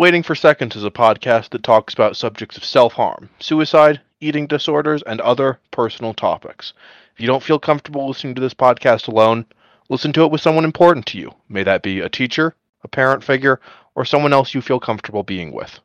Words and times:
Waiting 0.00 0.22
for 0.22 0.34
Seconds 0.34 0.76
is 0.76 0.82
a 0.82 0.90
podcast 0.90 1.50
that 1.50 1.62
talks 1.62 1.92
about 1.92 2.16
subjects 2.16 2.56
of 2.56 2.64
self 2.64 2.94
harm, 2.94 3.28
suicide, 3.38 4.00
eating 4.18 4.46
disorders, 4.46 5.02
and 5.02 5.20
other 5.20 5.60
personal 5.72 6.14
topics. 6.14 6.72
If 7.12 7.20
you 7.20 7.26
don't 7.26 7.42
feel 7.42 7.58
comfortable 7.58 8.08
listening 8.08 8.34
to 8.36 8.40
this 8.40 8.54
podcast 8.54 9.08
alone, 9.08 9.44
listen 9.90 10.14
to 10.14 10.24
it 10.24 10.30
with 10.30 10.40
someone 10.40 10.64
important 10.64 11.04
to 11.08 11.18
you. 11.18 11.34
May 11.50 11.64
that 11.64 11.82
be 11.82 12.00
a 12.00 12.08
teacher, 12.08 12.54
a 12.82 12.88
parent 12.88 13.22
figure, 13.22 13.60
or 13.94 14.06
someone 14.06 14.32
else 14.32 14.54
you 14.54 14.62
feel 14.62 14.80
comfortable 14.80 15.22
being 15.22 15.52
with. 15.52 15.80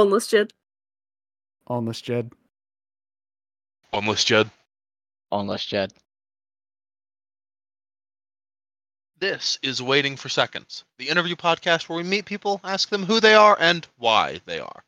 Homeless 0.00 0.28
Jed. 0.28 0.54
Almost 1.66 2.06
Jed. 2.06 2.30
Homeless 3.92 4.24
Jed. 4.24 4.50
Unless 5.30 5.66
Jed. 5.66 5.92
This 9.18 9.58
is 9.62 9.82
Waiting 9.82 10.16
for 10.16 10.30
Seconds, 10.30 10.84
the 10.96 11.10
interview 11.10 11.36
podcast 11.36 11.86
where 11.86 11.98
we 11.98 12.02
meet 12.02 12.24
people, 12.24 12.62
ask 12.64 12.88
them 12.88 13.04
who 13.04 13.20
they 13.20 13.34
are, 13.34 13.58
and 13.60 13.86
why 13.98 14.40
they 14.46 14.58
are. 14.58 14.82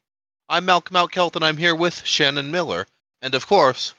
I'm 0.48 0.64
Malcolm 0.64 0.96
Outkelt, 0.96 1.36
and 1.36 1.44
I'm 1.44 1.58
here 1.58 1.74
with 1.74 2.06
Shannon 2.06 2.50
Miller, 2.50 2.86
and 3.20 3.34
of 3.34 3.46
course, 3.46 3.92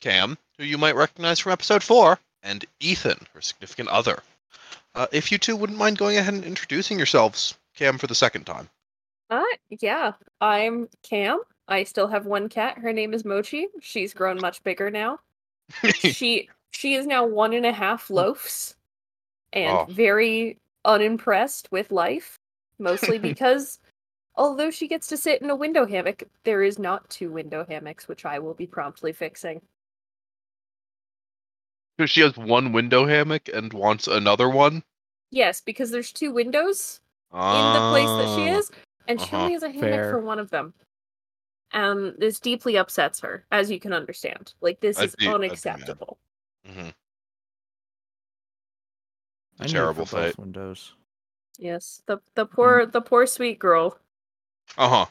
Cam, 0.00 0.36
who 0.58 0.64
you 0.64 0.78
might 0.78 0.96
recognize 0.96 1.38
from 1.38 1.52
episode 1.52 1.84
4, 1.84 2.18
and 2.42 2.64
Ethan, 2.80 3.28
her 3.34 3.40
significant 3.40 3.88
other. 3.88 4.20
Uh, 4.96 5.06
if 5.12 5.30
you 5.30 5.38
two 5.38 5.54
wouldn't 5.54 5.78
mind 5.78 5.96
going 5.96 6.16
ahead 6.16 6.34
and 6.34 6.44
introducing 6.44 6.98
yourselves, 6.98 7.56
Cam, 7.76 7.98
for 7.98 8.08
the 8.08 8.16
second 8.16 8.46
time. 8.46 8.68
Uh, 9.34 9.42
yeah. 9.80 10.12
I'm 10.40 10.88
Cam. 11.02 11.40
I 11.66 11.84
still 11.84 12.06
have 12.08 12.26
one 12.26 12.48
cat. 12.48 12.78
Her 12.78 12.92
name 12.92 13.14
is 13.14 13.24
Mochi. 13.24 13.66
She's 13.80 14.14
grown 14.14 14.40
much 14.40 14.62
bigger 14.62 14.90
now. 14.90 15.18
she 15.94 16.48
she 16.70 16.94
is 16.94 17.06
now 17.06 17.24
one 17.26 17.52
and 17.54 17.64
a 17.66 17.72
half 17.72 18.10
loafs 18.10 18.76
and 19.52 19.76
Oh. 19.78 19.86
very 19.88 20.58
unimpressed 20.84 21.68
with 21.72 21.90
life. 21.90 22.36
Mostly 22.78 23.18
because 23.30 23.78
although 24.36 24.70
she 24.70 24.86
gets 24.88 25.06
to 25.08 25.16
sit 25.16 25.40
in 25.42 25.50
a 25.50 25.56
window 25.56 25.86
hammock, 25.86 26.24
there 26.44 26.62
is 26.62 26.78
not 26.78 27.08
two 27.08 27.30
window 27.32 27.64
hammocks, 27.68 28.06
which 28.08 28.24
I 28.26 28.38
will 28.38 28.54
be 28.54 28.66
promptly 28.66 29.12
fixing. 29.12 29.62
Because 31.96 32.10
she 32.10 32.20
has 32.20 32.36
one 32.36 32.72
window 32.72 33.06
hammock 33.06 33.48
and 33.54 33.72
wants 33.72 34.06
another 34.08 34.48
one. 34.50 34.82
Yes, 35.30 35.60
because 35.60 35.90
there's 35.90 36.12
two 36.12 36.32
windows 36.32 37.00
in 37.32 37.38
the 37.38 37.88
place 37.90 38.06
that 38.08 38.36
she 38.36 38.48
Ah. 38.50 38.58
is, 38.58 38.70
and 39.08 39.20
she 39.20 39.26
uh-huh. 39.26 39.38
only 39.38 39.52
has 39.54 39.62
a 39.62 39.68
hammock 39.68 39.82
Fair. 39.82 40.10
for 40.10 40.20
one 40.20 40.38
of 40.38 40.50
them. 40.50 40.74
Um, 41.72 42.14
this 42.18 42.38
deeply 42.38 42.76
upsets 42.76 43.20
her, 43.20 43.44
as 43.50 43.70
you 43.70 43.80
can 43.80 43.92
understand. 43.92 44.54
Like 44.60 44.80
this 44.80 44.98
I'd 44.98 45.08
is 45.08 45.16
be- 45.16 45.26
I'd 45.26 45.32
be 45.32 45.38
mad. 45.38 45.44
unacceptable. 45.44 46.18
Mhm. 46.68 46.94
I 49.60 49.66
Terrible 49.66 50.06
fate. 50.06 50.38
Windows. 50.38 50.94
Yes, 51.58 52.02
the 52.06 52.18
the 52.34 52.46
poor 52.46 52.86
the 52.86 53.00
poor 53.00 53.26
sweet 53.26 53.58
girl. 53.58 53.98
Uh 54.76 54.88
huh. 54.88 55.06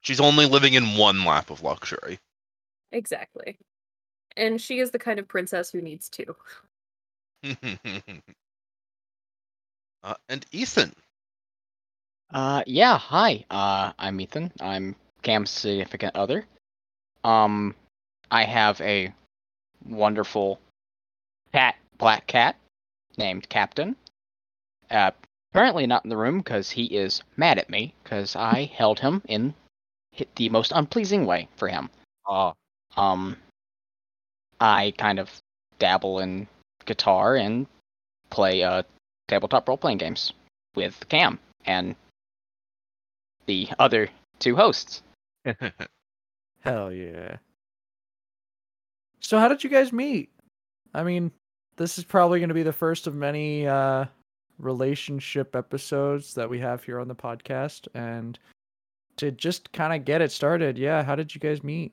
She's 0.00 0.20
only 0.20 0.46
living 0.46 0.74
in 0.74 0.96
one 0.96 1.24
lap 1.24 1.50
of 1.50 1.62
luxury. 1.62 2.18
Exactly. 2.90 3.58
And 4.36 4.60
she 4.60 4.78
is 4.80 4.90
the 4.90 4.98
kind 4.98 5.18
of 5.18 5.28
princess 5.28 5.70
who 5.70 5.80
needs 5.80 6.08
two. 6.08 6.34
uh, 10.02 10.14
and 10.28 10.46
Ethan. 10.52 10.94
Uh, 12.32 12.62
yeah, 12.66 12.96
hi. 12.96 13.44
Uh, 13.50 13.92
I'm 13.98 14.20
Ethan. 14.20 14.52
I'm 14.60 14.96
Cam's 15.20 15.50
significant 15.50 16.16
other. 16.16 16.46
Um, 17.24 17.74
I 18.30 18.44
have 18.44 18.80
a 18.80 19.12
wonderful 19.86 20.58
cat, 21.52 21.76
black 21.98 22.26
cat, 22.26 22.56
named 23.18 23.48
Captain. 23.50 23.96
Uh, 24.90 25.10
apparently 25.52 25.86
not 25.86 26.04
in 26.04 26.10
the 26.10 26.16
room 26.16 26.38
because 26.38 26.70
he 26.70 26.84
is 26.84 27.22
mad 27.36 27.58
at 27.58 27.68
me 27.68 27.94
because 28.02 28.34
I 28.34 28.64
held 28.74 29.00
him 29.00 29.22
in 29.28 29.54
hit 30.12 30.34
the 30.36 30.48
most 30.48 30.72
unpleasing 30.72 31.26
way 31.26 31.48
for 31.56 31.68
him. 31.68 31.90
Ah. 32.26 32.54
Um, 32.96 33.36
I 34.60 34.92
kind 34.96 35.18
of 35.18 35.30
dabble 35.78 36.20
in 36.20 36.46
guitar 36.84 37.36
and 37.36 37.66
play 38.30 38.62
uh 38.62 38.82
tabletop 39.28 39.68
role 39.68 39.78
playing 39.78 39.98
games 39.98 40.32
with 40.74 41.08
Cam 41.08 41.38
and 41.64 41.96
the 43.46 43.68
other 43.78 44.08
two 44.38 44.56
hosts. 44.56 45.02
Hell 46.60 46.92
yeah. 46.92 47.36
So 49.20 49.38
how 49.38 49.48
did 49.48 49.62
you 49.64 49.70
guys 49.70 49.92
meet? 49.92 50.30
I 50.94 51.02
mean, 51.02 51.30
this 51.76 51.98
is 51.98 52.04
probably 52.04 52.38
going 52.38 52.48
to 52.48 52.54
be 52.54 52.62
the 52.62 52.72
first 52.72 53.06
of 53.06 53.14
many 53.14 53.66
uh 53.66 54.06
relationship 54.58 55.56
episodes 55.56 56.34
that 56.34 56.48
we 56.48 56.58
have 56.58 56.84
here 56.84 57.00
on 57.00 57.08
the 57.08 57.14
podcast 57.14 57.88
and 57.94 58.38
to 59.16 59.30
just 59.30 59.72
kind 59.72 59.92
of 59.92 60.04
get 60.04 60.22
it 60.22 60.32
started, 60.32 60.78
yeah, 60.78 61.02
how 61.02 61.14
did 61.14 61.34
you 61.34 61.40
guys 61.40 61.62
meet? 61.62 61.92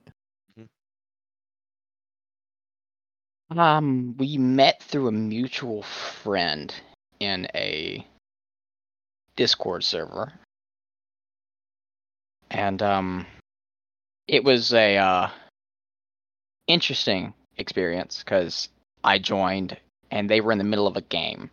Um, 3.50 4.14
we 4.16 4.38
met 4.38 4.82
through 4.82 5.08
a 5.08 5.12
mutual 5.12 5.82
friend 5.82 6.72
in 7.18 7.48
a 7.54 8.06
Discord 9.34 9.82
server. 9.82 10.32
And 12.50 12.82
um 12.82 13.26
it 14.28 14.44
was 14.44 14.72
a 14.72 14.96
uh 14.96 15.30
interesting 16.66 17.34
experience 17.56 18.22
cuz 18.22 18.68
I 19.04 19.18
joined 19.18 19.76
and 20.10 20.28
they 20.28 20.40
were 20.40 20.52
in 20.52 20.58
the 20.58 20.64
middle 20.64 20.86
of 20.86 20.96
a 20.96 21.02
game, 21.02 21.50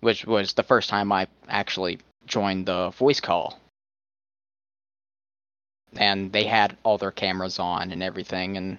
which 0.00 0.24
was 0.26 0.54
the 0.54 0.62
first 0.62 0.88
time 0.88 1.12
I 1.12 1.28
actually 1.48 2.00
joined 2.26 2.66
the 2.66 2.90
voice 2.90 3.20
call. 3.20 3.58
And 5.96 6.32
they 6.32 6.44
had 6.44 6.76
all 6.82 6.98
their 6.98 7.10
cameras 7.12 7.58
on 7.58 7.90
and 7.92 8.02
everything 8.02 8.56
and 8.56 8.78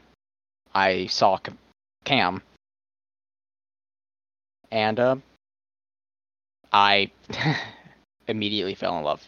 I 0.74 1.08
saw 1.08 1.38
Cam, 2.06 2.42
and 4.72 5.00
uh, 5.00 5.16
I 6.72 7.12
immediately 8.28 8.76
fell 8.76 8.98
in 8.98 9.04
love. 9.04 9.28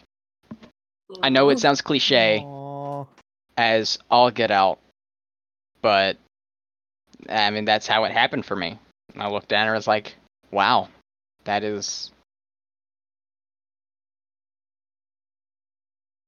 I 1.22 1.28
know 1.28 1.48
it 1.50 1.58
sounds 1.58 1.80
cliche 1.80 2.40
Aw. 2.44 3.04
as 3.56 3.98
all 4.10 4.30
get 4.30 4.50
out, 4.50 4.78
but 5.82 6.16
I 7.28 7.50
mean 7.50 7.64
that's 7.64 7.86
how 7.86 8.04
it 8.04 8.12
happened 8.12 8.44
for 8.46 8.56
me. 8.56 8.78
I 9.16 9.28
looked 9.28 9.52
at 9.52 9.64
her 9.64 9.72
and 9.72 9.78
was 9.78 9.86
like, 9.86 10.14
"Wow, 10.50 10.88
that 11.44 11.62
is, 11.62 12.10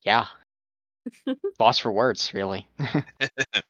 yeah, 0.04 0.26
boss 1.58 1.78
for 1.78 1.92
words, 1.92 2.32
really." 2.34 2.66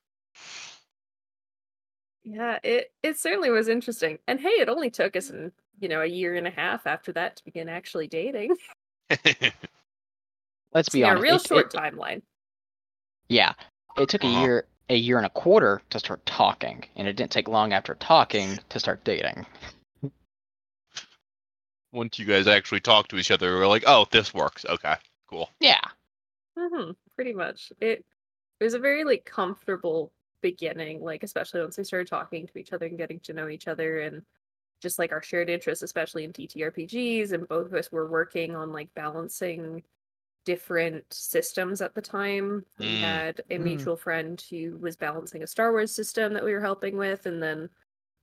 Yeah, 2.28 2.58
it 2.64 2.90
it 3.04 3.18
certainly 3.18 3.50
was 3.50 3.68
interesting. 3.68 4.18
And 4.26 4.40
hey, 4.40 4.48
it 4.48 4.68
only 4.68 4.90
took 4.90 5.14
us, 5.14 5.30
an, 5.30 5.52
you 5.78 5.88
know, 5.88 6.02
a 6.02 6.06
year 6.06 6.34
and 6.34 6.46
a 6.46 6.50
half 6.50 6.84
after 6.86 7.12
that 7.12 7.36
to 7.36 7.44
begin 7.44 7.68
actually 7.68 8.08
dating. 8.08 8.56
Let's 10.76 10.90
be 10.90 11.00
yeah, 11.00 11.12
honest. 11.12 11.22
real 11.22 11.36
it- 11.36 11.46
short 11.46 11.74
it- 11.74 11.78
timeline. 11.78 12.20
Yeah, 13.28 13.54
it 13.96 14.10
took 14.10 14.22
a 14.22 14.26
Uh-huh. 14.26 14.40
year, 14.42 14.66
a 14.90 14.94
year 14.94 15.16
and 15.16 15.24
a 15.24 15.30
quarter 15.30 15.80
to 15.88 15.98
start 15.98 16.24
talking, 16.26 16.84
and 16.96 17.08
it 17.08 17.14
didn't 17.14 17.32
take 17.32 17.48
long 17.48 17.72
after 17.72 17.94
talking 17.94 18.58
to 18.68 18.78
start 18.78 19.02
dating. 19.02 19.46
Once 21.92 22.18
you 22.18 22.26
guys 22.26 22.46
actually 22.46 22.80
talk 22.80 23.08
to 23.08 23.16
each 23.16 23.30
other, 23.30 23.54
we're 23.56 23.66
like, 23.66 23.84
oh, 23.86 24.06
this 24.10 24.34
works. 24.34 24.66
Okay, 24.66 24.94
cool. 25.28 25.48
Yeah, 25.60 25.80
hmm 26.58 26.90
pretty 27.14 27.32
much. 27.32 27.72
It 27.80 28.04
it 28.60 28.64
was 28.64 28.74
a 28.74 28.78
very 28.78 29.02
like 29.04 29.24
comfortable 29.24 30.12
beginning, 30.42 31.02
like 31.02 31.22
especially 31.22 31.62
once 31.62 31.78
we 31.78 31.84
started 31.84 32.06
talking 32.06 32.46
to 32.46 32.58
each 32.58 32.74
other 32.74 32.84
and 32.84 32.98
getting 32.98 33.20
to 33.20 33.32
know 33.32 33.48
each 33.48 33.66
other 33.66 34.00
and 34.00 34.22
just 34.82 34.98
like 34.98 35.10
our 35.10 35.22
shared 35.22 35.48
interests, 35.48 35.82
especially 35.82 36.24
in 36.24 36.34
TTRPGs, 36.34 37.32
and 37.32 37.48
both 37.48 37.64
of 37.64 37.72
us 37.74 37.90
were 37.90 38.10
working 38.10 38.54
on 38.54 38.72
like 38.72 38.92
balancing 38.94 39.82
different 40.46 41.04
systems 41.12 41.82
at 41.82 41.94
the 41.94 42.00
time. 42.00 42.64
We 42.78 42.86
Mm. 42.86 43.00
had 43.00 43.42
a 43.50 43.58
Mm. 43.58 43.62
mutual 43.64 43.96
friend 43.96 44.42
who 44.48 44.78
was 44.78 44.96
balancing 44.96 45.42
a 45.42 45.46
Star 45.46 45.72
Wars 45.72 45.94
system 45.94 46.32
that 46.32 46.44
we 46.44 46.54
were 46.54 46.60
helping 46.62 46.96
with, 46.96 47.26
and 47.26 47.42
then 47.42 47.68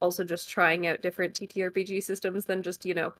also 0.01 0.23
just 0.23 0.49
trying 0.49 0.87
out 0.87 1.01
different 1.01 1.35
TTRPG 1.35 2.01
systems 2.01 2.45
than 2.45 2.63
just, 2.63 2.85
you 2.85 2.95
know, 2.95 3.13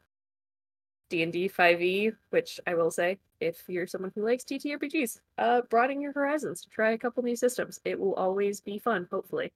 D&D 1.10 1.48
5e, 1.50 2.08
E, 2.08 2.12
which 2.32 2.60
I 2.66 2.74
will 2.74 2.90
say, 2.90 3.20
if 3.40 3.64
you're 3.68 3.86
someone 3.86 4.12
who 4.16 4.26
likes 4.26 4.44
TTRPGs, 4.46 5.20
uh, 5.38 5.62
broaden 5.70 6.02
your 6.02 6.14
horizons 6.14 6.62
to 6.62 6.70
try 6.70 6.92
a 6.92 6.98
couple 6.98 7.22
new 7.24 7.36
systems. 7.36 7.80
It 7.86 8.00
will 8.00 8.16
always 8.16 8.62
be 8.62 8.80
fun, 8.80 9.08
hopefully. 9.12 9.54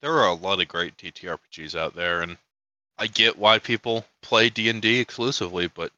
There 0.00 0.12
are 0.12 0.28
a 0.28 0.34
lot 0.34 0.60
of 0.60 0.68
great 0.68 0.96
TTRPGs 0.98 1.74
out 1.78 1.94
there, 1.94 2.20
and 2.22 2.36
I 2.98 3.06
get 3.06 3.38
why 3.38 3.58
people 3.58 4.04
play 4.20 4.50
D 4.50 4.68
and 4.68 4.82
D 4.82 4.98
exclusively, 5.00 5.68
but 5.68 5.92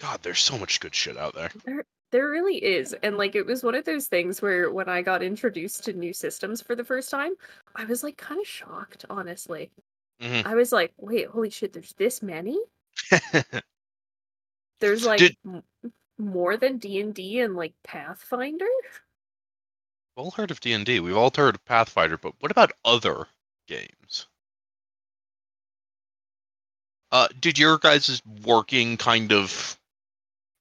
God, 0.00 0.20
there's 0.22 0.40
so 0.40 0.58
much 0.58 0.80
good 0.80 0.94
shit 0.94 1.16
out 1.16 1.34
there. 1.34 1.50
There, 1.64 1.84
there 2.10 2.30
really 2.30 2.56
is. 2.56 2.94
And 3.02 3.16
like 3.16 3.34
it 3.34 3.46
was 3.46 3.62
one 3.62 3.74
of 3.74 3.84
those 3.84 4.06
things 4.06 4.42
where 4.42 4.70
when 4.70 4.88
I 4.88 5.02
got 5.02 5.22
introduced 5.22 5.84
to 5.84 5.92
new 5.92 6.12
systems 6.12 6.60
for 6.60 6.74
the 6.74 6.84
first 6.84 7.10
time, 7.10 7.32
I 7.74 7.84
was 7.84 8.02
like 8.02 8.16
kind 8.16 8.40
of 8.40 8.46
shocked, 8.46 9.04
honestly. 9.08 9.70
Mhm. 10.20 10.44
I 10.46 10.54
was 10.54 10.72
like, 10.72 10.92
wait, 10.96 11.26
holy 11.28 11.50
shit, 11.50 11.72
there's 11.72 11.92
this 11.94 12.22
many? 12.22 12.58
There's 14.80 15.04
like 15.06 15.18
Did- 15.18 15.36
m- 15.46 15.62
more 16.18 16.56
than 16.56 16.78
D&D 16.78 17.40
and 17.40 17.56
like 17.56 17.72
Pathfinder? 17.84 18.66
We've 20.16 20.24
all 20.24 20.30
heard 20.32 20.50
of 20.50 20.60
D 20.60 20.72
and 20.72 20.84
D. 20.84 21.00
We've 21.00 21.16
all 21.16 21.32
heard 21.34 21.54
of 21.56 21.64
Pathfinder, 21.64 22.18
but 22.18 22.34
what 22.40 22.50
about 22.52 22.72
other 22.84 23.26
games? 23.66 24.26
Uh, 27.10 27.28
did 27.40 27.58
your 27.58 27.78
guys' 27.78 28.20
working 28.44 28.96
kind 28.96 29.32
of 29.32 29.78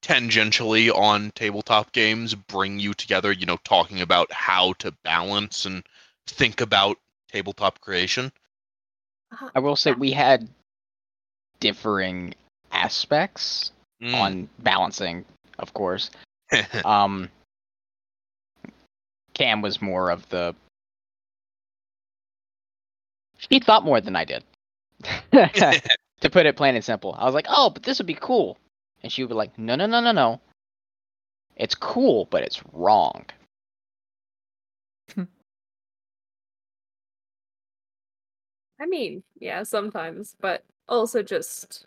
tangentially 0.03 0.93
on 0.93 1.31
tabletop 1.31 1.91
games 1.91 2.35
bring 2.35 2.79
you 2.79 2.93
together? 2.93 3.31
You 3.31 3.45
know, 3.45 3.57
talking 3.63 4.01
about 4.01 4.31
how 4.31 4.73
to 4.73 4.91
balance 5.03 5.65
and 5.65 5.83
think 6.27 6.61
about 6.61 6.97
tabletop 7.31 7.81
creation. 7.81 8.31
Uh, 9.31 9.49
I 9.55 9.59
will 9.59 9.75
say 9.75 9.93
we 9.93 10.11
had 10.11 10.47
differing 11.59 12.35
aspects 12.71 13.71
Mm. 14.03 14.13
on 14.15 14.49
balancing, 14.59 15.25
of 15.59 15.73
course. 15.73 16.09
Um, 16.85 17.29
Cam 19.33 19.61
was 19.61 19.81
more 19.81 20.11
of 20.11 20.27
the. 20.29 20.53
She 23.37 23.59
thought 23.59 23.83
more 23.83 24.01
than 24.01 24.15
I 24.15 24.25
did. 24.25 24.43
to 25.31 26.29
put 26.29 26.45
it 26.45 26.55
plain 26.55 26.75
and 26.75 26.83
simple, 26.85 27.15
I 27.17 27.25
was 27.25 27.33
like, 27.33 27.47
"Oh, 27.49 27.71
but 27.71 27.83
this 27.83 27.97
would 27.97 28.05
be 28.05 28.13
cool," 28.13 28.57
and 29.03 29.11
she 29.11 29.21
would 29.23 29.29
be 29.29 29.35
like, 29.35 29.57
"No, 29.59 29.75
no, 29.75 29.85
no, 29.85 29.99
no, 29.99 30.11
no. 30.11 30.41
It's 31.55 31.75
cool, 31.75 32.25
but 32.25 32.43
it's 32.43 32.61
wrong." 32.71 33.25
I 38.79 38.85
mean, 38.85 39.23
yeah, 39.39 39.63
sometimes, 39.63 40.35
but 40.41 40.63
also 40.87 41.21
just 41.21 41.85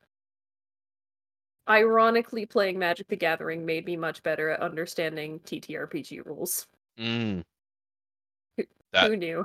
ironically 1.68 2.46
playing 2.46 2.78
Magic 2.78 3.08
the 3.08 3.16
Gathering 3.16 3.66
made 3.66 3.84
me 3.86 3.96
much 3.96 4.22
better 4.22 4.50
at 4.50 4.60
understanding 4.60 5.40
TTRPG 5.40 6.24
rules. 6.24 6.66
Mm. 6.98 7.44
Who- 8.56 8.64
That 8.92 9.10
Who 9.10 9.16
knew? 9.16 9.44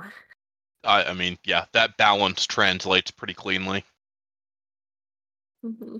I, 0.84 1.04
I 1.04 1.14
mean, 1.14 1.38
yeah, 1.44 1.66
that 1.72 1.96
balance 1.96 2.46
translates 2.46 3.10
pretty 3.10 3.34
cleanly. 3.34 3.84
hmm 5.62 5.98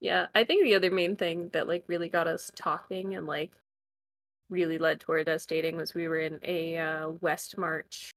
Yeah, 0.00 0.26
I 0.34 0.44
think 0.44 0.64
the 0.64 0.74
other 0.74 0.90
main 0.90 1.16
thing 1.16 1.48
that 1.52 1.66
like 1.66 1.84
really 1.88 2.08
got 2.08 2.26
us 2.28 2.50
talking 2.54 3.14
and 3.16 3.26
like 3.26 3.50
really 4.48 4.78
led 4.78 5.00
toward 5.00 5.28
us 5.28 5.44
dating 5.46 5.76
was 5.76 5.94
we 5.94 6.08
were 6.08 6.20
in 6.20 6.38
a 6.42 6.78
uh, 6.78 7.08
West 7.20 7.58
March 7.58 8.10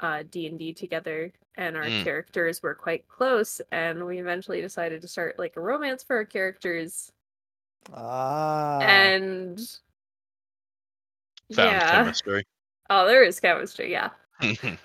uh 0.00 0.22
D 0.30 0.46
and 0.46 0.58
D 0.58 0.72
together, 0.72 1.32
and 1.56 1.76
our 1.76 1.84
Mm. 1.84 2.04
characters 2.04 2.62
were 2.62 2.74
quite 2.74 3.06
close, 3.08 3.60
and 3.70 4.04
we 4.06 4.18
eventually 4.18 4.60
decided 4.60 5.02
to 5.02 5.08
start 5.08 5.38
like 5.38 5.56
a 5.56 5.60
romance 5.60 6.02
for 6.02 6.16
our 6.16 6.24
characters, 6.24 7.12
Ah. 7.92 8.80
and 8.80 9.58
Found 11.52 11.72
yeah, 11.72 11.90
chemistry. 11.90 12.44
oh, 12.90 13.06
there 13.06 13.22
is 13.24 13.40
chemistry, 13.40 13.90
yeah. 13.92 14.10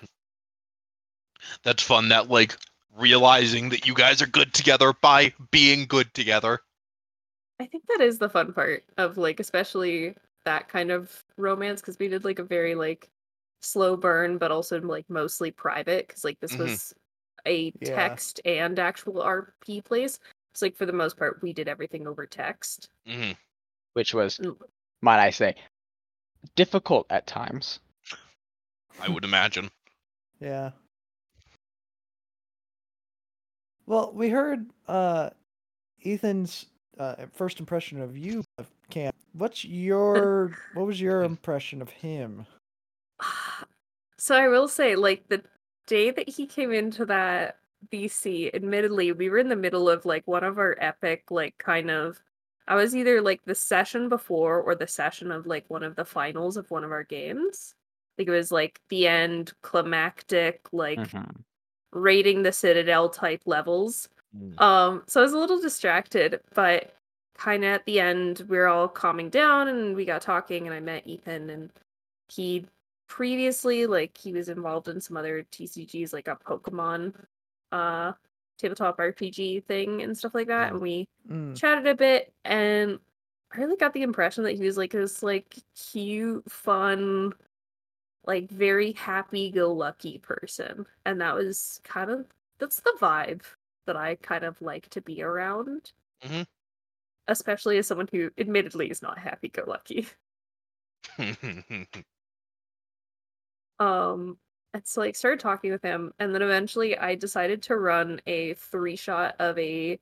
That's 1.62 1.82
fun. 1.82 2.08
That 2.08 2.28
like 2.28 2.56
realizing 2.96 3.68
that 3.70 3.86
you 3.86 3.94
guys 3.94 4.22
are 4.22 4.26
good 4.26 4.52
together 4.54 4.92
by 5.00 5.32
being 5.50 5.86
good 5.86 6.12
together. 6.14 6.60
I 7.60 7.66
think 7.66 7.84
that 7.88 8.00
is 8.00 8.18
the 8.18 8.28
fun 8.28 8.52
part 8.52 8.84
of 8.98 9.16
like 9.16 9.40
especially 9.40 10.14
that 10.44 10.68
kind 10.68 10.90
of 10.90 11.24
romance 11.36 11.80
because 11.80 11.98
we 11.98 12.08
did 12.08 12.24
like 12.24 12.38
a 12.38 12.44
very 12.44 12.74
like 12.74 13.08
slow 13.62 13.96
burn 13.96 14.38
but 14.38 14.50
also 14.50 14.80
like 14.80 15.08
mostly 15.08 15.50
private 15.50 16.06
because 16.06 16.22
like 16.24 16.38
this 16.40 16.52
Mhm. 16.52 16.58
was 16.58 16.94
a 17.46 17.72
Yeah. 17.80 17.94
text 17.94 18.40
and 18.44 18.78
actual 18.78 19.22
RP 19.22 19.80
place. 19.84 20.18
So 20.54 20.66
like 20.66 20.76
for 20.76 20.86
the 20.86 20.92
most 20.92 21.16
part 21.16 21.42
we 21.42 21.52
did 21.52 21.68
everything 21.68 22.06
over 22.06 22.26
text. 22.26 22.88
hmm 23.06 23.32
Which 23.94 24.12
was, 24.14 24.40
might 25.00 25.20
I 25.20 25.30
say, 25.30 25.54
difficult 26.54 27.06
at 27.10 27.26
times. 27.26 27.80
I 29.00 29.08
would 29.08 29.24
imagine. 29.24 29.70
Yeah. 30.38 30.72
Well, 33.86 34.12
we 34.12 34.28
heard 34.30 34.66
uh 34.88 35.30
Ethan's 36.04 36.66
uh 36.98 37.26
first 37.32 37.60
impression 37.60 38.00
of 38.00 38.16
you, 38.16 38.42
Cam. 38.90 39.12
What's 39.32 39.64
your 39.64 40.52
what 40.74 40.86
was 40.86 41.00
your 41.00 41.22
impression 41.22 41.80
of 41.82 41.90
him? 41.90 42.46
So 44.18 44.34
I 44.34 44.48
will 44.48 44.68
say 44.68 44.96
like 44.96 45.28
the 45.28 45.42
day 45.86 46.10
that 46.10 46.28
he 46.28 46.46
came 46.46 46.72
into 46.72 47.06
that 47.06 47.58
VC, 47.92 48.52
admittedly, 48.52 49.12
we 49.12 49.28
were 49.28 49.38
in 49.38 49.48
the 49.48 49.56
middle 49.56 49.88
of 49.88 50.04
like 50.04 50.26
one 50.26 50.42
of 50.42 50.58
our 50.58 50.76
epic 50.80 51.30
like 51.30 51.56
kind 51.58 51.90
of 51.90 52.20
I 52.66 52.74
was 52.74 52.96
either 52.96 53.20
like 53.20 53.44
the 53.44 53.54
session 53.54 54.08
before 54.08 54.60
or 54.60 54.74
the 54.74 54.88
session 54.88 55.30
of 55.30 55.46
like 55.46 55.64
one 55.68 55.84
of 55.84 55.94
the 55.94 56.04
finals 56.04 56.56
of 56.56 56.70
one 56.70 56.82
of 56.82 56.90
our 56.90 57.04
games. 57.04 57.74
Like 58.18 58.26
it 58.26 58.32
was 58.32 58.50
like 58.50 58.80
the 58.88 59.06
end 59.06 59.52
climactic 59.62 60.66
like 60.72 60.98
Mhm. 60.98 61.44
Raiding 61.96 62.42
the 62.42 62.52
citadel 62.52 63.08
type 63.08 63.42
levels. 63.46 64.08
Mm. 64.36 64.60
Um 64.60 65.02
so 65.06 65.20
I 65.20 65.24
was 65.24 65.32
a 65.32 65.38
little 65.38 65.60
distracted, 65.60 66.40
but 66.54 66.92
kind 67.36 67.64
of 67.64 67.68
at 67.70 67.84
the 67.86 68.00
end 68.00 68.44
we 68.48 68.56
are 68.58 68.66
all 68.68 68.88
calming 68.88 69.28
down 69.30 69.68
and 69.68 69.94
we 69.94 70.04
got 70.04 70.22
talking 70.22 70.66
and 70.66 70.74
I 70.74 70.80
met 70.80 71.06
Ethan 71.06 71.50
and 71.50 71.70
he 72.28 72.64
previously 73.08 73.86
like 73.86 74.16
he 74.16 74.32
was 74.32 74.48
involved 74.48 74.88
in 74.88 75.00
some 75.00 75.16
other 75.16 75.44
TCGs 75.52 76.12
like 76.12 76.28
a 76.28 76.36
Pokemon 76.36 77.14
uh 77.72 78.12
tabletop 78.58 78.96
RPG 78.98 79.64
thing 79.64 80.02
and 80.02 80.16
stuff 80.16 80.34
like 80.34 80.46
that 80.48 80.72
and 80.72 80.80
we 80.80 81.06
Mm. 81.30 81.56
chatted 81.56 81.86
a 81.88 81.94
bit 81.94 82.32
and 82.44 83.00
I 83.52 83.58
really 83.58 83.76
got 83.76 83.92
the 83.92 84.02
impression 84.02 84.44
that 84.44 84.56
he 84.56 84.62
was 84.64 84.76
like 84.76 84.92
this 84.92 85.22
like 85.22 85.56
cute, 85.90 86.50
fun, 86.50 87.32
like 88.26 88.50
very 88.50 88.92
happy 88.92 89.50
go 89.50 89.72
lucky 89.72 90.18
person. 90.18 90.86
And 91.04 91.20
that 91.20 91.34
was 91.34 91.80
kind 91.84 92.10
of 92.10 92.26
that's 92.58 92.80
the 92.80 92.96
vibe 93.00 93.42
that 93.86 93.96
I 93.96 94.16
kind 94.16 94.44
of 94.44 94.60
like 94.62 94.88
to 94.90 95.00
be 95.00 95.22
around. 95.22 95.92
Mhm. 96.22 96.46
Especially 97.28 97.78
as 97.78 97.86
someone 97.86 98.08
who 98.10 98.32
admittedly 98.36 98.90
is 98.90 99.00
not 99.00 99.18
happy 99.18 99.48
go 99.48 99.62
lucky. 99.64 100.08
Um 103.78 104.38
and 104.74 104.86
so 104.86 105.00
like 105.00 105.16
started 105.16 105.40
talking 105.40 105.70
with 105.70 105.82
him 105.82 106.12
and 106.18 106.34
then 106.34 106.42
eventually 106.42 106.96
I 106.98 107.14
decided 107.14 107.62
to 107.64 107.76
run 107.76 108.20
a 108.26 108.54
three 108.54 108.96
shot 108.96 109.36
of 109.38 109.58
a 109.58 109.98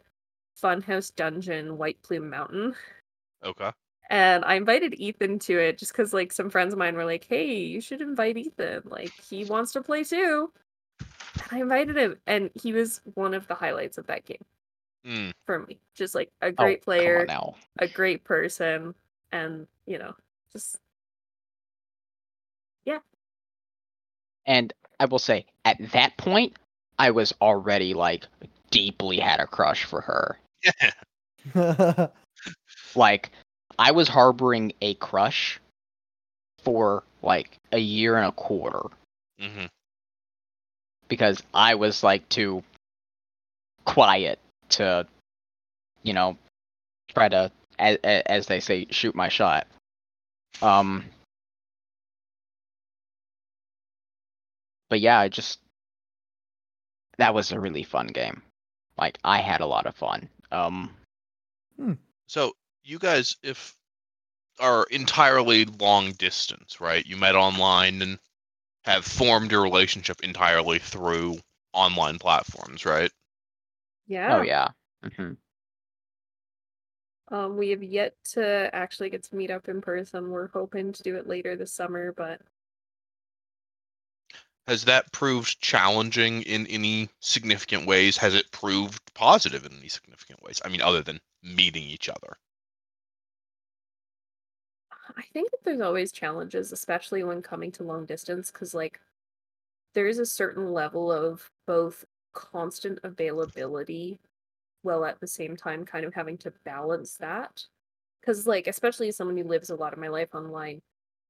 Funhouse 0.62 1.14
Dungeon 1.14 1.78
White 1.78 2.02
Plume 2.02 2.31
Mountain. 2.31 2.76
okay. 3.43 3.73
And 4.11 4.44
I 4.44 4.54
invited 4.54 4.94
Ethan 5.00 5.38
to 5.40 5.58
it 5.58 5.78
just 5.78 5.92
because 5.92 6.12
like 6.12 6.32
some 6.32 6.50
friends 6.50 6.73
of 6.73 6.78
mine 6.78 6.94
were 6.96 7.04
like, 7.06 7.25
Hey, 7.25 7.56
you 7.56 7.80
should 7.80 8.00
invite 8.00 8.37
Ethan. 8.37 8.82
Like 8.84 9.12
he 9.28 9.44
wants 9.44 9.73
to 9.73 9.82
play 9.82 10.04
too. 10.04 10.52
And 11.00 11.49
I 11.50 11.61
invited 11.61 11.96
him 11.96 12.16
and 12.26 12.50
he 12.62 12.73
was 12.73 13.00
one 13.14 13.34
of 13.34 13.46
the 13.49 13.54
highlights 13.54 13.99
of 13.99 14.06
that 14.08 14.25
game 14.25 14.44
Mm. 15.06 15.32
for 15.44 15.58
me. 15.66 15.78
Just 15.94 16.14
like 16.14 16.30
a 16.40 16.49
Oh, 16.49 16.52
great 16.52 16.84
come 16.84 16.94
on 16.94 16.99
player, 16.99 17.26
now. 17.26 17.54
a 17.78 17.87
great 17.87 18.25
person, 18.25 18.94
and 19.32 19.66
you 19.87 19.99
know, 19.99 20.14
just 20.50 20.78
yeah. 22.87 23.00
And 24.46 24.73
I 25.00 25.04
will 25.04 25.18
say, 25.18 25.44
at 25.66 25.76
that 25.92 26.16
point, 26.16 26.54
I 26.99 27.11
was 27.11 27.34
already 27.42 27.92
like 27.92 28.25
deeply 28.70 29.18
had 29.18 29.40
a 29.40 29.46
crush 29.46 29.84
for 29.84 30.00
her. 30.00 30.38
Yeah. 31.54 32.06
Like, 32.96 33.30
I 33.78 33.93
was 33.93 34.09
harboring 34.09 34.73
a 34.81 34.95
crush 34.95 35.61
for 36.62 37.02
like 37.23 37.59
a 37.73 37.78
year 37.78 38.16
and 38.16 38.26
a 38.26 38.33
quarter 38.33 38.83
hmm 39.38 39.66
because 41.09 41.43
I 41.52 41.75
was 41.75 42.02
like 42.02 42.28
too 42.28 42.62
quiet 43.85 44.38
to, 44.71 45.07
you 46.02 46.12
know, 46.14 46.37
try 47.14 47.28
to, 47.28 47.50
as, 47.78 47.99
as 48.02 48.47
they 48.47 48.61
say, 48.61 48.87
shoot 48.90 49.14
my 49.14 49.28
shot. 49.28 49.66
Um, 50.62 51.04
but 54.88 55.00
yeah, 55.00 55.19
I 55.19 55.28
just 55.28 55.59
that 57.19 57.35
was 57.35 57.52
a 57.52 57.61
really 57.61 57.83
fun 57.85 58.09
game. 58.09 58.43
like 58.99 59.19
I 59.25 59.38
had 59.40 59.61
a 59.61 59.66
lot 59.66 59.87
of 59.87 59.97
fun. 59.97 60.28
Um, 60.52 60.90
So 62.26 62.54
you 62.85 62.99
guys, 62.99 63.37
if 63.43 63.76
are 64.61 64.85
entirely 64.91 65.64
long 65.67 66.12
distance, 66.12 66.81
right? 66.81 67.07
You 67.07 67.17
met 67.17 67.37
online 67.37 68.03
and 68.03 68.19
have 68.85 69.05
formed 69.07 69.53
your 69.53 69.62
relationship 69.62 70.23
entirely 70.25 70.79
through 70.81 71.38
online 71.75 72.19
platforms, 72.19 72.87
right? 72.87 73.12
Yeah. 74.07 74.37
oh 74.37 74.43
yeah. 74.43 74.69
hmm 75.17 75.33
Um, 77.29 77.57
we 77.57 77.71
have 77.71 77.83
yet 77.83 78.14
to 78.33 78.71
actually 78.75 79.11
get 79.11 79.23
to 79.25 79.37
meet 79.37 79.50
up 79.50 79.69
in 79.69 79.81
person. 79.81 80.31
We're 80.31 80.49
hoping 80.49 80.93
to 80.93 81.03
do 81.03 81.17
it 81.17 81.26
later 81.26 81.57
this 81.57 81.73
summer, 81.73 82.12
but 82.12 82.41
Has 84.67 84.85
that 84.85 85.11
proved 85.11 85.59
challenging 85.62 86.43
in 86.43 86.67
any 86.67 87.09
significant 87.19 87.87
ways? 87.87 88.19
Has 88.19 88.35
it 88.35 88.50
proved 88.50 89.00
positive 89.14 89.64
in 89.64 89.79
any 89.79 89.88
significant 89.88 90.43
ways? 90.43 90.61
I 90.62 90.69
mean, 90.69 90.83
other 90.83 91.03
than 91.03 91.23
meeting 91.43 91.85
each 91.85 92.11
other. 92.11 92.37
I 95.16 95.23
think 95.23 95.50
that 95.50 95.62
there's 95.64 95.80
always 95.80 96.12
challenges, 96.12 96.73
especially 96.73 97.25
when 97.25 97.42
coming 97.42 97.73
to 97.73 97.82
long 97.84 98.06
distance, 98.06 98.50
because 98.50 98.75
like 98.75 99.00
there 99.94 100.06
is 100.08 100.18
a 100.18 100.26
certain 100.26 100.73
level 100.73 101.12
of 101.12 101.50
both 101.66 102.04
constant 102.34 103.00
availability 103.04 104.20
while 104.82 105.04
at 105.04 105.20
the 105.20 105.26
same 105.28 105.56
time 105.56 105.84
kind 105.87 106.04
of 106.06 106.14
having 106.14 106.38
to 106.38 106.52
balance 106.64 107.16
that. 107.18 107.64
Because 108.20 108.46
like 108.46 108.66
especially 108.68 109.08
as 109.08 109.16
someone 109.16 109.37
who 109.37 109.44
lives 109.44 109.70
a 109.70 109.76
lot 109.76 109.92
of 109.94 109.99
my 109.99 110.08
life 110.08 110.34
online, 110.34 110.82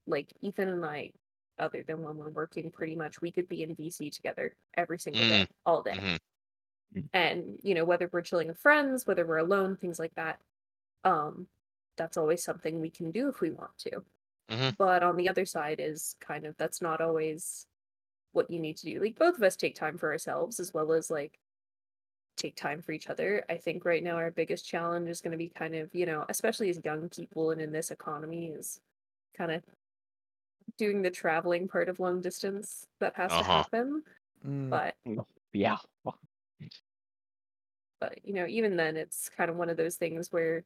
like 0.06 0.32
Ethan 0.42 0.68
and 0.70 0.84
I, 0.86 1.12
other 1.58 1.84
than 1.84 2.02
when 2.02 2.16
we're 2.16 2.30
working, 2.30 2.70
pretty 2.70 2.96
much 2.96 3.20
we 3.22 3.32
could 3.32 3.48
be 3.48 3.62
in 3.64 3.76
VC 3.76 4.10
together 4.10 4.56
every 4.76 4.98
single 4.98 5.26
day, 5.26 5.46
all 5.66 5.82
day. 5.82 6.02
Mhm. 6.94 7.10
And 7.12 7.60
you 7.62 7.74
know, 7.74 7.84
whether 7.84 8.08
we're 8.12 8.22
chilling 8.22 8.48
with 8.48 8.58
friends, 8.58 9.06
whether 9.06 9.26
we're 9.26 9.38
alone, 9.38 9.76
things 9.76 9.98
like 9.98 10.14
that. 10.14 10.40
Um, 11.04 11.48
that's 11.96 12.16
always 12.16 12.42
something 12.42 12.80
we 12.80 12.90
can 12.90 13.10
do 13.10 13.28
if 13.28 13.40
we 13.40 13.50
want 13.50 13.76
to. 13.78 14.04
Mhm. 14.48 14.76
But 14.78 15.02
on 15.02 15.16
the 15.16 15.28
other 15.28 15.46
side 15.46 15.80
is 15.80 16.16
kind 16.20 16.46
of 16.46 16.56
that's 16.56 16.82
not 16.82 17.00
always 17.00 17.66
what 18.32 18.50
you 18.50 18.60
need 18.60 18.76
to 18.78 18.86
do. 18.86 19.00
Like 19.00 19.16
both 19.18 19.36
of 19.36 19.42
us 19.42 19.56
take 19.56 19.74
time 19.76 19.98
for 19.98 20.12
ourselves 20.12 20.60
as 20.60 20.74
well 20.74 20.92
as 20.92 21.10
like 21.10 21.38
take 22.36 22.56
time 22.56 22.82
for 22.82 22.92
each 22.92 23.08
other. 23.08 23.44
I 23.48 23.56
think 23.58 23.84
right 23.84 24.02
now 24.02 24.16
our 24.16 24.30
biggest 24.30 24.66
challenge 24.66 25.08
is 25.08 25.20
going 25.20 25.32
to 25.32 25.38
be 25.38 25.48
kind 25.48 25.74
of, 25.74 25.94
you 25.94 26.06
know, 26.06 26.24
especially 26.28 26.70
as 26.70 26.80
young 26.84 27.08
people 27.08 27.50
and 27.52 27.60
in 27.60 27.72
this 27.72 27.90
economy 27.90 28.48
is 28.48 28.80
kind 29.36 29.52
of 29.52 29.62
doing 30.76 31.02
the 31.02 31.10
traveling 31.10 31.68
part 31.68 31.88
of 31.88 32.00
long 32.00 32.20
distance 32.20 32.86
that 33.00 33.14
has 33.16 33.32
to 33.32 33.38
Uh-huh. 33.38 33.58
happen. 33.58 34.02
Mm, 34.44 34.70
But 34.70 34.96
Yeah. 35.52 35.78
but 38.00 38.18
you 38.24 38.34
know 38.34 38.46
even 38.46 38.76
then 38.76 38.96
it's 38.96 39.28
kind 39.28 39.50
of 39.50 39.56
one 39.56 39.68
of 39.70 39.76
those 39.76 39.96
things 39.96 40.32
where 40.32 40.64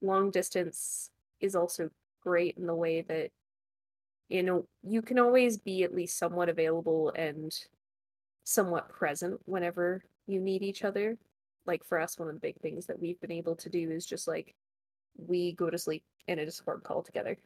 long 0.00 0.30
distance 0.30 1.10
is 1.40 1.54
also 1.54 1.90
great 2.22 2.56
in 2.56 2.66
the 2.66 2.74
way 2.74 3.02
that 3.02 3.30
you 4.28 4.42
know 4.42 4.66
you 4.82 5.02
can 5.02 5.18
always 5.18 5.56
be 5.56 5.82
at 5.82 5.94
least 5.94 6.18
somewhat 6.18 6.48
available 6.48 7.10
and 7.16 7.52
somewhat 8.44 8.88
present 8.88 9.40
whenever 9.44 10.02
you 10.26 10.40
need 10.40 10.62
each 10.62 10.84
other 10.84 11.16
like 11.66 11.84
for 11.84 11.98
us 12.00 12.18
one 12.18 12.28
of 12.28 12.34
the 12.34 12.40
big 12.40 12.56
things 12.60 12.86
that 12.86 12.98
we've 13.00 13.20
been 13.20 13.32
able 13.32 13.56
to 13.56 13.68
do 13.68 13.90
is 13.90 14.06
just 14.06 14.26
like 14.28 14.54
we 15.16 15.52
go 15.52 15.68
to 15.70 15.78
sleep 15.78 16.02
in 16.26 16.38
a 16.38 16.44
discord 16.44 16.82
call 16.82 17.02
together 17.02 17.36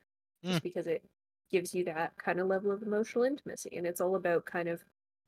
just 0.45 0.59
Mm. 0.59 0.63
because 0.63 0.89
it 0.89 1.05
gives 1.53 1.73
you 1.73 1.85
that 1.85 2.13
kind 2.19 2.41
of 2.41 2.49
level 2.49 2.73
of 2.73 2.83
emotional 2.83 3.23
intimacy 3.25 3.77
and 3.77 3.87
it's 3.87 4.01
all 4.01 4.17
about 4.17 4.45
kind 4.45 4.69
of 4.69 4.83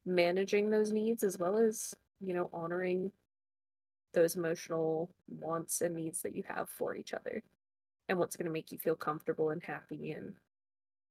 managing 0.05 0.71
those 0.71 0.91
needs 0.91 1.23
as 1.23 1.39
well 1.39 1.57
as 1.57 1.95
you 2.21 2.35
know 2.35 2.51
honoring 2.53 3.13
those 4.15 4.37
emotional 4.37 5.11
wants 5.29 5.81
and 5.83 5.95
needs 5.95 6.23
that 6.23 6.35
you 6.35 6.43
have 6.49 6.69
for 6.71 6.95
each 6.97 7.15
other 7.15 7.43
and 8.09 8.19
what's 8.19 8.37
going 8.37 8.47
to 8.47 8.53
make 8.53 8.73
you 8.73 8.79
feel 8.79 8.97
comfortable 8.97 9.51
and 9.51 9.63
happy 9.63 10.13
and 10.13 10.35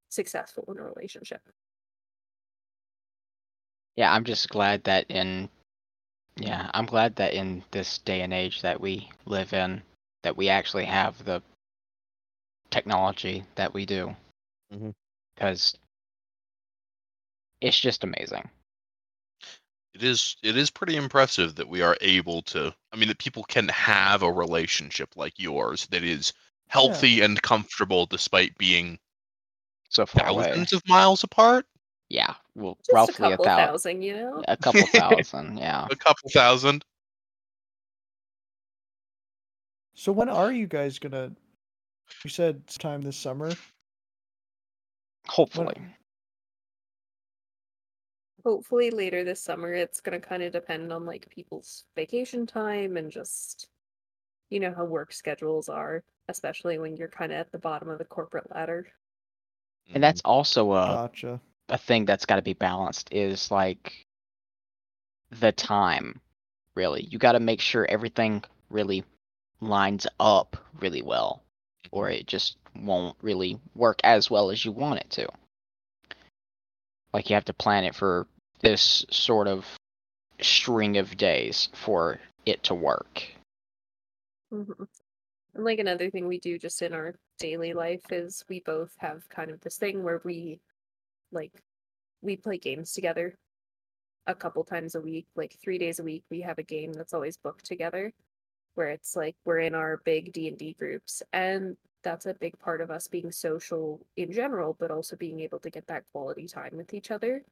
successful 0.09 0.65
in 0.69 0.77
a 0.79 0.83
relationship. 0.83 1.41
Yeah, 3.95 4.11
I'm 4.11 4.23
just 4.23 4.49
glad 4.49 4.83
that 4.85 5.05
in 5.09 5.49
yeah, 6.37 6.69
I'm 6.73 6.85
glad 6.87 7.15
that 7.17 7.33
in 7.33 7.63
this 7.71 7.99
day 7.99 8.21
and 8.21 8.33
age 8.33 8.61
that 8.61 8.81
we 8.81 9.09
live 9.25 9.53
in 9.53 9.83
that 10.23 10.35
we 10.35 10.49
actually 10.49 10.85
have 10.85 11.23
the 11.25 11.41
technology 12.71 13.43
that 13.55 13.73
we 13.73 13.85
do. 13.85 14.15
Mhm. 14.73 14.93
Cuz 15.37 15.77
it's 17.61 17.79
just 17.79 18.03
amazing. 18.03 18.49
It 19.93 20.03
is 20.03 20.35
it 20.41 20.57
is 20.57 20.71
pretty 20.71 20.95
impressive 20.95 21.55
that 21.55 21.67
we 21.69 21.81
are 21.81 21.95
able 22.01 22.41
to 22.43 22.73
I 22.91 22.95
mean 22.95 23.07
that 23.09 23.19
people 23.19 23.43
can 23.43 23.67
have 23.69 24.23
a 24.23 24.31
relationship 24.31 25.15
like 25.15 25.37
yours 25.37 25.85
that 25.87 26.03
is 26.03 26.33
healthy 26.67 27.21
and 27.21 27.39
comfortable 27.41 28.05
despite 28.07 28.57
being 28.57 28.97
So 29.89 30.05
far 30.07 30.27
away. 30.29 30.45
thousands 30.45 30.73
of 30.73 30.81
miles 30.87 31.23
apart. 31.23 31.67
Yeah, 32.09 32.33
well, 32.55 32.75
Just 32.79 32.91
roughly 32.91 33.27
a, 33.27 33.29
couple 33.31 33.45
thou- 33.45 33.57
thousand, 33.67 34.01
you 34.01 34.15
know? 34.15 34.43
a 34.47 34.57
couple 34.57 34.85
thousand, 34.87 35.57
yeah. 35.57 35.87
A 35.89 35.95
couple 35.95 36.29
thousand. 36.31 36.83
So 39.95 40.11
when 40.11 40.29
are 40.29 40.51
you 40.51 40.67
guys 40.67 40.99
gonna? 40.99 41.31
You 42.23 42.29
said 42.29 42.61
sometime 42.67 43.01
this 43.01 43.17
summer. 43.17 43.51
Hopefully. 45.27 45.75
Hopefully 48.43 48.91
later 48.91 49.23
this 49.23 49.41
summer. 49.41 49.73
It's 49.73 50.01
going 50.01 50.19
to 50.19 50.27
kind 50.27 50.43
of 50.43 50.51
depend 50.51 50.91
on 50.91 51.05
like 51.05 51.29
people's 51.29 51.85
vacation 51.95 52.45
time 52.45 52.97
and 52.97 53.11
just 53.11 53.67
you 54.49 54.59
know 54.59 54.73
how 54.75 54.85
work 54.85 55.13
schedules 55.13 55.69
are, 55.69 56.03
especially 56.27 56.77
when 56.77 56.95
you're 56.95 57.07
kind 57.07 57.31
of 57.31 57.39
at 57.39 57.51
the 57.51 57.57
bottom 57.57 57.89
of 57.89 57.97
the 57.97 58.05
corporate 58.05 58.53
ladder. 58.53 58.87
And 59.93 60.03
that's 60.03 60.21
mm-hmm. 60.21 60.31
also 60.31 60.71
a 60.73 60.85
Gotcha. 60.85 61.41
a 61.69 61.77
thing 61.77 62.05
that's 62.05 62.25
got 62.25 62.37
to 62.37 62.41
be 62.41 62.53
balanced 62.53 63.09
is 63.11 63.49
like 63.51 64.05
the 65.39 65.51
time 65.51 66.19
really 66.75 67.07
you 67.09 67.17
got 67.17 67.33
to 67.33 67.39
make 67.39 67.59
sure 67.59 67.85
everything 67.85 68.43
really 68.69 69.03
lines 69.61 70.05
up 70.19 70.57
really 70.79 71.01
well 71.01 71.43
or 71.91 72.05
mm-hmm. 72.05 72.19
it 72.19 72.27
just 72.27 72.57
won't 72.75 73.15
really 73.21 73.59
work 73.75 73.99
as 74.03 74.29
well 74.29 74.51
as 74.51 74.63
you 74.65 74.71
want 74.71 74.99
it 74.99 75.09
to 75.09 75.27
like 77.13 77.29
you 77.29 77.35
have 77.35 77.45
to 77.45 77.53
plan 77.53 77.83
it 77.83 77.95
for 77.95 78.27
this 78.63 79.05
sort 79.11 79.47
of 79.47 79.65
string 80.41 80.97
of 80.97 81.15
days 81.17 81.69
for 81.73 82.19
it 82.45 82.63
to 82.63 82.73
work 82.75 83.23
Mhm. 84.51 84.87
And 85.55 85.63
like 85.63 85.79
another 85.79 86.09
thing 86.09 86.27
we 86.27 86.39
do 86.39 86.59
just 86.59 86.81
in 86.81 86.93
our 86.93 87.15
daily 87.39 87.73
life 87.73 88.11
is 88.11 88.43
we 88.49 88.61
both 88.61 88.95
have 88.97 89.27
kind 89.29 89.51
of 89.51 89.59
this 89.61 89.77
thing 89.77 90.03
where 90.03 90.21
we 90.23 90.59
like 91.31 91.53
we 92.21 92.37
play 92.37 92.57
games 92.57 92.93
together 92.93 93.35
a 94.27 94.35
couple 94.35 94.63
times 94.63 94.95
a 94.95 95.01
week, 95.01 95.27
like 95.35 95.57
3 95.61 95.77
days 95.77 95.99
a 95.99 96.03
week 96.03 96.23
we 96.29 96.41
have 96.41 96.59
a 96.59 96.63
game 96.63 96.93
that's 96.93 97.13
always 97.13 97.37
booked 97.37 97.65
together 97.65 98.13
where 98.75 98.89
it's 98.89 99.15
like 99.15 99.35
we're 99.45 99.59
in 99.59 99.75
our 99.75 99.97
big 100.05 100.33
D&D 100.33 100.73
groups 100.73 101.23
and 101.33 101.77
that's 102.03 102.25
a 102.25 102.33
big 102.35 102.57
part 102.59 102.81
of 102.81 102.91
us 102.91 103.07
being 103.07 103.31
social 103.31 104.05
in 104.17 104.31
general 104.31 104.73
but 104.79 104.91
also 104.91 105.15
being 105.15 105.39
able 105.41 105.59
to 105.59 105.69
get 105.69 105.87
that 105.87 106.03
quality 106.13 106.47
time 106.47 106.77
with 106.77 106.93
each 106.93 107.11
other. 107.11 107.43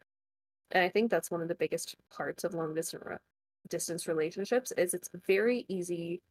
And 0.71 0.83
I 0.83 0.89
think 0.89 1.11
that's 1.11 1.31
one 1.31 1.41
of 1.41 1.47
the 1.47 1.55
biggest 1.55 1.95
parts 2.15 2.43
of 2.43 2.53
long 2.53 2.73
distance 2.73 3.19
distance 3.69 4.07
relationships 4.07 4.71
is 4.73 4.93
it's 4.93 5.09
very 5.27 5.65
easy 5.67 6.21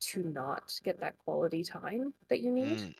to 0.00 0.22
not 0.22 0.80
get 0.82 0.98
that 1.00 1.18
quality 1.18 1.62
time 1.62 2.14
that 2.28 2.40
you 2.40 2.50
need 2.50 2.78
Mm. 2.78 2.94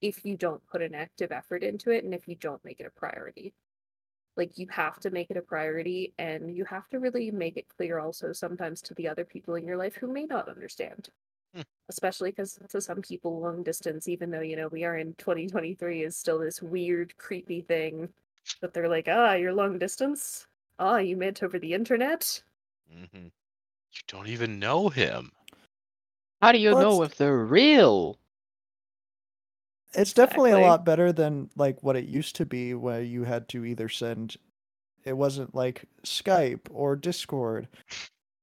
if 0.00 0.24
you 0.24 0.36
don't 0.36 0.66
put 0.66 0.82
an 0.82 0.94
active 0.94 1.30
effort 1.32 1.62
into 1.62 1.90
it 1.90 2.04
and 2.04 2.12
if 2.12 2.26
you 2.26 2.34
don't 2.34 2.64
make 2.64 2.80
it 2.80 2.86
a 2.86 2.90
priority. 2.90 3.54
Like 4.36 4.58
you 4.58 4.66
have 4.70 4.98
to 5.00 5.10
make 5.10 5.30
it 5.30 5.36
a 5.36 5.42
priority 5.42 6.14
and 6.18 6.56
you 6.56 6.64
have 6.64 6.88
to 6.88 6.98
really 6.98 7.30
make 7.30 7.56
it 7.56 7.68
clear 7.68 7.98
also 7.98 8.32
sometimes 8.32 8.82
to 8.82 8.94
the 8.94 9.08
other 9.08 9.24
people 9.24 9.54
in 9.54 9.64
your 9.66 9.76
life 9.76 9.94
who 9.96 10.06
may 10.12 10.24
not 10.24 10.48
understand. 10.48 11.10
Hmm. 11.54 11.62
Especially 11.88 12.30
because 12.30 12.58
to 12.70 12.80
some 12.80 13.02
people 13.02 13.40
long 13.40 13.62
distance, 13.62 14.08
even 14.08 14.30
though 14.30 14.40
you 14.40 14.56
know 14.56 14.68
we 14.68 14.84
are 14.84 14.96
in 14.96 15.14
2023 15.14 16.02
is 16.02 16.16
still 16.16 16.38
this 16.38 16.62
weird, 16.62 17.16
creepy 17.18 17.60
thing 17.60 18.08
that 18.60 18.74
they're 18.74 18.88
like, 18.88 19.08
ah, 19.08 19.34
you're 19.34 19.52
long 19.52 19.78
distance? 19.78 20.46
Ah, 20.78 20.98
you 20.98 21.16
met 21.16 21.42
over 21.42 21.58
the 21.58 21.74
internet? 21.74 22.42
hmm 22.88 23.24
You 23.92 24.02
don't 24.08 24.28
even 24.28 24.58
know 24.60 24.88
him. 24.90 25.32
how 26.42 26.52
do 26.52 26.58
you 26.58 26.74
Well, 26.74 26.80
know 26.80 27.02
if 27.02 27.16
they're 27.16 27.38
real 27.44 28.18
It's 29.94 30.12
definitely 30.12 30.52
a 30.52 30.58
lot 30.58 30.84
better 30.84 31.12
than 31.12 31.50
like 31.56 31.82
what 31.82 31.96
it 31.96 32.06
used 32.06 32.36
to 32.36 32.46
be, 32.46 32.74
where 32.74 33.02
you 33.02 33.24
had 33.24 33.48
to 33.50 33.64
either 33.64 33.88
send. 33.88 34.36
It 35.04 35.14
wasn't 35.14 35.54
like 35.54 35.86
Skype 36.04 36.68
or 36.70 36.96
Discord. 36.96 37.68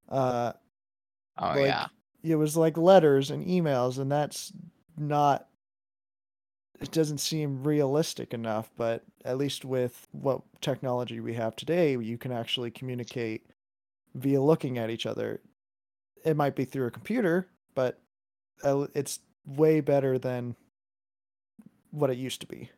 Uh, 0.10 0.54
oh 1.38 1.56
like, 1.56 1.66
yeah 1.66 1.88
it 2.24 2.36
was 2.38 2.58
like 2.58 2.78
letters 2.78 3.32
and 3.32 3.46
emails, 3.46 4.00
and 4.00 4.12
that's 4.12 4.54
not. 4.98 5.49
It 6.82 6.92
doesn't 6.92 7.18
seem 7.20 7.64
realistic 7.64 8.34
enough, 8.34 8.72
but 8.78 9.04
at 9.26 9.38
least 9.38 9.66
with 9.66 10.08
what 10.12 10.42
technology 10.62 11.20
we 11.20 11.34
have 11.34 11.56
today, 11.56 11.92
you 11.98 12.18
can 12.18 12.32
actually 12.32 12.72
communicate 12.72 13.46
via 14.16 14.42
looking 14.42 14.78
at 14.78 14.90
each 14.90 15.06
other. 15.06 15.42
it 16.26 16.38
might 16.38 16.56
be 16.56 16.66
through 16.66 16.88
a 16.88 16.92
computer, 16.92 17.50
but 17.76 18.02
uh, 18.64 18.88
it's 18.96 19.20
way 19.46 19.82
better 19.82 20.20
than 20.20 20.56
what 21.92 22.10
it 22.10 22.18
used 22.18 22.42
to 22.42 22.48
be. 22.48 22.70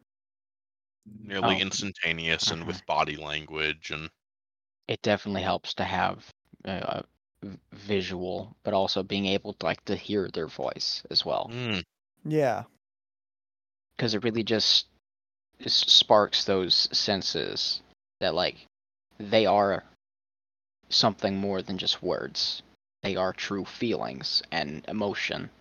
Nearly 1.05 1.59
Oh. 1.59 1.61
instantaneous 1.61 2.49
and 2.49 2.65
Mhm. 2.65 2.65
with 2.65 2.83
body 2.87 3.15
language 3.15 3.91
and 3.91 4.09
It 4.87 5.01
definitely 5.01 5.43
helps 5.43 5.73
to 5.75 5.85
have 5.85 6.33
uh, 6.65 7.03
visual, 7.73 8.57
but 8.63 8.73
also 8.73 9.03
being 9.03 9.25
able 9.27 9.53
to 9.55 9.65
like 9.65 9.85
to 9.85 9.95
hear 9.95 10.29
their 10.29 10.47
voice 10.47 11.05
as 11.11 11.25
well, 11.25 11.51
Mm, 11.51 11.81
Yeah. 12.25 12.65
Because 14.01 14.15
it 14.15 14.23
really 14.23 14.41
just 14.41 14.87
sparks 15.67 16.45
those 16.45 16.89
senses 16.91 17.83
that 18.19 18.33
like 18.33 18.55
they 19.19 19.45
are 19.45 19.83
something 20.89 21.37
more 21.37 21.61
than 21.61 21.77
just 21.77 22.01
words. 22.01 22.63
They 23.03 23.15
are 23.15 23.31
true 23.31 23.63
feelings 23.63 24.41
and 24.51 24.83
emotion. 24.87 25.51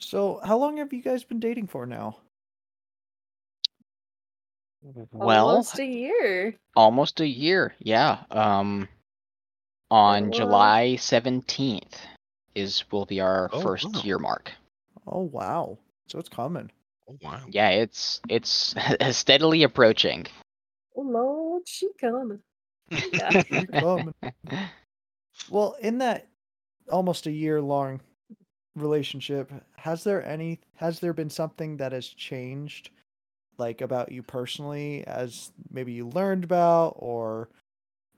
So, 0.00 0.40
how 0.42 0.58
long 0.58 0.78
have 0.78 0.92
you 0.92 1.02
guys 1.02 1.22
been 1.22 1.38
dating 1.38 1.68
for 1.68 1.86
now? 1.86 2.16
Well, 5.12 5.48
Almost 5.48 5.78
a 5.78 5.84
year. 5.84 6.54
almost 6.76 7.20
a 7.20 7.26
year, 7.26 7.74
yeah. 7.78 8.22
Um, 8.30 8.88
on 9.90 10.24
Well- 10.24 10.30
July 10.30 10.96
seventeenth 10.96 12.00
is 12.54 12.84
will 12.90 13.04
be 13.06 13.20
our 13.20 13.50
Oh, 13.52 13.60
first 13.60 13.92
wow. 13.92 14.00
year 14.02 14.18
mark. 14.18 14.52
Oh 15.06 15.22
wow. 15.22 15.78
So 16.08 16.18
it's 16.18 16.28
coming. 16.28 16.70
oh 17.08 17.16
wow. 17.22 17.40
Yeah, 17.48 17.70
it's 17.70 18.20
it's 18.28 18.74
steadily 19.16 19.62
approaching. 19.64 20.26
Oh 20.96 21.02
Lord, 21.02 21.62
she 21.66 21.88
coming. 22.00 22.40
Yeah. 22.90 23.42
You're 23.50 23.66
coming. 23.66 24.14
Well, 25.50 25.76
in 25.80 25.98
that 25.98 26.28
almost 26.90 27.26
a 27.26 27.32
year 27.32 27.60
long 27.60 28.00
relationship, 28.76 29.50
has 29.76 30.04
there 30.04 30.24
any 30.24 30.60
has 30.76 31.00
there 31.00 31.12
been 31.12 31.30
something 31.30 31.76
that 31.78 31.90
has 31.92 32.06
changed 32.08 32.90
like 33.58 33.80
about 33.80 34.12
you 34.12 34.22
personally 34.22 35.04
as 35.06 35.50
maybe 35.70 35.92
you 35.92 36.08
learned 36.08 36.44
about 36.44 36.94
or 36.96 37.48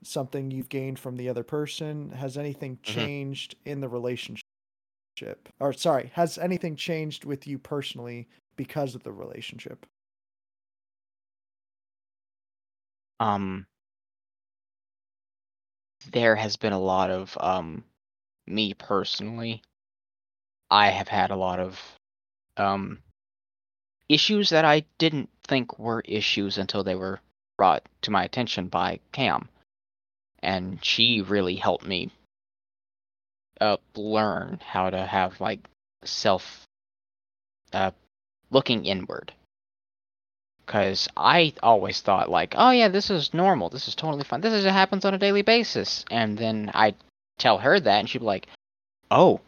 something 0.03 0.51
you've 0.51 0.69
gained 0.69 0.99
from 0.99 1.15
the 1.17 1.29
other 1.29 1.43
person? 1.43 2.11
Has 2.11 2.37
anything 2.37 2.79
changed 2.83 3.55
in 3.65 3.81
the 3.81 3.89
relationship? 3.89 4.43
Or 5.59 5.73
sorry, 5.73 6.11
has 6.13 6.37
anything 6.37 6.75
changed 6.75 7.25
with 7.25 7.47
you 7.47 7.57
personally 7.59 8.27
because 8.55 8.95
of 8.95 9.03
the 9.03 9.11
relationship? 9.11 9.85
um 13.19 13.65
there 16.11 16.35
has 16.35 16.55
been 16.55 16.73
a 16.73 16.79
lot 16.79 17.09
of 17.11 17.37
um 17.41 17.83
me 18.47 18.73
personally 18.73 19.61
i 20.71 20.89
have 20.89 21.07
had 21.07 21.31
a 21.31 21.35
lot 21.35 21.59
of 21.59 21.79
um 22.57 22.99
issues 24.09 24.49
that 24.49 24.65
i 24.65 24.83
didn't 24.97 25.29
think 25.43 25.79
were 25.79 26.01
issues 26.05 26.57
until 26.57 26.83
they 26.83 26.95
were 26.95 27.19
brought 27.57 27.83
to 28.01 28.11
my 28.11 28.23
attention 28.23 28.67
by 28.67 28.99
cam 29.11 29.47
and 30.41 30.83
she 30.83 31.21
really 31.21 31.55
helped 31.55 31.85
me 31.85 32.11
uh 33.61 33.77
learn 33.95 34.59
how 34.65 34.89
to 34.89 35.05
have 35.05 35.39
like 35.39 35.59
self 36.03 36.65
uh 37.73 37.91
looking 38.51 38.85
inward 38.85 39.31
because 40.69 41.07
I 41.17 41.53
always 41.63 41.99
thought 41.99 42.29
like, 42.29 42.53
oh 42.55 42.69
yeah, 42.69 42.89
this 42.89 43.09
is 43.09 43.33
normal. 43.33 43.69
This 43.69 43.87
is 43.87 43.95
totally 43.95 44.23
fine. 44.23 44.41
This 44.41 44.53
is 44.53 44.65
it 44.65 44.71
happens 44.71 45.03
on 45.03 45.15
a 45.15 45.17
daily 45.17 45.41
basis. 45.41 46.05
And 46.11 46.37
then 46.37 46.69
I 46.75 46.93
tell 47.39 47.57
her 47.57 47.79
that, 47.79 47.99
and 47.99 48.07
she'd 48.07 48.19
be 48.19 48.25
like, 48.25 48.45
oh, 49.09 49.41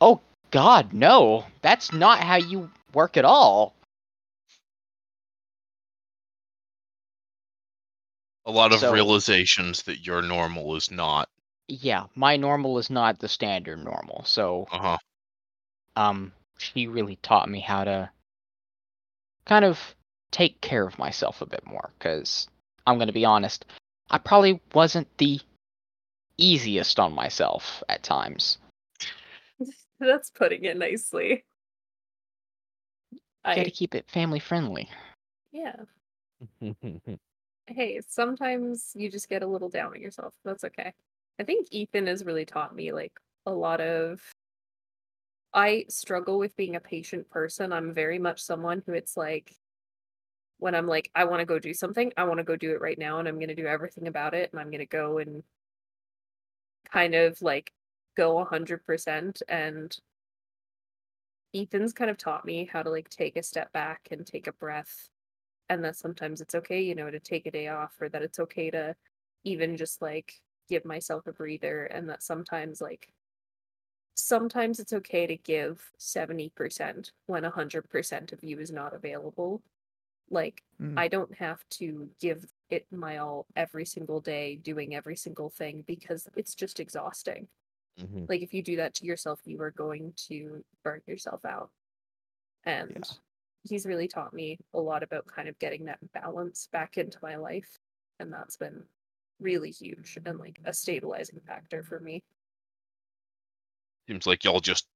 oh 0.00 0.20
God, 0.50 0.92
no, 0.92 1.44
that's 1.62 1.92
not 1.92 2.18
how 2.18 2.34
you 2.34 2.68
work 2.92 3.16
at 3.16 3.24
all. 3.24 3.75
A 8.46 8.50
lot 8.50 8.72
of 8.72 8.80
So- 8.80 8.92
realizations 8.92 9.82
that 9.82 10.06
your 10.06 10.22
normal 10.22 10.74
is 10.76 10.90
not. 10.90 11.28
Yeah, 11.68 12.06
my 12.14 12.36
normal 12.36 12.78
is 12.78 12.90
not 12.90 13.18
the 13.18 13.28
standard 13.28 13.82
normal. 13.84 14.24
So 14.24 14.68
Uh 14.70 14.78
huh. 14.78 14.98
um, 15.96 16.32
she 16.58 16.86
really 16.86 17.16
taught 17.16 17.48
me 17.48 17.60
how 17.60 17.82
to 17.84 18.10
kind 19.46 19.64
of 19.64 19.94
take 20.30 20.60
care 20.60 20.86
of 20.86 20.98
myself 20.98 21.42
a 21.42 21.46
bit 21.46 21.66
more. 21.66 21.90
Because 21.98 22.48
I'm 22.86 22.98
gonna 22.98 23.12
be 23.12 23.24
honest, 23.24 23.64
I 24.10 24.18
probably 24.18 24.60
wasn't 24.74 25.08
the 25.18 25.40
easiest 26.38 27.00
on 27.00 27.12
myself 27.14 27.82
at 27.88 28.02
times. 28.04 28.58
That's 29.98 30.30
putting 30.30 30.64
it 30.66 30.76
nicely. 30.76 31.44
I 33.44 33.56
gotta 33.56 33.70
keep 33.70 33.94
it 33.94 34.08
family 34.08 34.38
friendly. 34.40 34.88
yeah. 35.50 35.76
Hey, 37.68 38.00
sometimes 38.06 38.92
you 38.94 39.10
just 39.10 39.28
get 39.28 39.42
a 39.42 39.46
little 39.46 39.68
down 39.68 39.92
on 39.92 40.00
yourself. 40.00 40.34
That's 40.44 40.64
okay. 40.64 40.92
I 41.38 41.44
think 41.44 41.68
Ethan 41.70 42.06
has 42.06 42.24
really 42.24 42.44
taught 42.44 42.74
me 42.74 42.92
like 42.92 43.12
a 43.44 43.52
lot 43.52 43.80
of 43.80 44.20
I 45.52 45.86
struggle 45.88 46.38
with 46.38 46.56
being 46.56 46.76
a 46.76 46.80
patient 46.80 47.28
person. 47.30 47.72
I'm 47.72 47.92
very 47.92 48.18
much 48.18 48.42
someone 48.42 48.82
who 48.86 48.92
it's 48.92 49.16
like 49.16 49.54
when 50.58 50.74
I'm 50.74 50.86
like 50.86 51.10
I 51.14 51.24
want 51.24 51.40
to 51.40 51.46
go 51.46 51.58
do 51.58 51.74
something, 51.74 52.12
I 52.16 52.24
want 52.24 52.38
to 52.38 52.44
go 52.44 52.56
do 52.56 52.72
it 52.72 52.80
right 52.80 52.98
now 52.98 53.18
and 53.18 53.26
I'm 53.28 53.36
going 53.36 53.48
to 53.48 53.54
do 53.54 53.66
everything 53.66 54.06
about 54.06 54.34
it 54.34 54.50
and 54.52 54.60
I'm 54.60 54.70
going 54.70 54.78
to 54.80 54.86
go 54.86 55.18
and 55.18 55.42
kind 56.92 57.14
of 57.14 57.40
like 57.42 57.72
go 58.16 58.34
100% 58.34 59.42
and 59.48 59.96
Ethan's 61.54 61.92
kind 61.92 62.10
of 62.10 62.18
taught 62.18 62.44
me 62.44 62.68
how 62.70 62.82
to 62.82 62.90
like 62.90 63.08
take 63.08 63.36
a 63.36 63.42
step 63.42 63.72
back 63.72 64.08
and 64.10 64.26
take 64.26 64.46
a 64.46 64.52
breath 64.52 65.08
and 65.68 65.84
that 65.84 65.96
sometimes 65.96 66.40
it's 66.40 66.54
okay, 66.54 66.80
you 66.82 66.94
know, 66.94 67.10
to 67.10 67.20
take 67.20 67.46
a 67.46 67.50
day 67.50 67.68
off 67.68 68.00
or 68.00 68.08
that 68.08 68.22
it's 68.22 68.38
okay 68.40 68.70
to 68.70 68.96
even 69.44 69.76
just 69.76 70.02
like 70.02 70.42
give 70.68 70.84
myself 70.84 71.26
a 71.26 71.32
breather 71.32 71.84
and 71.86 72.08
that 72.10 72.22
sometimes 72.22 72.80
like 72.80 73.12
sometimes 74.14 74.80
it's 74.80 74.92
okay 74.92 75.26
to 75.26 75.36
give 75.36 75.92
70% 75.98 77.12
when 77.26 77.42
100% 77.44 78.32
of 78.32 78.42
you 78.42 78.58
is 78.58 78.70
not 78.72 78.94
available. 78.94 79.62
Like 80.30 80.64
Mm. 80.80 80.96
I 80.96 81.08
don't 81.08 81.34
have 81.36 81.68
to 81.72 82.10
give 82.20 82.46
it 82.70 82.86
my 82.92 83.18
all 83.18 83.46
every 83.56 83.86
single 83.86 84.20
day 84.20 84.56
doing 84.56 84.94
every 84.94 85.16
single 85.16 85.50
thing 85.50 85.82
because 85.86 86.28
it's 86.36 86.54
just 86.56 86.80
exhausting. 86.80 87.48
Mhm. 87.96 88.28
Like 88.28 88.42
if 88.42 88.54
you 88.54 88.62
do 88.62 88.76
that 88.78 88.94
to 88.96 89.06
yourself, 89.06 89.42
you 89.46 89.60
are 89.62 89.70
going 89.72 90.14
to 90.28 90.64
burn 90.84 91.02
yourself 91.06 91.44
out. 91.44 91.70
And 92.64 93.08
he's 93.68 93.86
really 93.86 94.08
taught 94.08 94.32
me 94.32 94.58
a 94.74 94.80
lot 94.80 95.02
about 95.02 95.26
kind 95.26 95.48
of 95.48 95.58
getting 95.58 95.84
that 95.86 95.98
balance 96.12 96.68
back 96.72 96.96
into 96.96 97.18
my 97.22 97.36
life. 97.36 97.78
And 98.18 98.32
that's 98.32 98.56
been 98.56 98.84
really 99.40 99.70
huge 99.70 100.18
and 100.24 100.38
like 100.38 100.58
a 100.64 100.72
stabilizing 100.72 101.40
factor 101.46 101.82
for 101.82 102.00
me. 102.00 102.22
Seems 104.08 104.26
like 104.26 104.44
y'all 104.44 104.60
just 104.60 104.86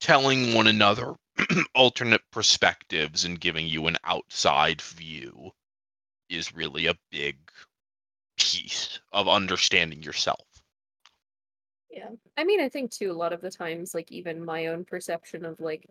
telling 0.00 0.54
one 0.54 0.66
another 0.66 1.14
alternate 1.74 2.22
perspectives 2.32 3.24
and 3.24 3.40
giving 3.40 3.66
you 3.66 3.86
an 3.86 3.96
outside 4.04 4.80
view 4.80 5.50
is 6.28 6.54
really 6.54 6.86
a 6.86 6.96
big 7.10 7.36
piece 8.38 8.98
of 9.12 9.28
understanding 9.28 10.02
yourself. 10.02 10.46
Yeah. 11.90 12.08
I 12.36 12.44
mean, 12.44 12.60
I 12.60 12.68
think 12.68 12.90
too, 12.90 13.10
a 13.10 13.14
lot 13.14 13.32
of 13.32 13.40
the 13.40 13.50
times, 13.50 13.94
like 13.94 14.12
even 14.12 14.44
my 14.44 14.66
own 14.66 14.84
perception 14.84 15.44
of 15.44 15.60
like, 15.60 15.86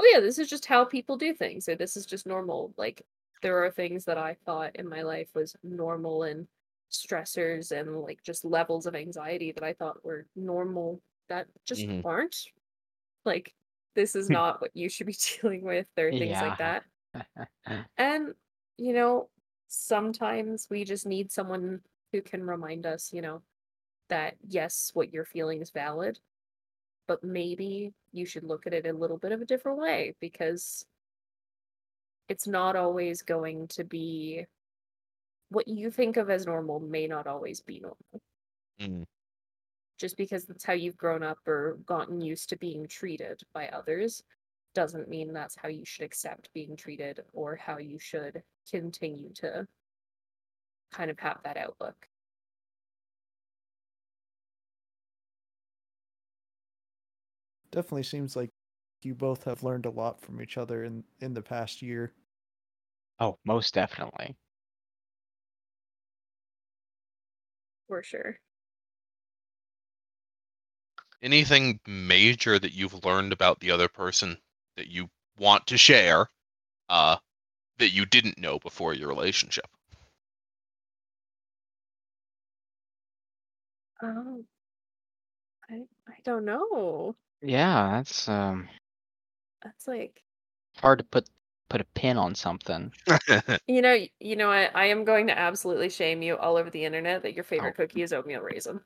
oh 0.00 0.06
yeah, 0.14 0.20
this 0.20 0.38
is 0.40 0.48
just 0.50 0.66
how 0.66 0.84
people 0.86 1.18
do 1.18 1.34
things, 1.34 1.68
or 1.68 1.76
this 1.76 1.96
is 1.98 2.06
just 2.06 2.26
normal. 2.26 2.74
Like 2.78 3.06
there 3.42 3.64
are 3.64 3.70
things 3.72 4.06
that 4.06 4.18
I 4.18 4.36
thought 4.46 4.76
in 4.76 4.88
my 4.88 5.02
life 5.02 5.30
was 5.34 5.56
normal 5.64 6.24
and 6.24 6.48
stressors 6.92 7.72
and 7.78 7.96
like 8.02 8.22
just 8.24 8.44
levels 8.44 8.86
of 8.86 8.96
anxiety 8.96 9.52
that 9.52 9.64
I 9.64 9.74
thought 9.74 10.04
were 10.04 10.28
normal 10.36 11.02
that 11.28 11.48
just 11.66 11.88
Mhm. 11.88 12.04
aren't. 12.04 12.36
Like 13.24 13.54
this 13.94 14.16
is 14.16 14.30
not 14.30 14.60
what 14.60 14.76
you 14.76 14.88
should 14.90 15.06
be 15.08 15.14
dealing 15.42 15.62
with, 15.64 15.88
or 15.98 16.12
things 16.14 16.40
Yeah. 16.40 16.42
like 16.42 16.58
that. 16.58 16.84
And, 17.96 18.34
you 18.76 18.92
know, 18.92 19.30
sometimes 19.68 20.68
we 20.70 20.84
just 20.84 21.06
need 21.06 21.30
someone 21.32 21.82
who 22.12 22.22
can 22.22 22.44
remind 22.46 22.86
us, 22.86 23.12
you 23.12 23.22
know, 23.22 23.42
that 24.08 24.36
yes, 24.46 24.92
what 24.94 25.12
you're 25.12 25.26
feeling 25.26 25.62
is 25.62 25.70
valid, 25.70 26.20
but 27.10 27.24
maybe 27.24 27.92
you 28.12 28.24
should 28.24 28.44
look 28.44 28.68
at 28.68 28.72
it 28.72 28.86
a 28.86 28.92
little 28.92 29.18
bit 29.18 29.32
of 29.32 29.40
a 29.40 29.44
different 29.44 29.78
way 29.78 30.14
because 30.20 30.86
it's 32.28 32.46
not 32.46 32.76
always 32.76 33.20
going 33.20 33.66
to 33.66 33.82
be 33.82 34.46
what 35.48 35.66
you 35.66 35.90
think 35.90 36.16
of 36.16 36.30
as 36.30 36.46
normal 36.46 36.78
may 36.78 37.08
not 37.08 37.26
always 37.26 37.60
be 37.60 37.80
normal. 37.80 38.22
Mm. 38.80 39.04
Just 39.98 40.16
because 40.16 40.44
that's 40.44 40.62
how 40.62 40.72
you've 40.72 40.96
grown 40.96 41.24
up 41.24 41.38
or 41.48 41.78
gotten 41.84 42.20
used 42.20 42.48
to 42.50 42.56
being 42.56 42.86
treated 42.86 43.42
by 43.52 43.66
others 43.70 44.22
doesn't 44.72 45.08
mean 45.08 45.32
that's 45.32 45.56
how 45.60 45.68
you 45.68 45.84
should 45.84 46.04
accept 46.04 46.48
being 46.54 46.76
treated 46.76 47.24
or 47.32 47.56
how 47.56 47.78
you 47.78 47.98
should 47.98 48.40
continue 48.70 49.32
to 49.32 49.66
kind 50.92 51.10
of 51.10 51.18
have 51.18 51.40
that 51.42 51.56
outlook. 51.56 52.06
Definitely 57.72 58.04
seems 58.04 58.36
like 58.36 58.50
you 59.02 59.14
both 59.14 59.42
have 59.44 59.62
learned 59.64 59.86
a 59.86 59.90
lot 59.90 60.20
from 60.20 60.40
each 60.40 60.56
other 60.56 60.84
in 60.84 61.04
in 61.20 61.34
the 61.34 61.42
past 61.42 61.82
year. 61.82 62.14
Oh, 63.20 63.38
most 63.44 63.72
definitely. 63.72 64.36
For 67.88 68.02
sure. 68.02 68.40
Anything 71.22 71.80
major 71.86 72.58
that 72.58 72.74
you've 72.74 73.06
learned 73.06 73.32
about 73.32 73.60
the 73.60 73.70
other 73.70 73.88
person 73.88 74.42
that 74.76 74.88
you 74.88 75.10
want 75.38 75.66
to 75.68 75.78
share, 75.78 76.28
uh, 76.88 77.18
that 77.78 77.90
you 77.90 78.06
didn't 78.06 78.38
know 78.38 78.58
before 78.58 78.94
your 78.94 79.08
relationship? 79.08 79.70
Um, 84.02 84.46
I 85.70 85.86
I 86.06 86.20
don't 86.22 86.44
know. 86.44 87.16
Yeah, 87.42 87.92
that's 87.92 88.28
um 88.28 88.68
That's 89.62 89.88
like 89.88 90.22
hard 90.78 90.98
to 90.98 91.04
put 91.04 91.28
put 91.68 91.80
a 91.80 91.86
pin 91.94 92.16
on 92.16 92.34
something. 92.34 92.92
you 93.66 93.82
know 93.82 93.96
you 94.20 94.36
know 94.36 94.48
what 94.48 94.74
I 94.74 94.86
am 94.86 95.04
going 95.04 95.26
to 95.28 95.38
absolutely 95.38 95.88
shame 95.88 96.22
you 96.22 96.36
all 96.36 96.56
over 96.56 96.70
the 96.70 96.84
internet 96.84 97.22
that 97.22 97.34
your 97.34 97.44
favorite 97.44 97.76
cookie 97.76 98.02
is 98.02 98.12
oatmeal 98.12 98.40
raisin. 98.40 98.80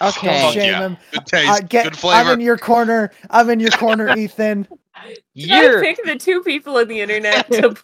Okay. 0.00 0.40
Don't 0.40 0.52
shame 0.54 0.72
yeah. 0.72 0.80
him. 0.80 0.96
Good 1.12 1.26
taste, 1.26 1.48
I 1.48 1.60
get, 1.60 2.00
good 2.00 2.04
I'm 2.08 2.28
in 2.28 2.40
your 2.40 2.56
corner. 2.56 3.12
I'm 3.30 3.50
in 3.50 3.60
your 3.60 3.70
corner, 3.70 4.08
Ethan. 4.16 4.66
You're 5.34 5.80
I 5.80 5.84
picked 5.84 6.06
the 6.06 6.16
two 6.16 6.42
people 6.42 6.76
on 6.76 6.88
the 6.88 7.00
internet 7.00 7.46
to, 7.52 7.76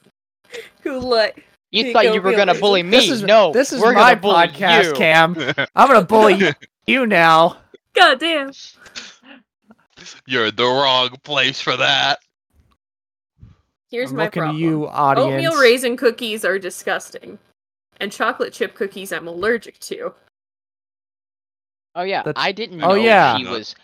who 0.83 0.99
like 0.99 1.45
you 1.71 1.93
thought 1.93 2.13
you 2.13 2.23
were 2.23 2.33
gonna 2.33 2.53
raisin- 2.53 2.61
bully 2.61 2.83
me. 2.83 2.91
This 2.91 3.11
is 3.11 3.23
no, 3.23 3.53
This 3.53 3.73
is 3.73 3.81
we're 3.81 3.93
my 3.93 4.15
podcast, 4.15 4.85
you. 4.85 4.93
Cam. 4.95 5.37
I'm 5.77 5.89
gonna 5.89 6.05
bully 6.05 6.55
you 6.87 7.07
now. 7.07 7.59
God 7.95 8.19
damn. 8.19 8.53
You're 10.27 10.47
in 10.47 10.57
the 10.57 10.65
wrong 10.65 11.11
place 11.23 11.61
for 11.61 11.77
that. 11.77 12.19
Here's 13.91 14.11
I'm 14.11 14.17
my 14.19 14.25
looking 14.25 14.41
problem. 14.43 14.57
to 14.59 14.63
you, 14.63 14.87
audience. 14.89 15.33
Oatmeal 15.33 15.61
raisin 15.61 15.97
cookies 15.97 16.45
are 16.45 16.59
disgusting. 16.59 17.39
And 18.01 18.13
chocolate 18.13 18.53
chip 18.53 18.75
cookies 18.75 19.13
I'm 19.13 19.27
allergic 19.27 19.79
to. 19.81 20.15
Oh 21.95 22.03
yeah, 22.03 22.23
That's- 22.23 22.45
I 22.45 22.53
didn't 22.53 22.83
Oh, 22.83 22.89
know 22.91 22.95
yeah. 22.95 23.37
she 23.39 23.45
was 23.47 23.75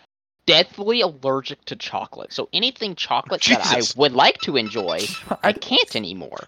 deathly 0.45 1.01
allergic 1.01 1.65
to 1.65 1.75
chocolate. 1.75 2.31
So 2.31 2.47
anything 2.53 2.95
chocolate 2.95 3.41
that 3.49 3.65
I 3.65 3.81
would 3.97 4.13
like 4.13 4.37
to 4.41 4.55
enjoy, 4.57 4.99
I 5.29 5.37
I, 5.49 5.53
can't 5.53 5.95
anymore. 5.95 6.47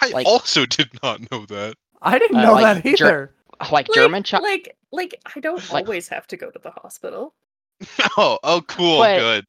I 0.00 0.08
Like- 0.10 0.26
also 0.26 0.66
did 0.66 0.90
not 1.02 1.20
know 1.32 1.46
that. 1.46 1.74
I 2.02 2.18
didn't 2.18 2.36
uh, 2.36 2.42
know 2.44 2.52
like 2.52 2.82
that 2.84 2.96
Ger- 2.96 3.06
either. 3.06 3.30
Like 3.60 3.88
Like, 3.88 3.94
German 3.94 4.22
chocolate. 4.24 4.50
like 4.50 4.76
like 4.92 5.20
I 5.34 5.40
don't 5.40 5.72
Like- 5.72 5.86
always 5.86 6.06
have 6.08 6.26
to 6.28 6.36
go 6.36 6.50
to 6.50 6.58
the 6.58 6.70
hospital. 6.70 7.34
Oh, 8.16 8.38
oh, 8.42 8.62
cool, 8.66 8.98
But- 8.98 9.18
good. 9.18 9.44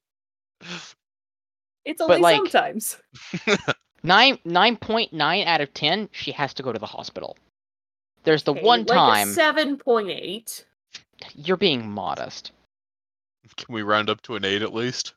It's 1.85 1.99
But, 1.99 2.15
only 2.15 2.17
like- 2.21 2.35
sometimes. 2.37 2.97
Nine 4.03 4.37
nine 4.45 4.75
point 4.77 5.13
nine 5.13 5.47
out 5.47 5.61
of 5.61 5.73
ten, 5.73 6.09
she 6.11 6.31
has 6.31 6.53
to 6.55 6.63
go 6.63 6.71
to 6.71 6.77
the 6.77 6.85
hospital. 6.85 7.35
There's 8.23 8.43
the 8.43 8.51
Okay, 8.51 8.61
one 8.61 8.81
like 8.81 8.87
time 8.87 9.29
a 9.29 9.33
seven 9.33 9.77
point 9.77 10.09
eight. 10.11 10.63
you're 11.33 11.57
being 11.57 11.89
modest. 11.89 12.51
Can 13.57 13.73
we 13.73 13.81
round 13.81 14.11
up 14.11 14.21
to 14.23 14.35
an 14.35 14.45
eight 14.45 14.61
at 14.61 14.75
least? 14.75 15.13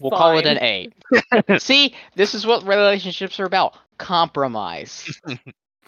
We'll 0.00 0.10
call 0.10 0.36
it 0.38 0.46
an 0.46 0.58
eight. 0.60 0.92
See, 1.62 1.94
this 2.16 2.34
is 2.34 2.44
what 2.46 2.66
relationships 2.66 3.38
are 3.38 3.44
about. 3.44 3.74
Compromise. 3.98 5.08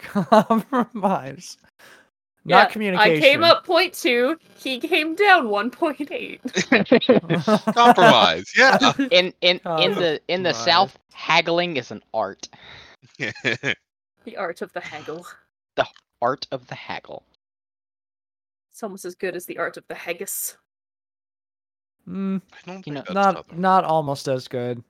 Compromise. 0.01 1.57
Not 2.45 2.55
Yeah, 2.57 2.65
communication. 2.71 3.17
I 3.17 3.19
came 3.19 3.43
up 3.43 3.65
point 3.65 3.93
0.2, 3.93 4.37
He 4.57 4.79
came 4.79 5.13
down 5.15 5.49
one 5.49 5.69
point 5.69 6.09
eight. 6.11 6.41
Compromise, 7.75 8.51
yeah. 8.57 8.93
in 9.11 9.33
in 9.41 9.59
in 9.79 9.93
the 9.95 10.19
in 10.27 10.43
the 10.43 10.51
Compromise. 10.53 10.55
South, 10.55 10.99
haggling 11.13 11.77
is 11.77 11.91
an 11.91 12.01
art. 12.13 12.47
The 14.25 14.35
art 14.35 14.61
of 14.61 14.71
the 14.73 14.81
haggle. 14.81 15.25
The 15.75 15.87
art 16.21 16.45
of 16.51 16.67
the 16.67 16.75
haggle. 16.75 17.23
It's 18.71 18.83
almost 18.83 19.05
as 19.05 19.15
good 19.15 19.33
as 19.35 19.45
the 19.45 19.57
art 19.57 19.77
of 19.77 19.85
the 19.87 19.95
haggis. 19.95 20.57
Mm, 22.07 22.41
I 22.51 22.57
don't 22.71 22.85
You 22.85 22.93
know, 22.93 23.01
that's 23.01 23.13
not 23.13 23.35
southern. 23.35 23.61
not 23.61 23.83
almost 23.85 24.27
as 24.27 24.47
good. 24.47 24.83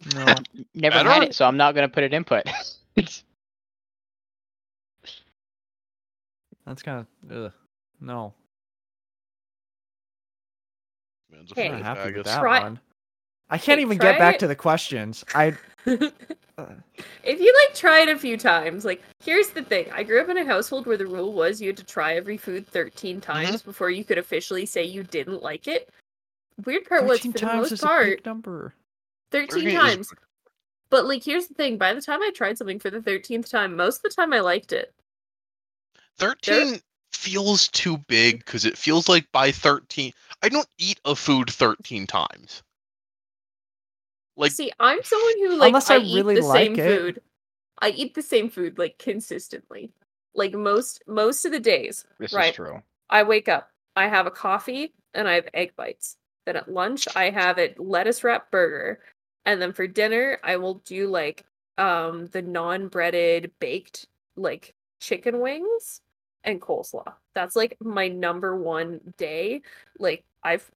No. 0.14 0.26
Never 0.74 0.96
Better? 0.98 1.10
had 1.10 1.22
it, 1.24 1.34
so 1.34 1.44
I'm 1.46 1.56
not 1.56 1.74
gonna 1.74 1.88
put 1.88 2.04
it 2.04 2.12
input. 2.12 2.44
That's 6.68 6.82
kind 6.82 7.06
of 7.30 7.36
ugh. 7.46 7.52
no. 8.00 8.34
Man's 11.30 11.52
a 11.52 11.54
Hey. 11.54 11.66
I'm 11.66 11.70
fucking 11.72 11.84
not 11.84 11.96
happy 11.96 12.06
with 12.12 12.16
haggis. 12.26 12.32
that 12.32 12.40
Try- 12.40 12.62
one. 12.62 12.80
I 13.50 13.56
can't 13.58 13.78
Hey, 13.78 13.82
even 13.84 13.98
try 13.98 14.12
get 14.12 14.18
back 14.18 14.34
it. 14.36 14.38
to 14.40 14.46
the 14.46 14.54
questions. 14.56 15.24
I 15.34 15.48
uh, 15.86 16.66
if 17.24 17.40
you 17.40 17.54
like 17.66 17.74
try 17.74 18.00
it 18.00 18.08
a 18.10 18.18
few 18.18 18.36
times, 18.36 18.84
like 18.84 19.02
here's 19.24 19.50
the 19.50 19.62
thing. 19.62 19.86
I 19.92 20.02
grew 20.02 20.20
up 20.20 20.28
in 20.28 20.36
a 20.36 20.44
household 20.44 20.86
where 20.86 20.98
the 20.98 21.06
rule 21.06 21.32
was 21.32 21.60
you 21.60 21.68
had 21.68 21.76
to 21.78 21.84
try 21.84 22.14
every 22.14 22.36
food 22.36 22.66
13 22.66 23.16
Mm-hmm. 23.16 23.20
times 23.32 23.62
before 23.62 23.88
you 23.90 24.04
could 24.04 24.18
officially 24.18 24.66
say 24.66 24.84
you 24.84 25.02
didn't 25.02 25.42
like 25.42 25.66
it. 25.66 25.88
Weird 26.66 26.84
part 26.88 27.04
was 27.06 27.20
13 27.20 27.32
for 27.32 27.38
the 27.38 27.46
times 27.46 27.56
most 27.62 27.72
is 27.72 27.82
a 27.82 27.86
part 27.86 28.06
big 28.18 28.26
number. 28.26 28.74
13 29.32 29.48
Thirteen 29.48 29.68
is- 29.68 29.74
times. 29.74 30.12
But 30.90 31.06
like 31.06 31.22
here's 31.24 31.46
the 31.46 31.54
thing, 31.54 31.78
by 31.78 31.94
the 31.94 32.00
time 32.02 32.20
I 32.22 32.30
tried 32.34 32.58
something 32.58 32.78
for 32.78 32.90
the 32.90 33.00
13th 33.00 33.48
time, 33.50 33.76
most 33.76 33.98
of 33.98 34.02
the 34.02 34.08
time 34.10 34.32
I 34.32 34.40
liked 34.40 34.72
it. 34.72 34.92
13 36.18 36.80
feels 37.12 37.68
too 37.68 37.98
big 38.08 38.38
because 38.38 38.64
it 38.64 38.78
feels 38.78 39.08
like 39.08 39.30
by 39.32 39.50
13 39.50 40.12
I 40.42 40.48
don't 40.48 40.68
eat 40.78 41.00
a 41.04 41.14
food 41.16 41.50
13 41.50 42.06
times. 42.06 42.62
Like 44.36 44.52
See, 44.52 44.70
I'm 44.78 45.02
someone 45.02 45.38
who 45.38 45.56
like 45.56 45.68
Unless 45.70 45.90
I, 45.90 45.96
I 45.96 45.98
eat 45.98 46.26
the 46.26 46.42
like 46.42 46.66
same 46.66 46.78
it. 46.78 46.98
food. 46.98 47.20
I 47.80 47.90
eat 47.90 48.14
the 48.14 48.22
same 48.22 48.50
food 48.50 48.78
like 48.78 48.98
consistently. 48.98 49.90
Like 50.34 50.54
most 50.54 51.02
most 51.06 51.44
of 51.44 51.52
the 51.52 51.60
days. 51.60 52.04
this 52.18 52.32
Right. 52.32 52.50
is 52.50 52.56
true. 52.56 52.82
I 53.10 53.22
wake 53.24 53.48
up, 53.48 53.70
I 53.96 54.06
have 54.08 54.26
a 54.26 54.30
coffee, 54.30 54.92
and 55.14 55.26
I 55.28 55.34
have 55.34 55.48
egg 55.54 55.72
bites. 55.76 56.16
Then 56.46 56.56
at 56.56 56.70
lunch, 56.70 57.08
I 57.16 57.30
have 57.30 57.58
a 57.58 57.74
lettuce 57.78 58.22
wrap 58.22 58.50
burger. 58.50 59.00
And 59.44 59.60
then 59.60 59.72
for 59.72 59.86
dinner, 59.86 60.38
I 60.44 60.56
will 60.56 60.74
do 60.84 61.08
like 61.08 61.44
um 61.78 62.26
the 62.26 62.42
non-breaded 62.42 63.52
baked 63.60 64.06
like 64.36 64.74
chicken 65.00 65.40
wings 65.40 66.00
and 66.48 66.60
coleslaw. 66.60 67.12
That's 67.34 67.54
like 67.54 67.76
my 67.80 68.08
number 68.08 68.56
one 68.56 69.00
day. 69.16 69.62
Like 69.98 70.24
I've 70.42 70.68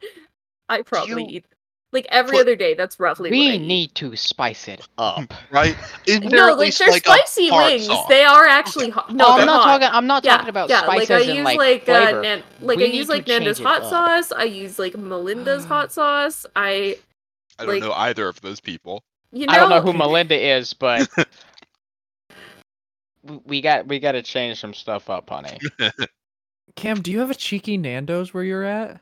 I 0.68 0.82
probably 0.82 1.22
you 1.24 1.38
eat 1.38 1.44
like 1.92 2.06
every 2.08 2.38
other 2.40 2.56
day. 2.56 2.72
That's 2.74 2.98
roughly 2.98 3.28
what 3.30 3.36
I 3.36 3.38
We 3.38 3.46
eat. 3.56 3.58
need 3.58 3.94
to 3.96 4.16
spice 4.16 4.66
it 4.66 4.88
up. 4.96 5.32
right? 5.50 5.76
Is 6.06 6.20
there 6.20 6.30
No, 6.30 6.46
like 6.52 6.58
least 6.58 6.78
they're 6.78 6.90
like 6.90 7.04
spicy 7.04 7.50
wings. 7.50 7.86
sauce? 7.86 8.06
They 8.08 8.24
are 8.24 8.46
actually 8.46 8.88
hot. 8.90 9.12
No, 9.14 9.26
oh, 9.26 9.32
I'm 9.38 9.46
not 9.46 9.62
hot. 9.62 9.78
talking. 9.80 9.94
I'm 9.94 10.06
not 10.06 10.24
yeah, 10.24 10.32
talking 10.38 10.48
about 10.48 10.70
yeah, 10.70 10.80
spices 10.82 11.10
like 11.10 11.20
I 11.20 11.24
and 11.28 11.36
use 11.36 11.44
like, 11.44 11.58
like 11.58 11.88
uh. 11.88 12.20
Nan- 12.22 12.42
like 12.62 12.78
We 12.78 12.84
I 12.84 12.88
use 12.88 13.08
like 13.10 13.26
Nando's 13.26 13.58
hot 13.58 13.82
up. 13.82 13.90
sauce. 13.90 14.32
I 14.32 14.44
use 14.44 14.78
like 14.78 14.96
Melinda's 14.96 15.64
hot 15.72 15.92
sauce. 15.92 16.46
I 16.56 16.96
I 17.58 17.64
don't 17.66 17.74
like- 17.74 17.82
know 17.82 17.92
either 17.92 18.26
of 18.26 18.40
those 18.40 18.60
people. 18.60 19.04
you 19.30 19.46
know 19.46 19.52
I 19.52 19.56
don't 19.58 19.68
know 19.68 19.82
who 19.82 19.92
Melinda 19.92 20.34
is, 20.56 20.72
but 20.72 21.06
we- 23.24 23.40
we 23.46 23.60
got 23.60 23.86
we 23.86 23.98
got 23.98 24.12
to 24.12 24.22
change 24.22 24.58
some 24.60 24.74
stuff 24.74 25.08
up, 25.10 25.28
honey. 25.30 25.58
Cam, 26.76 27.02
do 27.02 27.10
you 27.12 27.18
have 27.20 27.30
a 27.30 27.34
cheeky 27.34 27.76
Nando's 27.76 28.32
where 28.32 28.44
you're 28.44 28.64
at? 28.64 29.00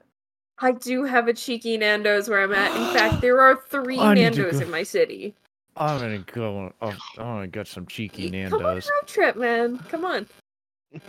I 0.59 0.73
do 0.73 1.05
have 1.05 1.29
a 1.29 1.33
cheeky 1.33 1.79
Nando's 1.79 2.29
where 2.29 2.43
I'm 2.43 2.53
at. 2.53 2.75
In 2.77 2.95
fact, 2.99 3.21
there 3.23 3.41
are 3.41 3.57
three 3.69 3.99
I 3.99 4.15
need 4.15 4.33
to 4.35 4.43
Nando's 4.43 4.61
in 4.61 4.71
my 4.71 4.83
city. 4.83 5.35
I'm 5.77 6.01
gonna 6.01 6.19
go. 6.19 6.73
Oh, 6.83 6.89
I'm 6.89 6.97
gonna 7.17 7.47
get 7.47 7.67
some 7.69 7.87
cheeky 7.87 8.25
Y- 8.31 8.49
Come 8.49 8.59
on, 8.59 8.63
Nando's. 8.65 8.91
road 8.91 9.07
trip, 9.09 9.37
man. 9.37 9.79
Come 9.89 10.05
on. 10.05 10.27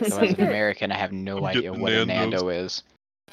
So 0.00 0.08
so 0.08 0.18
as 0.18 0.34
an. 0.34 0.40
American, 0.46 0.92
I 0.92 0.96
have 0.96 1.10
no 1.12 1.44
idea 1.44 1.62
getting 1.62 1.80
what 1.80 1.92
a 1.92 2.06
Nando 2.06 2.48
is. 2.48 2.84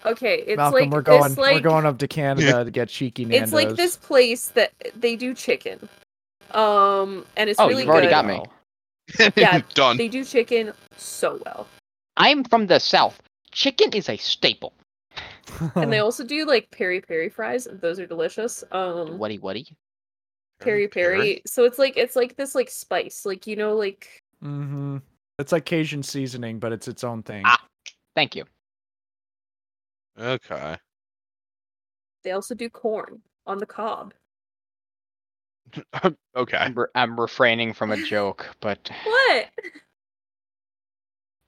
Okay, 0.06 0.44
it's 0.48 0.58
Malcolm, 0.58 0.80
like 0.82 0.92
we're 0.92 1.02
going. 1.02 1.30
this 1.30 1.38
like 1.38 1.56
we're 1.56 1.70
going 1.70 1.86
up 1.86 2.00
to 2.00 2.08
Canada 2.08 2.64
to 2.66 2.72
get 2.72 2.90
cheeky 2.90 3.26
Nando's. 3.26 3.44
it's 3.44 3.54
like 3.54 3.76
this 3.76 3.96
place 3.98 4.48
that 4.50 4.72
they 4.96 5.16
do 5.16 5.34
chicken. 5.36 5.88
Um, 6.52 7.26
and 7.38 7.50
it's 7.50 7.60
Oh, 7.60 7.68
really 7.68 7.82
you've 7.84 7.90
already 7.92 8.08
good. 8.08 8.12
got 8.12 8.26
me. 8.26 8.42
Yeah, 9.36 9.62
Done. 9.74 9.98
They 9.98 10.08
do 10.08 10.24
chicken 10.24 10.74
so 10.98 11.40
well. 11.46 11.68
I'm 12.18 12.44
from 12.44 12.68
the 12.68 12.80
South. 12.80 13.22
Chicken 13.52 13.94
is 13.94 14.10
a 14.10 14.18
staple. 14.18 14.74
and 15.76 15.92
they 15.92 16.00
also 16.00 16.24
do 16.24 16.46
like 16.46 16.70
peri 16.72 17.02
peri 17.02 17.30
fries. 17.30 17.68
Those 17.72 18.00
are 18.00 18.06
delicious. 18.06 18.64
Um, 18.72 19.18
Whatty 19.18 19.38
whatty. 19.40 19.76
peri 20.60 20.88
peri. 20.88 21.42
So 21.48 21.64
it's 21.64 21.80
like 21.80 21.98
it's 21.98 22.16
like 22.16 22.36
this 22.36 22.54
like 22.56 22.70
spice, 22.70 23.26
like 23.26 23.48
you 23.48 23.56
know, 23.56 23.76
like 23.76 24.22
Mm-hmm. 24.44 24.98
It's 25.38 25.52
like 25.52 25.66
Cajun 25.66 26.04
seasoning, 26.04 26.60
but 26.60 26.72
it's 26.72 26.88
its 26.88 27.04
own 27.04 27.24
thing. 27.24 27.44
Ah. 27.46 27.62
Thank 28.16 28.36
you. 28.36 28.46
Okay. 30.20 30.76
they 32.24 32.32
also 32.32 32.54
do 32.56 32.70
corn 32.70 33.22
on 33.48 33.58
the 33.58 33.66
cob. 33.66 34.14
okay. 36.36 36.58
I'm, 36.58 36.74
re- 36.76 36.88
I'm 36.96 37.20
refraining 37.20 37.74
from 37.74 37.92
a 37.92 37.98
joke, 38.04 38.56
but 38.62 38.90
What? 39.06 39.46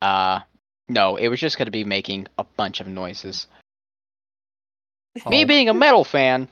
uh, 0.01 0.39
no, 0.89 1.15
it 1.15 1.27
was 1.27 1.39
just 1.39 1.57
gonna 1.57 1.71
be 1.71 1.83
making 1.83 2.27
a 2.37 2.43
bunch 2.43 2.79
of 2.79 2.87
noises. 2.87 3.47
Me 5.29 5.43
Oh. 5.43 5.47
being 5.47 5.69
a 5.69 5.73
metal 5.73 6.03
fan, 6.03 6.47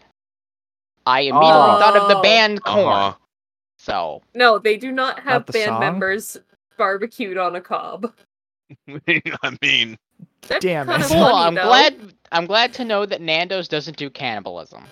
I 1.05 1.21
immediately 1.21 1.79
thought 1.79 1.95
of 1.97 2.07
the 2.09 2.17
Oh. 2.17 2.21
band 2.21 2.63
Korn. 2.63 2.87
Uh-huh. 2.93 3.13
So 3.77 4.21
No, 4.33 4.59
they 4.59 4.75
do 4.77 4.91
not 4.91 5.19
have 5.19 5.45
the 5.45 5.53
band 5.53 5.69
song? 5.69 5.79
members 5.79 6.37
barbecued 6.77 7.37
on 7.37 7.55
a 7.55 7.61
cob. 7.61 8.13
I 8.87 9.57
mean, 9.61 9.97
That's 10.47 10.63
Damn 10.63 10.89
it. 10.89 10.95
of 11.01 11.07
cool. 11.07 11.17
funny, 11.19 11.33
I'm 11.33 11.55
though. 11.55 11.63
glad. 11.63 12.13
I'm 12.31 12.45
glad 12.45 12.73
to 12.73 12.85
know 12.85 13.05
that 13.05 13.21
Nando's 13.21 13.67
doesn't 13.67 13.97
do 13.97 14.09
cannibalism. 14.09 14.83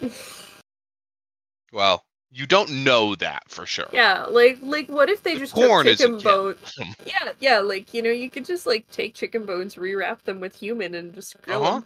well, 1.71 2.03
you 2.31 2.45
don't 2.45 2.69
know 2.83 3.15
that 3.15 3.43
for 3.47 3.65
sure. 3.65 3.87
Yeah, 3.91 4.25
like 4.25 4.59
like 4.61 4.87
what 4.89 5.09
if 5.09 5.23
they 5.23 5.37
just 5.37 5.53
Corn 5.53 5.85
took 5.85 5.93
isn't 5.93 6.19
chicken 6.19 6.23
bones? 6.23 6.79
Yeah, 7.05 7.31
yeah, 7.39 7.59
like 7.59 7.93
you 7.93 8.01
know, 8.01 8.09
you 8.11 8.29
could 8.29 8.45
just 8.45 8.65
like 8.65 8.89
take 8.91 9.13
chicken 9.13 9.45
bones, 9.45 9.75
rewrap 9.75 10.21
them 10.23 10.39
with 10.39 10.55
human, 10.55 10.95
and 10.95 11.13
just 11.13 11.41
grill 11.41 11.63
Uh-huh. 11.63 11.81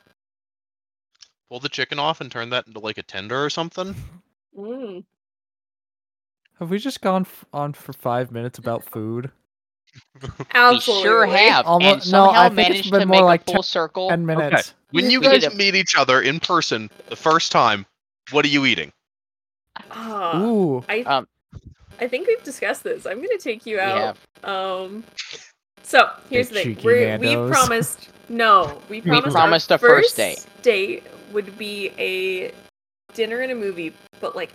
Pull 1.49 1.59
the 1.59 1.69
chicken 1.69 1.99
off 1.99 2.21
and 2.21 2.31
turn 2.31 2.49
that 2.51 2.67
into 2.67 2.79
like 2.79 2.97
a 2.97 3.03
tender 3.03 3.43
or 3.43 3.49
something. 3.49 3.93
Mm. 4.57 5.03
Have 6.59 6.69
we 6.69 6.77
just 6.79 7.01
gone 7.01 7.23
f- 7.23 7.45
on 7.53 7.73
for 7.73 7.93
five 7.93 8.31
minutes 8.31 8.57
about 8.59 8.83
food? 8.83 9.31
Absolutely. 10.53 11.03
We 11.03 11.03
sure 11.03 11.25
have, 11.25 11.65
Almo- 11.65 11.85
and 11.85 11.97
no, 11.97 12.03
somehow 12.03 12.41
I 12.41 12.49
think 12.49 12.59
it's 12.59 12.69
managed 12.69 12.91
been 12.91 12.99
to 13.01 13.05
more 13.05 13.15
make 13.17 13.23
like 13.23 13.49
a 13.49 13.53
full 13.53 13.63
circle. 13.63 14.09
Ten 14.09 14.25
minutes. 14.25 14.73
When 14.91 15.09
you 15.09 15.21
guys 15.21 15.53
meet 15.55 15.75
each 15.75 15.95
other 15.95 16.21
in 16.21 16.39
person 16.39 16.89
the 17.09 17.15
first 17.15 17.51
time, 17.51 17.85
what 18.31 18.45
are 18.45 18.49
you 18.49 18.65
eating? 18.65 18.91
Ah, 19.91 20.41
Ooh. 20.41 20.83
I 20.89 21.01
Um, 21.01 21.27
I 21.99 22.07
think 22.07 22.27
we've 22.27 22.43
discussed 22.43 22.83
this. 22.83 23.05
I'm 23.05 23.17
gonna 23.17 23.37
take 23.37 23.65
you 23.65 23.79
out. 23.79 24.17
have. 24.43 24.49
Um. 24.49 25.03
So 25.83 26.09
here's 26.29 26.49
the 26.49 26.55
Big 26.55 26.63
thing: 26.63 26.75
cheeky 26.75 26.85
We're, 26.85 27.17
we 27.17 27.35
promised 27.51 28.09
no, 28.29 28.81
we 28.89 29.01
promised, 29.01 29.35
our 29.35 29.41
promised 29.43 29.71
a 29.71 29.77
first 29.77 30.15
date. 30.15 30.45
Date 30.61 31.03
would 31.33 31.57
be 31.57 31.91
a 31.97 32.51
dinner 33.13 33.39
and 33.41 33.51
a 33.51 33.55
movie, 33.55 33.93
but 34.19 34.35
like 34.35 34.51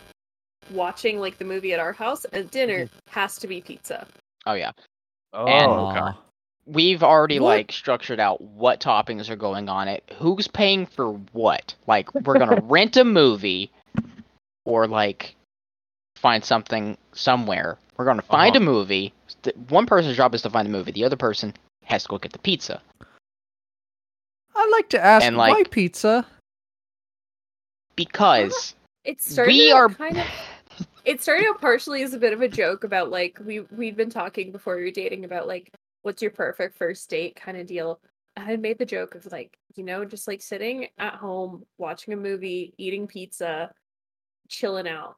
watching 0.71 1.19
like 1.21 1.39
the 1.39 1.45
movie 1.45 1.73
at 1.73 1.81
our 1.81 1.93
house, 1.93 2.25
and 2.27 2.51
dinner 2.51 2.85
Mm-hmm. 2.87 2.99
has 3.11 3.37
to 3.39 3.47
be 3.47 3.61
pizza. 3.61 4.07
Oh 4.47 4.55
yeah. 4.55 4.73
Oh, 5.33 5.47
And- 5.47 5.71
okay. 5.73 6.19
We've 6.69 7.05
already 7.05 7.39
What? 7.39 7.49
like 7.59 7.71
structured 7.73 8.19
out 8.19 8.41
what 8.41 8.81
toppings 8.81 9.29
are 9.31 9.37
going 9.37 9.69
on 9.69 9.87
it. 9.87 10.03
Who's 10.19 10.49
paying 10.49 10.85
for 10.85 11.13
what? 11.33 11.75
Like 11.87 12.13
we're 12.13 12.39
gonna 12.41 12.61
rent 12.65 12.97
a 12.97 13.05
movie, 13.05 13.71
or 14.67 14.87
like 14.87 15.35
find 16.17 16.45
something 16.45 16.99
somewhere. 17.13 17.79
We're 17.97 18.05
gonna 18.05 18.21
find 18.23 18.55
Uh-huh. 18.55 18.63
a 18.63 18.67
movie. 18.67 19.15
Th- 19.43 19.57
One 19.71 19.87
person's 19.87 20.17
job 20.17 20.35
is 20.35 20.43
to 20.43 20.51
find 20.51 20.67
the 20.67 20.73
movie. 20.73 20.93
The 20.93 21.05
other 21.05 21.17
person 21.17 21.55
has 21.85 22.03
to 22.03 22.09
go 22.09 22.19
get 22.19 22.33
the 22.33 22.39
pizza. 22.39 22.83
I'd 24.55 24.69
like 24.71 24.89
to 24.91 25.03
ask 25.03 25.25
And, 25.25 25.37
why 25.37 25.63
pizza? 25.71 26.27
Because 27.97 28.75
It 29.05 29.23
started 29.23 29.53
we 29.53 29.73
out 29.73 29.77
are 29.77 29.89
kind 29.89 30.19
of. 30.19 30.27
It 31.05 31.23
started 31.23 31.47
out 31.49 31.61
partially 31.61 32.03
as 32.03 32.13
a 32.15 32.19
bit 32.19 32.33
of 32.33 32.43
a 32.43 32.49
joke 32.49 32.83
about 32.85 33.11
like 33.11 33.39
we 33.45 33.61
we'd 33.61 33.97
been 33.97 34.11
talking 34.11 34.51
before 34.53 34.77
we 34.77 34.83
were 34.83 34.91
dating 34.91 35.25
about 35.25 35.47
like 35.47 35.71
what's 36.03 36.21
your 36.21 36.33
perfect 36.33 36.77
first 36.77 37.09
date 37.09 37.37
kind 37.37 37.57
of 37.57 37.67
deal. 37.67 38.01
I 38.37 38.41
had 38.41 38.61
made 38.61 38.79
the 38.79 38.85
joke 38.85 39.15
of 39.15 39.25
like 39.33 39.57
you 39.77 39.85
know 39.85 40.05
just 40.05 40.27
like 40.27 40.43
sitting 40.43 40.89
at 40.99 41.15
home 41.15 41.65
watching 41.79 42.13
a 42.13 42.17
movie, 42.17 42.75
eating 42.77 43.07
pizza, 43.07 43.73
chilling 44.49 44.89
out. 44.89 45.17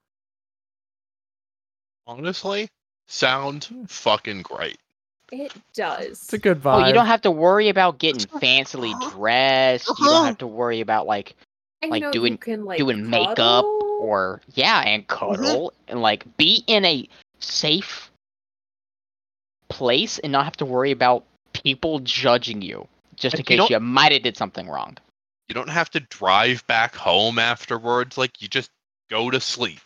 Honestly, 2.06 2.68
sound 3.06 3.64
hmm. 3.64 3.84
fucking 3.84 4.42
great. 4.42 4.78
It 5.30 5.52
does. 5.74 6.06
It's 6.22 6.32
a 6.32 6.38
good 6.38 6.60
vibe. 6.62 6.84
oh, 6.84 6.86
you 6.86 6.94
don't 6.94 7.06
have 7.06 7.20
to 7.22 7.30
worry 7.30 7.68
about 7.68 7.98
getting 7.98 8.22
uh-huh. 8.22 8.38
fancily 8.40 8.94
uh-huh. 8.94 9.10
dressed. 9.10 9.86
You 9.88 9.92
Uh-huh. 9.92 10.10
don't 10.10 10.26
have 10.26 10.38
to 10.38 10.46
worry 10.46 10.80
about 10.80 11.06
like 11.06 11.36
And, 11.82 11.90
like, 11.90 12.00
you 12.00 12.06
know, 12.06 12.12
doing- 12.12 12.32
you 12.32 12.38
can, 12.38 12.64
like, 12.64 12.78
doing 12.78 13.08
makeup 13.08 13.36
cuddle. 13.36 13.98
or 14.00 14.40
yeah, 14.54 14.80
and 14.80 15.06
mm-hmm. 15.06 15.34
cuddle 15.42 15.72
and 15.86 16.00
like 16.00 16.24
be 16.38 16.64
in 16.66 16.84
a 16.84 17.06
safe 17.40 18.10
place 19.68 20.18
and 20.18 20.32
not 20.32 20.44
have 20.44 20.56
to 20.56 20.64
worry 20.64 20.90
about 20.92 21.24
people 21.52 21.98
judging 22.00 22.62
you 22.62 22.88
just 23.16 23.34
And 23.34 23.40
in 23.40 23.42
you 23.42 23.44
case 23.44 23.58
don't- 23.58 23.70
you 23.70 23.80
might 23.80 24.12
have 24.12 24.22
did 24.22 24.36
something 24.36 24.66
wrong. 24.68 24.96
You 25.48 25.54
don't 25.54 25.68
have 25.70 25.90
to 25.90 26.00
drive 26.00 26.66
back 26.66 26.94
home 26.94 27.38
afterwards. 27.38 28.16
Like 28.18 28.40
you 28.40 28.48
just 28.48 28.70
go 29.10 29.30
to 29.30 29.40
sleep. 29.40 29.80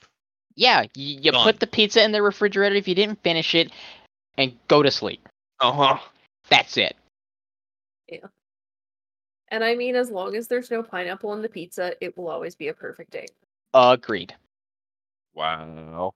Yeah, 0.54 0.82
you, 0.94 1.20
you 1.20 1.32
Done. 1.32 1.44
put 1.44 1.60
the 1.60 1.66
pizza 1.66 2.02
in 2.04 2.12
the 2.12 2.22
refrigerator 2.22 2.74
if 2.74 2.86
you 2.88 2.94
didn't 2.94 3.22
finish 3.22 3.54
it 3.54 3.70
and 4.36 4.52
go 4.68 4.82
to 4.82 4.90
sleep. 4.90 5.26
Uh 5.60 5.72
huh. 5.72 5.98
That's 6.50 6.76
it. 6.76 6.94
Yeah. 8.08 8.26
And 9.48 9.62
I 9.64 9.74
mean, 9.74 9.96
as 9.96 10.10
long 10.10 10.34
as 10.34 10.48
there's 10.48 10.70
no 10.70 10.82
pineapple 10.82 11.32
in 11.34 11.42
the 11.42 11.48
pizza, 11.48 11.94
it 12.04 12.16
will 12.16 12.28
always 12.28 12.54
be 12.54 12.68
a 12.68 12.74
perfect 12.74 13.10
date. 13.12 13.30
Agreed. 13.74 14.34
Wow. 15.34 16.12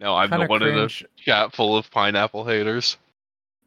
No, 0.00 0.14
I'm 0.14 0.28
Kinda 0.28 0.46
the 0.46 0.50
one 0.50 0.62
in 0.62 0.68
the 0.74 0.80
cringe. 0.82 1.04
chat 1.16 1.54
full 1.54 1.76
of 1.76 1.90
pineapple 1.90 2.44
haters. 2.44 2.96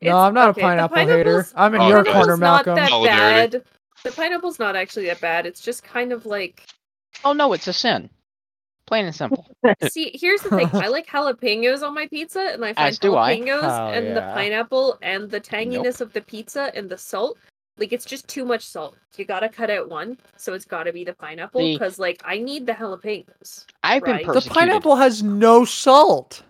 No, 0.02 0.10
It's- 0.10 0.22
I'm 0.28 0.34
not 0.34 0.50
okay, 0.50 0.62
a 0.62 0.64
pineapple 0.64 0.98
hater. 1.08 1.46
I'm 1.56 1.76
in 1.76 1.82
Oh, 1.82 1.88
your 1.90 2.04
corner, 2.04 2.38
pineapple's 2.38 2.40
not 2.40 2.66
that 2.66 2.90
Solidarity. 2.90 3.58
bad. 3.58 3.66
The 4.04 4.12
pineapple's 4.12 4.60
not 4.60 4.76
actually 4.76 5.08
that 5.08 5.20
bad. 5.22 5.46
It's 5.46 5.62
just 5.62 5.84
kind 5.84 6.12
of 6.14 6.26
like 6.26 6.66
Oh 7.26 7.34
no, 7.34 7.54
it's 7.54 7.68
a 7.68 7.74
sin. 7.74 8.10
Plain 8.90 9.06
and 9.06 9.16
simple. 9.16 9.46
See, 9.92 10.10
here's 10.16 10.42
the 10.42 10.50
thing. 10.50 10.68
I 10.74 10.88
like 10.98 11.06
jalapenos 11.06 11.84
on 11.84 11.94
my 11.94 12.08
pizza, 12.08 12.40
and 12.54 12.66
I 12.66 12.74
find 12.74 12.88
As 12.88 12.98
do 12.98 13.16
I. 13.16 13.38
jalapenos 13.38 13.62
Hell 13.62 13.90
and 13.90 14.18
the 14.18 14.22
pineapple 14.34 14.98
and 15.04 15.30
the 15.30 15.40
tanginess 15.40 16.02
of 16.02 16.12
the 16.12 16.22
pizza 16.22 16.72
and 16.74 16.90
the 16.90 16.98
salt. 16.98 17.38
Like 17.78 17.94
it's 17.94 18.04
just 18.04 18.28
too 18.28 18.46
much 18.46 18.66
salt. 18.66 18.98
You 19.16 19.26
gotta 19.26 19.48
cut 19.48 19.70
out 19.70 19.90
one, 19.90 20.18
so 20.38 20.54
it's 20.54 20.66
gotta 20.66 20.92
be 20.92 21.04
the 21.04 21.14
pineapple. 21.14 21.62
Because 21.62 22.00
like 22.00 22.20
I 22.26 22.40
need 22.40 22.66
the 22.66 22.74
jalapenos. 22.74 23.68
I've 23.84 24.04
been 24.04 24.14
Right. 24.14 24.26
The 24.26 24.40
The 24.40 24.50
pineapple 24.50 24.96
has 24.96 25.22
no 25.22 25.66
salt. 25.66 26.42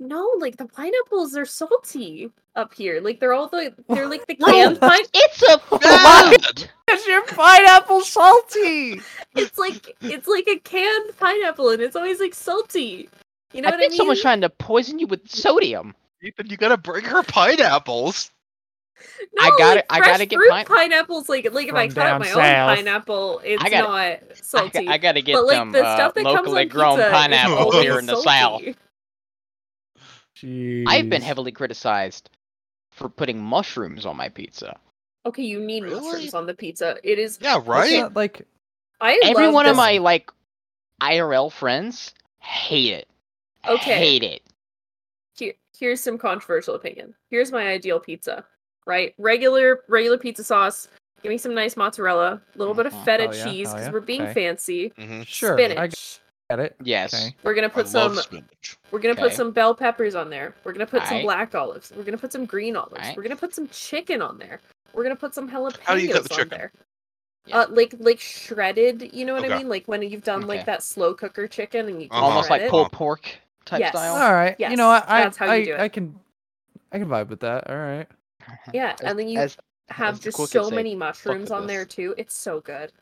No, 0.00 0.28
like 0.38 0.56
the 0.56 0.66
pineapples 0.66 1.36
are 1.36 1.44
salty 1.44 2.30
up 2.56 2.74
here. 2.74 3.00
Like 3.00 3.20
they're 3.20 3.32
all 3.32 3.48
the 3.48 3.72
they're 3.88 4.08
like 4.08 4.26
the 4.26 4.34
canned 4.34 4.80
pine. 4.80 5.02
It's 5.14 5.42
a 5.42 5.78
Bad. 5.78 6.40
fruit. 6.42 6.68
Is 6.90 7.06
your 7.06 7.24
pineapple 7.26 8.00
salty? 8.02 9.00
It's 9.36 9.58
like 9.58 9.96
it's 10.00 10.28
like 10.28 10.46
a 10.48 10.58
canned 10.60 11.16
pineapple, 11.18 11.70
and 11.70 11.82
it's 11.82 11.96
always 11.96 12.20
like 12.20 12.34
salty. 12.34 13.08
You 13.52 13.62
know 13.62 13.68
I 13.68 13.72
what 13.72 13.80
think 13.80 13.90
I 13.90 13.92
mean? 13.92 13.96
someone's 13.96 14.20
trying 14.22 14.40
to 14.42 14.48
poison 14.50 14.98
you 15.00 15.06
with 15.08 15.28
sodium. 15.28 15.94
Ethan, 16.22 16.48
you 16.50 16.56
gotta 16.56 16.76
bring 16.76 17.04
her 17.04 17.22
pineapples. 17.24 18.30
No, 19.34 19.42
I 19.44 19.50
gotta- 19.58 19.74
like, 19.76 19.86
I 19.90 19.98
fresh 19.98 20.08
gotta 20.08 20.26
get 20.26 20.36
fruit 20.36 20.50
pine- 20.50 20.66
pineapples. 20.66 21.28
Like, 21.28 21.52
like 21.52 21.68
if 21.68 21.74
I 21.74 21.88
cut 21.88 22.20
my 22.20 22.26
south. 22.26 22.36
own 22.36 22.76
pineapple, 22.76 23.40
it's 23.44 23.62
I 23.62 23.70
gotta- 23.70 23.88
not 23.88 23.96
I, 23.96 24.20
salty. 24.40 24.84
got- 24.84 24.94
I 24.94 24.98
gotta 24.98 25.20
get 25.20 25.34
but 25.34 25.46
like 25.46 25.56
some 25.56 25.72
the 25.72 25.84
uh, 25.84 25.96
stuff 25.96 26.14
that 26.14 26.22
comes 26.24 26.36
locally 26.36 26.62
on 26.62 26.68
grown 26.68 26.96
pizza 26.98 27.68
is 27.68 27.82
here 27.82 27.98
in 27.98 28.06
the 28.06 28.20
south. 28.22 28.62
Salty. 30.44 30.84
I've 30.86 31.08
been 31.08 31.22
heavily 31.22 31.52
criticized 31.52 32.30
for 32.90 33.08
putting 33.08 33.42
mushrooms 33.42 34.06
on 34.06 34.16
my 34.16 34.28
pizza. 34.28 34.78
Okay, 35.26 35.42
you 35.42 35.58
need 35.60 35.82
Really? 35.84 35.96
mushrooms 36.00 36.34
on 36.34 36.46
the 36.46 36.54
pizza. 36.54 36.96
It 37.02 37.18
is. 37.18 37.38
Yeah, 37.40 37.60
right. 37.64 38.02
that, 38.02 38.14
like 38.14 38.46
I 39.00 39.20
Every 39.22 39.46
love 39.46 39.54
one 39.54 39.66
of 39.66 39.76
my 39.76 39.98
like 39.98 40.30
IRL 41.02 41.50
friends 41.50 42.14
hate 42.40 42.92
it. 42.92 43.08
Okay. 43.66 43.94
Hate 43.94 44.22
it. 44.22 44.42
Here, 45.36 45.54
here's 45.76 46.00
some 46.00 46.18
controversial 46.18 46.74
opinion. 46.74 47.14
Here's 47.30 47.50
my 47.50 47.68
ideal 47.68 47.98
pizza. 47.98 48.44
Right, 48.86 49.14
regular 49.16 49.82
regular 49.88 50.18
pizza 50.18 50.44
sauce. 50.44 50.88
Give 51.22 51.30
me 51.30 51.38
some 51.38 51.54
nice 51.54 51.74
mozzarella, 51.74 52.42
a 52.54 52.58
little 52.58 52.74
bit 52.74 52.84
of 52.84 52.92
Mhm. 52.92 53.04
feta 53.06 53.28
Oh, 53.28 53.32
yeah, 53.32 53.44
cheese 53.44 53.68
oh, 53.70 53.72
because 53.72 53.86
yeah, 53.86 53.92
we're 53.92 54.00
being 54.00 54.22
okay. 54.22 54.34
fancy. 54.34 54.92
hmm 54.98 55.22
sure, 55.22 55.56
Spinach. 55.56 56.20
I 56.50 56.56
get 56.56 56.64
it. 56.66 56.76
Yes. 56.82 57.14
Okay. 57.14 57.34
We're 57.42 57.54
gonna 57.54 57.68
put 57.70 57.92
love 57.94 58.18
some. 58.18 58.44
We're 58.90 58.98
gonna 58.98 59.14
put 59.16 59.32
some 59.32 59.50
bell 59.50 59.74
peppers 59.74 60.14
on 60.14 60.28
there. 60.30 60.54
We're 60.64 60.72
gonna 60.72 60.86
put 60.86 61.02
some 61.06 61.18
Aight. 61.18 61.22
black 61.22 61.54
olives. 61.54 61.92
We're 61.96 62.02
gonna 62.04 62.18
put 62.18 62.32
some 62.32 62.44
green 62.44 62.76
olives. 62.76 63.00
Aight. 63.00 63.16
We're 63.16 63.22
gonna 63.22 63.36
put 63.36 63.54
some 63.54 63.66
chicken 63.68 64.20
on 64.20 64.38
there. 64.38 64.60
We're 64.92 65.02
gonna 65.04 65.16
put 65.16 65.34
some 65.34 65.48
jalapenos 65.50 65.78
How 65.84 65.94
do 65.94 66.02
you 66.02 66.12
cut 66.12 66.24
the 66.24 66.34
on 66.34 66.38
chicken? 66.38 66.58
there. 66.58 66.72
Yeah. 67.46 67.60
Uh, 67.60 67.66
like 67.70 67.94
like 67.98 68.20
shredded. 68.20 69.10
You 69.14 69.24
know 69.24 69.34
what 69.34 69.50
I 69.50 69.56
mean? 69.56 69.68
Like 69.68 69.86
when 69.86 70.02
you've 70.02 70.24
done 70.24 70.40
Okay. 70.40 70.48
like 70.48 70.66
that 70.66 70.82
slow 70.82 71.14
cooker 71.14 71.46
chicken 71.48 71.88
and 71.88 72.02
you 72.02 72.08
Uh-huh. 72.10 72.24
Almost 72.26 72.50
like 72.50 72.62
it. 72.62 72.70
pulled 72.70 72.92
pork 72.92 73.26
type 73.64 73.80
Yes. 73.80 73.92
style. 73.92 74.14
All 74.14 74.32
right. 74.34 74.54
Yes, 74.58 74.70
you 74.70 74.76
know, 74.76 74.88
I 74.88 75.02
I, 75.06 75.22
that's 75.22 75.36
how 75.38 75.46
you 75.46 75.52
I, 75.52 75.64
do 75.64 75.74
it. 75.74 75.80
I 75.80 75.88
can 75.88 76.18
I 76.92 76.98
can 76.98 77.08
vibe 77.08 77.28
with 77.28 77.40
that. 77.40 77.68
All 77.70 77.76
right. 77.76 78.06
Yeah, 78.74 78.92
As- 78.92 79.00
and 79.00 79.18
then 79.18 79.28
you 79.28 79.38
as- 79.40 79.56
have 79.88 80.14
as 80.14 80.20
just 80.20 80.36
so 80.50 80.68
say, 80.70 80.76
many 80.76 80.94
mushrooms 80.94 81.44
with 81.44 81.52
on 81.52 81.66
there 81.66 81.86
too. 81.86 82.14
It's 82.18 82.34
so 82.36 82.60
good. 82.60 82.92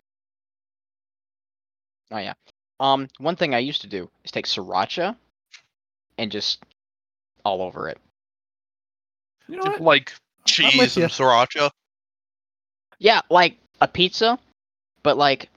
Oh 2.13 2.19
yeah. 2.19 2.35
Um, 2.83 3.07
one 3.19 3.37
thing 3.37 3.55
I 3.55 3.59
used 3.61 3.83
to 3.83 3.87
do 3.87 4.11
is 4.25 4.33
take 4.33 4.47
sriracha 4.47 5.15
and 6.19 6.33
just 6.33 6.59
all 7.45 7.63
over 7.63 7.89
it. 7.89 7.97
You 9.47 9.57
know 9.57 9.71
what? 9.71 9.81
Like 9.81 10.13
cheese 10.47 10.97
ya. 10.97 11.05
and 11.05 11.13
sriracha. 11.13 11.71
Yeah, 12.99 13.21
like 13.31 13.57
a 13.81 13.87
pizza, 13.87 14.37
but 15.05 15.17
like 15.17 15.49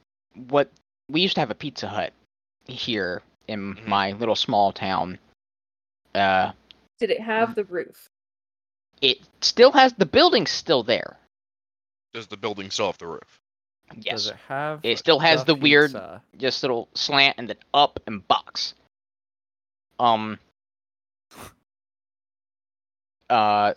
what 0.50 0.70
we 1.10 1.22
used 1.22 1.34
to 1.36 1.42
have 1.42 1.50
a 1.52 1.56
Pizza 1.56 1.88
Hut 1.88 2.14
here 2.68 3.24
in 3.48 3.74
Mhm. 3.76 3.88
my 3.88 4.12
little 4.14 4.36
small 4.36 4.72
town. 4.72 5.18
Uh, 6.14 6.52
Did 7.00 7.10
it 7.10 7.22
have 7.22 7.56
the 7.56 7.64
roof? 7.66 8.08
it 9.02 9.20
still 9.42 9.72
has 9.74 9.94
the 9.94 10.06
building's 10.06 10.52
still 10.52 10.84
there. 10.84 11.18
Does 12.14 12.28
the 12.28 12.38
building 12.38 12.72
still 12.72 12.88
have 12.88 12.98
the 12.98 13.08
roof? 13.08 13.40
Does 13.94 14.06
Yes, 14.06 14.28
it 14.28 14.36
have? 14.48 14.80
It 14.84 14.98
still 15.00 15.20
has 15.20 15.46
the 15.46 15.56
weird- 15.56 15.92
pizza? 15.92 16.22
just 16.38 16.64
little 16.64 16.90
slant 16.96 17.36
and 17.38 17.48
then 17.50 17.58
up 17.74 18.00
and 18.08 18.28
box. 18.28 18.74
Um. 20.00 20.40
Uh, 23.30 23.74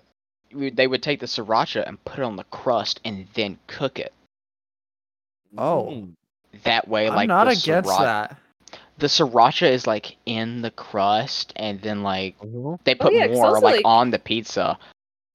they 0.52 0.86
would 0.86 1.02
take 1.02 1.20
the 1.20 1.26
sriracha 1.26 1.86
and 1.86 2.02
put 2.04 2.18
it 2.18 2.22
on 2.22 2.36
the 2.36 2.44
crust 2.44 3.00
and 3.04 3.26
then 3.34 3.58
cook 3.66 3.98
it. 3.98 4.12
Oh, 5.56 6.08
That 6.64 6.88
way, 6.88 7.08
I'm 7.08 7.14
like 7.14 7.28
not 7.28 7.44
the 7.44 7.52
against 7.52 7.88
sriracha, 7.90 7.98
that. 8.00 8.36
the 8.98 9.06
sriracha 9.06 9.70
is 9.70 9.86
like 9.86 10.16
in 10.26 10.60
the 10.62 10.70
crust, 10.70 11.52
and 11.56 11.80
then 11.80 12.02
like 12.02 12.34
they 12.84 12.94
put 12.94 13.08
Oh, 13.08 13.16
yeah, 13.16 13.26
'cause 13.28 13.36
more 13.36 13.52
like, 13.60 13.76
like- 13.76 13.82
on 13.84 14.10
the 14.10 14.18
pizza, 14.18 14.78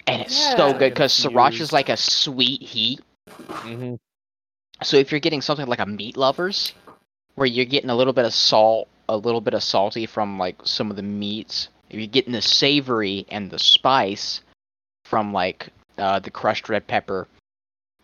and 0.08 0.22
it's 0.22 0.36
so 0.56 0.74
good 0.74 0.94
because 0.94 1.14
sriracha 1.14 1.62
is 1.62 1.72
like 1.74 1.90
a 1.90 1.98
sweet 1.98 2.62
heat. 2.62 3.02
Mhm. 3.30 3.98
So 4.84 4.98
if 4.98 5.12
you're 5.12 5.20
getting 5.20 5.42
something 5.42 5.66
like 5.68 5.80
a 5.80 5.86
meat 5.86 6.18
lovers, 6.18 6.74
where 7.36 7.48
you're 7.48 7.66
getting 7.66 7.90
a 7.90 7.96
little 7.96 8.14
bit 8.14 8.26
of 8.26 8.34
salt, 8.34 8.88
a 9.10 9.18
little 9.18 9.42
bit 9.42 9.54
of 9.54 9.64
salty 9.64 10.06
from 10.06 10.38
like 10.38 10.56
some 10.64 10.90
of 10.90 10.96
the 10.96 11.02
meats, 11.04 11.70
if 11.90 11.98
you're 12.00 12.08
getting 12.08 12.34
the 12.34 12.42
savory 12.42 13.26
and 13.30 13.50
the 13.50 13.60
spice 13.60 14.42
from 15.06 15.34
like 15.34 15.70
uh, 15.98 16.20
the 16.20 16.32
crushed 16.32 16.70
red 16.70 16.86
pepper, 16.88 17.28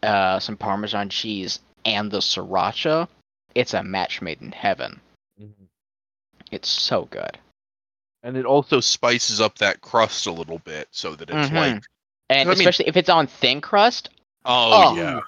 uh, 0.04 0.40
some 0.40 0.58
Parmesan 0.58 1.10
cheese, 1.10 1.60
and 1.86 2.12
the 2.12 2.20
sriracha, 2.20 3.08
it's 3.56 3.74
a 3.74 3.84
match 3.84 4.22
made 4.22 4.42
in 4.42 4.52
heaven. 4.52 5.00
Mhm. 5.42 5.68
It's 6.52 6.70
so 6.70 7.06
good. 7.06 7.38
And 8.24 8.36
it 8.36 8.46
also 8.46 8.80
spices 8.80 9.40
up 9.40 9.58
that 9.60 9.82
crust 9.82 10.28
a 10.28 10.32
little 10.32 10.60
bit 10.60 10.88
so 10.92 11.16
that 11.16 11.30
it's 11.30 11.50
Mhm. 11.50 11.54
like, 11.56 11.84
And 12.30 12.48
I 12.50 12.52
mean- 12.54 12.60
especially 12.60 12.88
if 12.88 12.98
it's 12.98 13.10
on 13.10 13.26
thin 13.28 13.60
crust, 13.62 14.10
oh, 14.46 14.90
Oh. 14.92 14.96
yeah. 14.96 15.22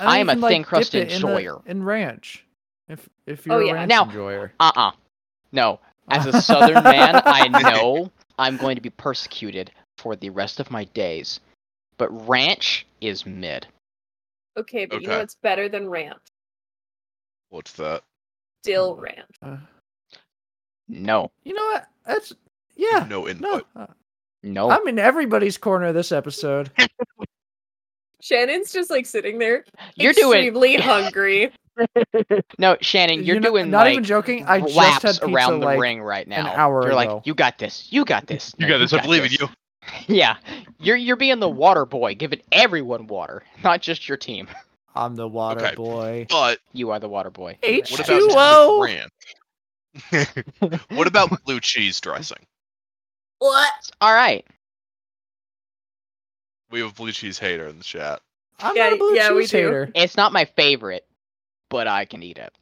And 0.00 0.08
I 0.08 0.18
am 0.18 0.28
a 0.28 0.34
like, 0.34 0.50
thin 0.52 0.64
crust 0.64 0.92
dip 0.92 1.08
it 1.08 1.12
in 1.14 1.22
the- 1.22 1.28
enjoyer. 1.28 1.60
In, 1.66 1.82
ranch, 1.82 2.44
if 2.88 3.08
if 3.26 3.46
Oh, 3.50 3.58
you're 3.58 3.62
a 3.62 3.66
yeah. 3.66 3.72
ranch 3.74 3.88
Now- 3.88 4.04
enjoyer. 4.04 4.52
uh-uh. 4.60 4.92
No. 5.52 5.80
As 6.08 6.26
a 6.26 6.40
southern 6.42 6.84
man, 6.84 7.20
I 7.24 7.48
know 7.48 8.10
I'm 8.38 8.56
going 8.56 8.76
to 8.76 8.80
be 8.82 8.90
persecuted 8.90 9.72
for 9.98 10.14
the 10.16 10.30
rest 10.30 10.60
of 10.60 10.70
my 10.70 10.84
days. 10.84 11.40
But 11.98 12.28
ranch 12.28 12.86
is 13.00 13.24
mid. 13.26 13.66
Okay, 14.56 14.86
but 14.86 15.00
you 15.00 15.06
know 15.08 15.14
Okay. 15.14 15.22
what's 15.22 15.34
better 15.36 15.68
than 15.68 15.88
ranch? 15.88 16.18
What's 17.48 17.72
that? 17.74 18.02
Dill 18.62 18.96
ranch. 18.96 19.30
Uh, 19.42 19.56
No. 20.88 21.30
you 21.44 21.54
know 21.54 21.64
what? 21.64 21.86
That's 22.04 22.32
yeah. 22.76 23.06
No 23.08 23.24
No, 23.26 23.62
uh, 23.74 23.86
No. 24.42 24.70
I'm 24.70 24.86
in 24.88 24.98
everybody's 24.98 25.56
corner 25.58 25.92
this 25.92 26.12
episode. 26.12 26.70
Shannon's 28.20 28.72
just 28.72 28.90
like 28.90 29.06
sitting 29.06 29.38
there, 29.38 29.64
You're 29.94 30.12
doing 30.12 30.54
hungry. 30.80 31.52
No, 32.58 32.76
Shannon, 32.80 33.22
you're, 33.24 33.38
not, 33.38 33.48
doing 33.50 33.70
not 33.70 33.80
like 33.84 33.92
even 33.92 34.04
joking. 34.04 34.44
I 34.46 34.60
just 34.60 34.76
had 34.78 35.00
pizza 35.02 35.26
around 35.26 35.60
the 35.60 35.66
like 35.66 35.78
ring 35.78 36.02
right 36.02 36.26
now. 36.26 36.54
hour 36.54 36.82
you're 36.82 36.92
ago. 36.92 36.96
like, 37.16 37.26
you 37.26 37.34
got 37.34 37.58
this. 37.58 37.86
You 37.90 38.04
got 38.04 38.26
this. 38.26 38.54
You 38.58 38.66
No, 38.66 38.74
got 38.74 38.78
this. 38.78 38.92
I 38.94 39.02
believe 39.02 39.24
in 39.24 39.32
you. 39.32 39.48
Yeah. 40.08 40.36
You're 40.80 40.96
you're 40.96 41.14
being 41.16 41.38
the 41.38 41.48
water 41.48 41.84
boy, 41.86 42.16
giving 42.16 42.40
everyone 42.50 43.06
water, 43.06 43.44
not 43.62 43.82
just 43.82 44.08
your 44.08 44.16
team. 44.16 44.48
I'm 44.96 45.14
the 45.14 45.28
water 45.28 45.60
Okay. 45.64 45.74
boy. 45.76 46.26
But 46.28 46.58
You 46.72 46.90
are 46.90 46.98
the 46.98 47.08
water 47.08 47.30
boy. 47.30 47.56
H 47.62 47.90
what 47.92 48.00
about 48.00 48.22
what 50.88 51.06
about 51.06 51.44
blue 51.44 51.60
cheese 51.60 52.00
dressing? 52.00 52.38
What? 53.38 53.72
All 54.00 54.12
right. 54.14 54.44
We 56.70 56.80
have 56.80 56.90
a 56.90 56.94
blue 56.94 57.12
cheese 57.12 57.38
hater 57.38 57.68
in 57.68 57.78
the 57.78 57.84
chat. 57.84 58.20
I'm 58.60 58.74
Yeah, 58.74 58.84
not 58.84 58.94
a 58.94 58.96
blue 58.96 59.16
yeah, 59.16 59.28
cheese 59.28 59.52
hater. 59.52 59.90
It's 59.94 60.16
not 60.16 60.32
my 60.32 60.46
favorite, 60.46 61.06
but 61.70 61.88
I 61.88 62.06
can 62.06 62.22
eat 62.22 62.38
it. 62.38 62.52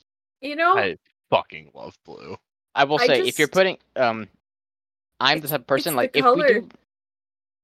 You 0.42 0.56
know, 0.56 0.78
I 0.78 0.98
fucking 1.30 1.72
love 1.74 1.96
blue. 2.04 2.36
I 2.74 2.84
will 2.84 2.98
I 2.98 3.06
say 3.06 3.20
if 3.20 3.38
you're 3.38 3.48
putting 3.48 3.78
um 3.96 4.28
I'm 5.20 5.40
the 5.40 5.48
type 5.48 5.60
of 5.62 5.66
person 5.68 5.96
like 5.96 6.12
the 6.12 6.20
if 6.20 6.34
we 6.34 6.44
do 6.44 6.68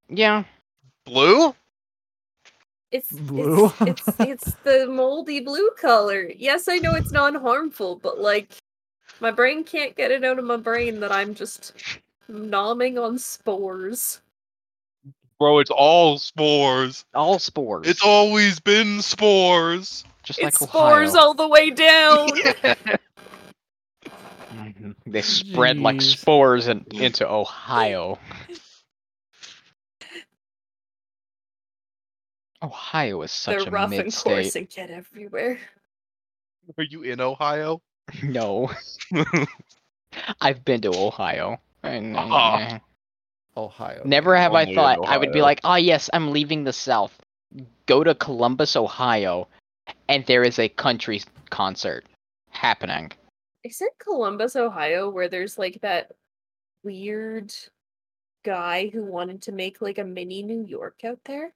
Yeah. 0.09 0.45
Blue? 1.05 1.55
it's 2.91 3.21
Blue. 3.21 3.71
It's, 3.75 3.75
it's 3.85 4.17
it's 4.21 4.55
the 4.63 4.87
moldy 4.87 5.41
blue 5.41 5.71
color. 5.79 6.29
Yes, 6.37 6.67
I 6.69 6.79
know 6.79 6.95
it's 6.95 7.11
non-harmful, 7.11 7.97
but 7.97 8.19
like 8.19 8.53
my 9.21 9.31
brain 9.31 9.63
can't 9.65 9.95
get 9.95 10.11
it 10.11 10.23
out 10.25 10.39
of 10.39 10.45
my 10.45 10.57
brain 10.57 11.01
that 11.01 11.11
I'm 11.11 11.35
just 11.35 11.73
nomming 12.31 13.03
on 13.03 13.19
spores. 13.19 14.21
Bro, 15.41 15.57
it's 15.57 15.71
all 15.71 16.19
Spores. 16.19 17.03
All 17.15 17.39
spores. 17.39 17.87
It's 17.87 18.03
always 18.03 18.59
been 18.59 19.01
spores. 19.01 20.03
just 20.21 20.37
it's 20.37 20.61
like 20.61 20.69
spores 20.69 21.15
all 21.15 21.33
the 21.33 21.47
way 21.47 21.71
down. 21.71 22.29
They 25.07 25.23
spread 25.23 25.79
like 25.79 25.99
spores 26.03 26.67
in, 26.67 26.85
into 26.91 27.27
Ohio. 27.27 28.19
Ohio 32.61 33.23
is 33.23 33.31
such 33.31 33.57
They're 33.57 33.67
a 33.67 33.71
rough 33.71 33.89
mid 33.89 34.01
and 34.01 34.15
coarse 34.15 34.51
state. 34.51 34.59
and 34.59 34.69
get 34.69 34.91
everywhere. 34.91 35.59
Are 36.77 36.83
you 36.83 37.01
in 37.01 37.19
Ohio? 37.19 37.81
No, 38.21 38.69
I've 40.39 40.63
been 40.63 40.81
to 40.81 40.95
Ohio. 40.95 41.59
And, 41.81 42.15
eh, 42.15 42.77
Ohio. 43.65 44.01
Never 44.05 44.35
have 44.35 44.53
I 44.53 44.61
Only 44.61 44.71
in 44.71 44.75
thought 44.75 45.07
I 45.07 45.17
would 45.17 45.31
be 45.31 45.39
Ohio. 45.39 45.43
like, 45.43 45.59
oh 45.63 45.75
yes, 45.75 46.09
I'm 46.13 46.31
leaving 46.31 46.63
the 46.63 46.73
South. 46.73 47.13
Go 47.85 48.03
to 48.03 48.15
Columbus, 48.15 48.75
Ohio, 48.75 49.47
and 50.07 50.25
there 50.25 50.43
is 50.43 50.59
a 50.59 50.69
country 50.69 51.21
concert 51.49 52.05
happening. 52.49 53.11
Is 53.63 53.81
it 53.81 53.91
Columbus, 53.99 54.55
Ohio, 54.55 55.09
where 55.09 55.27
there's 55.27 55.57
like 55.57 55.79
that 55.81 56.11
weird 56.83 57.53
guy 58.43 58.89
who 58.89 59.03
wanted 59.03 59.41
to 59.43 59.51
make 59.51 59.81
like 59.81 59.97
a 59.97 60.03
mini 60.03 60.41
New 60.43 60.65
York 60.65 61.01
out 61.05 61.19
there? 61.25 61.53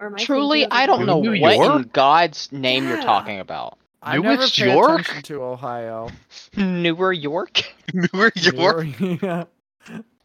Or 0.00 0.06
am 0.06 0.14
I 0.14 0.18
Truly, 0.18 0.66
I 0.70 0.86
don't 0.86 1.06
know 1.06 1.20
New 1.20 1.40
what 1.40 1.76
in 1.80 1.88
God's 1.92 2.50
name 2.52 2.88
you're 2.88 3.02
talking 3.02 3.40
about. 3.40 3.78
I 4.00 4.16
Newark, 4.16 4.38
never 4.38 4.48
pay 4.48 4.72
York? 4.72 5.00
attention 5.00 5.22
to 5.24 5.42
Ohio. 5.42 6.10
Newer 6.56 7.12
York? 7.12 7.62
Newer 7.92 8.32
York? 8.36 8.86
yeah. 9.22 9.44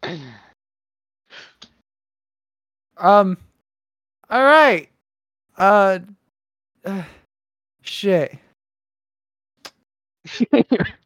Um. 2.98 3.38
All 4.30 4.44
right. 4.44 4.90
Uh. 5.58 6.00
uh, 6.86 7.04
shit. 7.82 8.38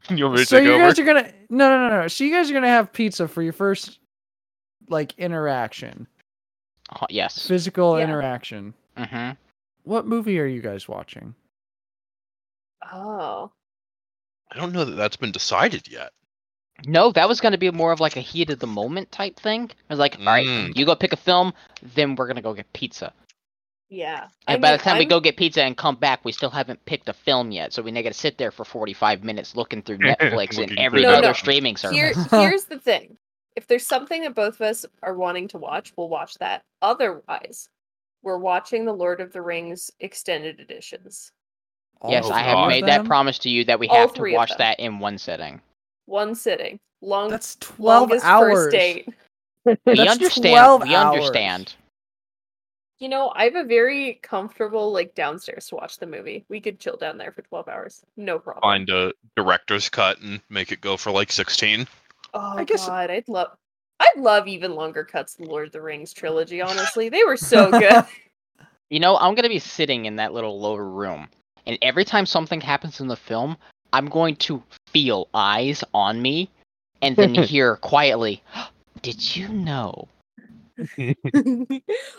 You 0.10 0.34
to 0.34 0.46
So 0.46 0.58
you 0.58 0.72
over? 0.74 0.84
guys 0.86 1.00
are 1.00 1.04
gonna 1.04 1.30
no 1.50 1.70
no 1.70 1.90
no 1.90 2.02
no. 2.02 2.08
So 2.08 2.24
you 2.24 2.32
guys 2.32 2.50
are 2.50 2.54
gonna 2.54 2.68
have 2.70 2.94
pizza 2.94 3.28
for 3.28 3.42
your 3.42 3.52
first 3.52 4.00
like 4.90 5.18
interaction, 5.18 6.08
Oh, 7.02 7.06
yes. 7.10 7.46
physical 7.46 7.98
Yeah. 7.98 8.06
interaction. 8.06 8.74
hmm 8.96 9.32
What 9.84 10.08
movie 10.08 10.40
are 10.40 10.46
you 10.46 10.62
guys 10.62 10.88
watching? 10.88 11.36
Oh. 12.90 13.52
I 14.52 14.56
don't 14.58 14.72
know 14.72 14.86
that 14.86 14.96
that's 14.96 15.18
been 15.18 15.34
decided 15.34 15.90
yet. 15.90 16.14
No, 16.86 17.12
that 17.14 17.28
was 17.28 17.42
going 17.42 17.54
to 17.54 17.58
be 17.58 17.72
more 17.72 17.92
of 17.92 18.00
like 18.00 18.18
a 18.18 18.22
heat 18.22 18.50
of 18.50 18.60
the 18.60 18.68
moment 18.68 19.12
type 19.12 19.40
thing. 19.40 19.72
I 19.90 19.94
was 19.94 20.00
like, 20.00 20.20
all 20.20 20.26
right, 20.26 20.46
Mm. 20.46 20.78
you 20.78 20.86
go 20.86 20.96
pick 20.96 21.12
a 21.14 21.18
film, 21.18 21.54
then 21.82 22.16
we're 22.16 22.28
going 22.28 22.36
to 22.36 22.42
go 22.42 22.54
get 22.54 22.72
pizza. 22.74 23.14
Yeah. 23.90 24.28
And 24.48 24.58
I 24.58 24.60
by 24.60 24.70
mean, 24.70 24.78
the 24.78 24.84
time 24.84 24.94
we 24.98 25.02
I'm- 25.04 25.10
go 25.10 25.20
get 25.20 25.38
pizza 25.38 25.64
and 25.64 25.76
come 25.78 25.96
back, 25.96 26.24
we 26.26 26.32
still 26.32 26.50
haven't 26.50 26.84
picked 26.86 27.10
a 27.10 27.14
film 27.14 27.52
yet. 27.52 27.74
So 27.74 27.82
we 27.82 27.92
got 27.92 28.04
to 28.04 28.14
sit 28.14 28.38
there 28.38 28.52
for 28.52 28.66
45 28.66 29.24
minutes 29.24 29.56
looking 29.56 29.82
through 29.82 29.98
Netflix 30.00 30.62
and 30.62 30.78
every 30.78 31.02
No, 31.04 31.14
other 31.14 31.28
no. 31.28 31.34
streaming 31.34 31.78
service. 31.78 31.98
Here, 31.98 32.14
here's 32.42 32.66
the 32.66 32.80
thing. 32.80 33.18
If 33.56 33.66
there's 33.66 33.88
something 33.88 34.22
that 34.22 34.36
both 34.36 34.56
of 34.56 34.62
us 34.62 34.86
are 35.02 35.16
wanting 35.16 35.48
to 35.50 35.58
watch, 35.58 35.94
we'll 35.98 36.10
watch 36.10 36.36
that. 36.36 36.62
Otherwise, 36.84 37.70
we're 38.22 38.38
watching 38.38 38.86
the 38.86 38.94
Lord 38.94 39.20
of 39.22 39.32
the 39.32 39.42
Rings 39.42 39.90
extended 40.00 40.60
editions. 40.60 41.32
yes, 42.08 42.30
I 42.30 42.42
have 42.42 42.58
of 42.60 42.68
made 42.68 42.86
that 42.86 43.06
promise 43.06 43.40
to 43.40 43.50
you 43.50 43.64
that 43.66 43.80
we 43.80 43.88
All 43.88 43.96
have 43.96 44.14
to 44.16 44.32
watch 44.34 44.52
that 44.58 44.80
in 44.80 45.00
one 45.00 45.18
sitting. 45.18 45.60
One 46.08 46.34
sitting. 46.36 46.80
Long 47.02 47.30
That's 47.30 47.56
twelve 47.58 48.12
hours. 48.24 48.54
first 48.54 48.72
date. 48.72 49.08
We 49.86 50.08
understand. 50.08 50.84
We 50.84 50.96
hours. 50.96 51.16
understand. 51.18 51.76
You 53.00 53.10
know, 53.10 53.34
I 53.36 53.44
have 53.44 53.56
a 53.56 53.66
very 53.66 54.14
comfortable 54.24 54.92
like 54.94 55.14
downstairs 55.14 55.68
to 55.68 55.76
watch 55.76 55.98
the 56.00 56.08
movie. 56.08 56.46
We 56.50 56.62
could 56.62 56.80
chill 56.80 56.96
down 56.96 57.18
there 57.18 57.32
for 57.34 57.42
12 57.44 57.68
hours. 57.68 58.02
No 58.16 58.40
problem. 58.40 58.62
Find 58.62 58.90
a 58.90 59.12
director's 59.36 59.90
cut 59.90 60.20
and 60.22 60.42
make 60.50 60.72
it 60.72 60.80
go 60.82 60.96
for 60.98 61.12
like 61.12 61.32
16. 61.34 61.86
Oh 62.34 62.40
I 62.58 62.64
guess- 62.64 62.88
god, 62.88 63.12
I'd 63.12 63.28
love 63.28 63.50
I'd 64.00 64.18
love 64.18 64.48
even 64.48 64.74
longer 64.76 65.04
cuts 65.04 65.34
than 65.36 65.48
Lord 65.48 65.68
of 65.68 65.74
the 65.74 65.82
Rings 65.82 66.14
trilogy, 66.14 66.62
honestly. 66.62 67.10
They 67.10 67.24
were 67.26 67.38
so 67.38 67.70
good. 67.72 68.06
You 68.90 69.02
know, 69.02 69.18
I'm 69.18 69.36
gonna 69.36 69.50
be 69.50 69.60
sitting 69.60 70.06
in 70.06 70.16
that 70.16 70.32
little 70.32 70.62
lower 70.62 70.86
room, 70.86 71.28
and 71.66 71.78
every 71.82 72.06
time 72.06 72.26
something 72.26 72.62
happens 72.62 73.02
in 73.02 73.08
the 73.10 73.18
film, 73.18 73.58
I'm 73.92 74.06
going 74.06 74.38
to 74.38 74.64
feel 74.88 75.28
eyes 75.34 75.84
on 75.94 76.22
me, 76.22 76.50
and 77.02 77.16
then 77.16 77.34
hear 77.44 77.78
quietly, 77.78 78.42
"Did 79.02 79.36
you 79.36 79.48
know?" 79.50 80.08
Every 80.98 81.16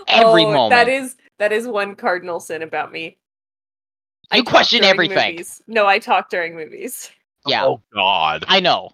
Oh, 0.09 0.53
moment. 0.53 0.71
That 0.71 0.89
is 0.89 1.17
that 1.39 1.53
is 1.53 1.69
one 1.69 1.95
cardinal 1.95 2.41
sin 2.41 2.63
about 2.63 2.93
me. 2.93 3.17
You 4.33 4.43
talk 4.43 4.53
question 4.53 4.85
everything. 4.85 5.33
movies. 5.33 5.63
No, 5.67 5.87
I 5.87 5.99
talk 5.99 6.29
during 6.29 6.55
movies. 6.55 7.11
Yeah, 7.47 7.65
Oh 7.65 7.81
God. 7.95 8.45
I 8.49 8.61
know. 8.61 8.91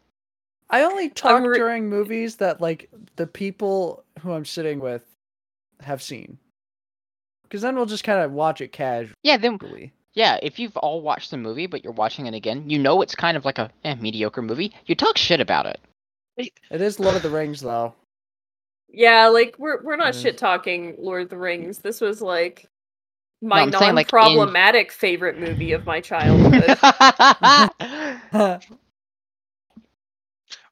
I 0.70 0.82
only 0.82 1.08
talk 1.08 1.42
re- 1.42 1.56
during 1.56 1.88
movies 1.88 2.36
that 2.36 2.60
like 2.60 2.90
the 3.16 3.26
people 3.26 4.04
who 4.20 4.32
I'm 4.32 4.44
sitting 4.44 4.80
with 4.80 5.02
have 5.80 6.02
seen. 6.02 6.38
Because 7.42 7.62
then 7.62 7.74
we'll 7.76 7.86
just 7.86 8.04
kind 8.04 8.20
of 8.20 8.32
watch 8.32 8.60
it 8.60 8.72
casually. 8.72 9.14
Yeah, 9.22 9.36
then 9.36 9.56
yeah, 10.14 10.38
if 10.42 10.58
you've 10.58 10.76
all 10.78 11.02
watched 11.02 11.30
the 11.30 11.36
movie 11.36 11.66
but 11.66 11.84
you're 11.84 11.92
watching 11.92 12.26
it 12.26 12.34
again, 12.34 12.68
you 12.68 12.78
know 12.78 13.02
it's 13.02 13.14
kind 13.14 13.36
of 13.36 13.44
like 13.44 13.58
a 13.58 13.70
eh, 13.84 13.94
mediocre 13.96 14.42
movie. 14.42 14.72
You 14.86 14.94
talk 14.94 15.18
shit 15.18 15.40
about 15.40 15.66
it. 15.66 15.80
It 16.36 16.80
is 16.80 16.98
Lord 16.98 17.16
of 17.16 17.22
the 17.22 17.30
Rings 17.30 17.60
though. 17.60 17.94
Yeah, 18.88 19.28
like 19.28 19.56
we're 19.58 19.82
we're 19.82 19.96
not 19.96 20.14
Mm. 20.14 20.22
shit 20.22 20.38
talking 20.38 20.94
Lord 20.98 21.22
of 21.22 21.28
the 21.30 21.36
Rings. 21.38 21.78
This 21.78 22.00
was 22.00 22.22
like 22.22 22.68
my 23.42 23.60
I'm 23.60 23.72
saying, 23.72 23.94
like, 23.94 24.12
in- 24.12 24.16
non-problematic 24.18 24.90
favorite 24.92 25.38
movie 25.38 25.72
of 25.72 25.84
my 25.84 26.00
childhood. 26.00 26.78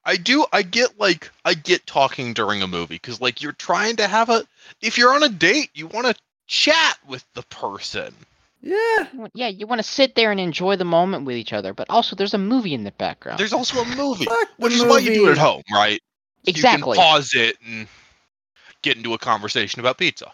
I 0.05 0.16
do. 0.16 0.47
I 0.53 0.62
get 0.62 0.99
like 0.99 1.30
I 1.45 1.55
get 1.55 1.86
talking 1.86 2.32
during 2.32 2.62
a 2.62 2.66
movie 2.66 2.95
because 2.97 3.20
like 3.20 3.43
you're 3.43 3.53
trying 3.53 3.97
to 3.97 4.09
have 4.09 4.28
a. 4.30 4.45
If 4.80 4.99
you're 4.99 5.14
on 5.14 5.22
a 5.22 5.28
date, 5.28 5.70
you 5.74 5.86
want 5.86 6.07
to 6.07 6.14
chat 6.47 6.99
with 7.07 7.24
the 7.34 7.43
person. 7.43 8.14
Yeah. 8.63 9.09
yeah, 9.35 9.49
you 9.49 9.67
want 9.67 9.81
to 9.81 9.83
sit 9.87 10.15
there 10.15 10.31
and 10.31 10.41
enjoy 10.41 10.77
the 10.77 10.85
moment 10.85 11.25
with 11.25 11.37
each 11.37 11.53
other, 11.53 11.75
but 11.75 11.89
also 11.91 12.17
there's 12.17 12.35
a 12.35 12.39
movie 12.39 12.75
in 12.75 12.85
the 12.85 12.93
background. 12.93 13.39
There's 13.39 13.53
also 13.53 13.81
a 13.81 13.97
movie, 13.97 14.25
Fuck 14.25 14.49
the 14.57 14.63
which 14.65 14.73
is 14.75 14.85
why 14.85 14.99
you 15.01 15.13
do 15.15 15.29
it 15.29 15.33
at 15.33 15.39
home, 15.39 15.63
right? 15.73 16.01
Exactly. 16.47 16.97
You 16.97 17.03
can 17.03 17.13
pause 17.13 17.33
it 17.35 17.57
and 17.67 17.87
get 18.83 18.97
into 18.97 19.15
a 19.15 19.19
conversation 19.19 19.81
about 19.81 19.99
pizza. 19.99 20.33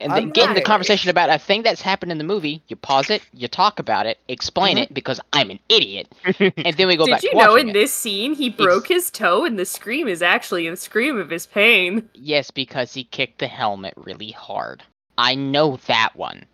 and 0.00 0.10
then 0.12 0.22
I'm 0.24 0.30
get 0.30 0.48
in 0.48 0.54
the 0.54 0.60
not- 0.60 0.66
conversation 0.66 1.10
about 1.10 1.30
a 1.30 1.38
thing 1.38 1.62
that's 1.62 1.80
happened 1.80 2.10
in 2.10 2.18
the 2.18 2.24
movie. 2.24 2.60
You 2.66 2.74
pause 2.74 3.08
it, 3.08 3.22
you 3.32 3.46
talk 3.46 3.78
about 3.78 4.06
it, 4.06 4.18
explain 4.26 4.76
Mhm. 4.76 4.82
it 4.82 4.94
because 4.94 5.20
I'm 5.32 5.50
an 5.50 5.60
idiot, 5.68 6.12
and 6.40 6.76
then 6.76 6.88
we 6.88 6.96
go 6.96 7.04
Did 7.06 7.12
back 7.12 7.20
Did 7.20 7.32
you 7.34 7.38
to 7.38 7.44
know 7.46 7.54
in 7.56 7.68
it. 7.68 7.72
this 7.72 7.92
scene 7.92 8.34
he 8.34 8.50
broke 8.50 8.88
his 8.88 9.10
toe 9.12 9.44
and 9.44 9.56
the 9.58 9.64
scream 9.64 10.08
is 10.08 10.20
actually 10.22 10.66
a 10.66 10.76
scream 10.76 11.18
of 11.18 11.30
his 11.30 11.46
pain? 11.46 12.08
Yes, 12.14 12.50
because 12.50 12.94
he 12.94 13.04
kicked 13.04 13.38
the 13.38 13.46
helmet 13.46 13.94
really 13.96 14.32
hard. 14.32 14.82
I 15.16 15.36
know 15.36 15.78
that 15.86 16.16
one. 16.16 16.46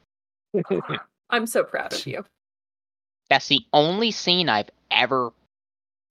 I'm 1.31 1.47
so 1.47 1.65
proud 1.65 1.93
of 1.93 2.07
you. 2.07 2.25
That's 3.31 3.49
the 3.49 3.61
only 3.73 4.11
scene 4.11 4.49
I've 4.49 4.71
ever 4.91 5.31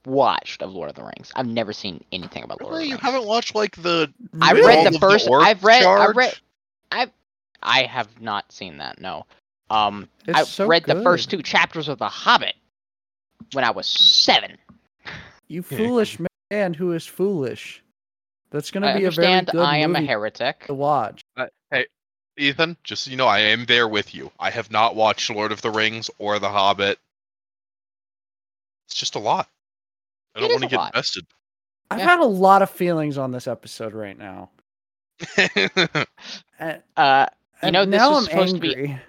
watched 0.06 0.62
of 0.62 0.72
Lord 0.72 0.90
of 0.90 0.96
the 0.96 1.04
Rings. 1.04 1.32
I've 1.36 1.48
never 1.48 1.74
seen 1.74 2.04
anything 2.12 2.44
about 2.44 2.62
Lord 2.62 2.76
of 2.76 2.80
you 2.82 2.86
the 2.86 2.92
Rings. 2.94 3.04
You 3.04 3.12
haven't 3.12 3.28
watched 3.28 3.56
like 3.56 3.76
the. 3.82 4.12
I 4.42 4.54
With 4.54 4.66
read 4.66 4.84
the 4.84 4.88
of 4.88 4.94
the 4.94 5.00
first. 5.00 5.30
I've 5.32 5.64
read. 5.64 5.82
I 5.82 5.84
charge? 5.84 6.16
read. 6.16 6.40
I've. 6.92 7.12
I 7.64 7.84
have 7.84 8.22
not 8.22 8.52
seen 8.52 8.78
that. 8.78 9.02
No. 9.02 9.26
Um, 9.70 10.08
It's 10.28 10.40
I 10.40 10.44
so 10.44 10.68
read 10.68 10.84
the 10.86 11.02
first 11.02 11.30
two 11.32 11.42
chapters 11.42 11.88
of 11.88 11.98
The 11.98 12.08
Hobbit 12.08 12.56
when 13.54 13.64
I 13.66 13.72
was 13.72 13.88
seven. 13.88 14.58
You 15.48 15.64
foolish 15.64 16.18
man 16.52 16.74
who 16.76 16.94
is 16.94 17.06
foolish. 17.06 17.84
That's 18.52 18.72
gonna 18.72 18.96
be 18.96 19.06
a 19.06 19.12
very 19.12 19.28
understand 19.34 19.48
good 19.52 19.62
I 19.66 19.78
am 19.78 19.96
a 19.96 20.02
heretic. 20.02 20.68
to 20.68 20.74
watch. 20.74 21.22
Hey, 21.36 21.48
Ethan, 22.38 22.78
just 22.84 23.04
so 23.04 23.12
you 23.12 23.18
know, 23.18 23.28
I 23.28 23.40
am 23.40 23.66
there 23.66 23.88
with 23.88 24.14
you. 24.16 24.32
I 24.40 24.50
have 24.50 24.72
not 24.72 24.96
watched 24.96 25.30
Lord 25.30 25.52
of 25.52 25.62
the 25.62 25.72
Rings 25.72 26.10
or 26.20 26.40
The 26.40 26.50
Hobbit. 26.50 27.00
It's 28.88 28.96
just 28.96 29.16
a 29.16 29.20
lot. 29.20 29.48
I 30.36 30.40
It 30.40 30.42
don't 30.42 30.52
want 30.52 30.64
to 30.64 30.70
get 30.70 30.78
lot. 30.78 30.94
invested. 30.96 31.26
I've 31.90 32.00
Yeah. 32.00 32.06
had 32.06 32.20
a 32.20 32.26
lot 32.26 32.62
of 32.62 32.70
feelings 32.70 33.18
on 33.18 33.32
this 33.32 33.48
episode 33.48 33.94
right 33.94 34.18
now. 34.18 34.50
And, 36.60 36.82
Uh, 36.96 37.26
You 37.64 37.72
know, 37.72 37.86
this 37.86 37.98
now 38.00 38.10
was 38.12 38.26
I'm 38.28 38.32
supposed 38.32 38.56
to 38.56 38.62
be- 38.62 38.76
angry. 38.76 39.02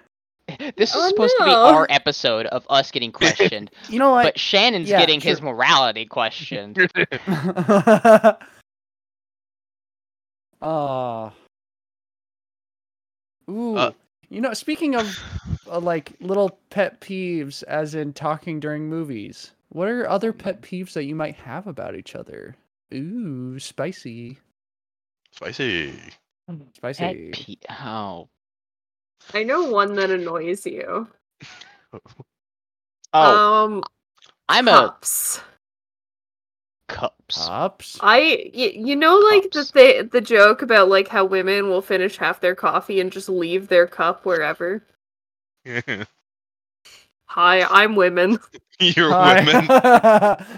this 0.77 0.89
is 0.89 0.95
Oh, 0.97 1.07
supposed 1.09 1.35
to 1.37 1.45
be 1.45 1.51
our 1.51 1.85
episode 1.89 2.47
of 2.47 2.65
us 2.69 2.89
getting 2.91 3.11
questioned, 3.21 3.69
You 3.89 3.99
know 3.99 4.11
what? 4.11 4.23
but 4.23 4.39
Shannon's 4.39 4.89
yeah, 4.89 4.99
getting 4.99 5.21
his 5.21 5.41
morality 5.41 6.05
questioned. 6.07 6.77
Ah. 10.61 11.33
Ooh. 13.49 13.75
Uh, 13.75 13.91
you 14.29 14.41
know, 14.41 14.53
speaking 14.53 14.95
of 14.95 15.19
uh, 15.69 15.79
like 15.79 16.13
little 16.19 16.59
pet 16.69 17.01
peeves, 17.01 17.63
as 17.63 17.95
in 17.95 18.13
talking 18.13 18.59
during 18.59 18.87
movies, 18.87 19.51
what 19.69 19.87
are 19.87 19.95
your 19.95 20.09
other 20.09 20.31
pet 20.31 20.61
peeves 20.61 20.93
that 20.93 21.05
you 21.05 21.15
might 21.15 21.35
have 21.35 21.67
about 21.67 21.95
each 21.95 22.15
other? 22.15 22.55
Ooh, 22.93 23.59
spicy, 23.59 24.37
Spicy. 25.31 25.93
spicy. 26.75 27.31
Pet 27.31 27.45
pe- 27.45 27.75
oh. 27.81 28.29
I 29.33 29.43
know 29.43 29.69
one 29.69 29.95
that 29.95 30.11
annoys 30.11 30.65
you. 30.65 31.07
Oh, 33.11 33.65
um, 33.65 33.83
I'm 34.49 34.67
a 34.67 34.95
cups. 36.89 37.37
cups. 37.37 37.47
Ups. 37.49 37.99
I, 38.01 38.51
y- 38.53 38.73
you 38.75 38.95
know, 38.95 39.17
like 39.17 39.51
the 39.51 39.63
th- 39.63 40.11
the 40.11 40.21
joke 40.21 40.61
about 40.61 40.89
like 40.89 41.07
how 41.07 41.25
women 41.25 41.69
will 41.69 41.81
finish 41.81 42.17
half 42.17 42.39
their 42.41 42.55
coffee 42.55 42.99
and 42.99 43.11
just 43.11 43.29
leave 43.29 43.67
their 43.67 43.87
cup 43.87 44.25
wherever. 44.25 44.83
Hi, 47.25 47.61
I'm 47.63 47.95
women. 47.95 48.39
You're 48.79 49.11
Hi. 49.11 50.49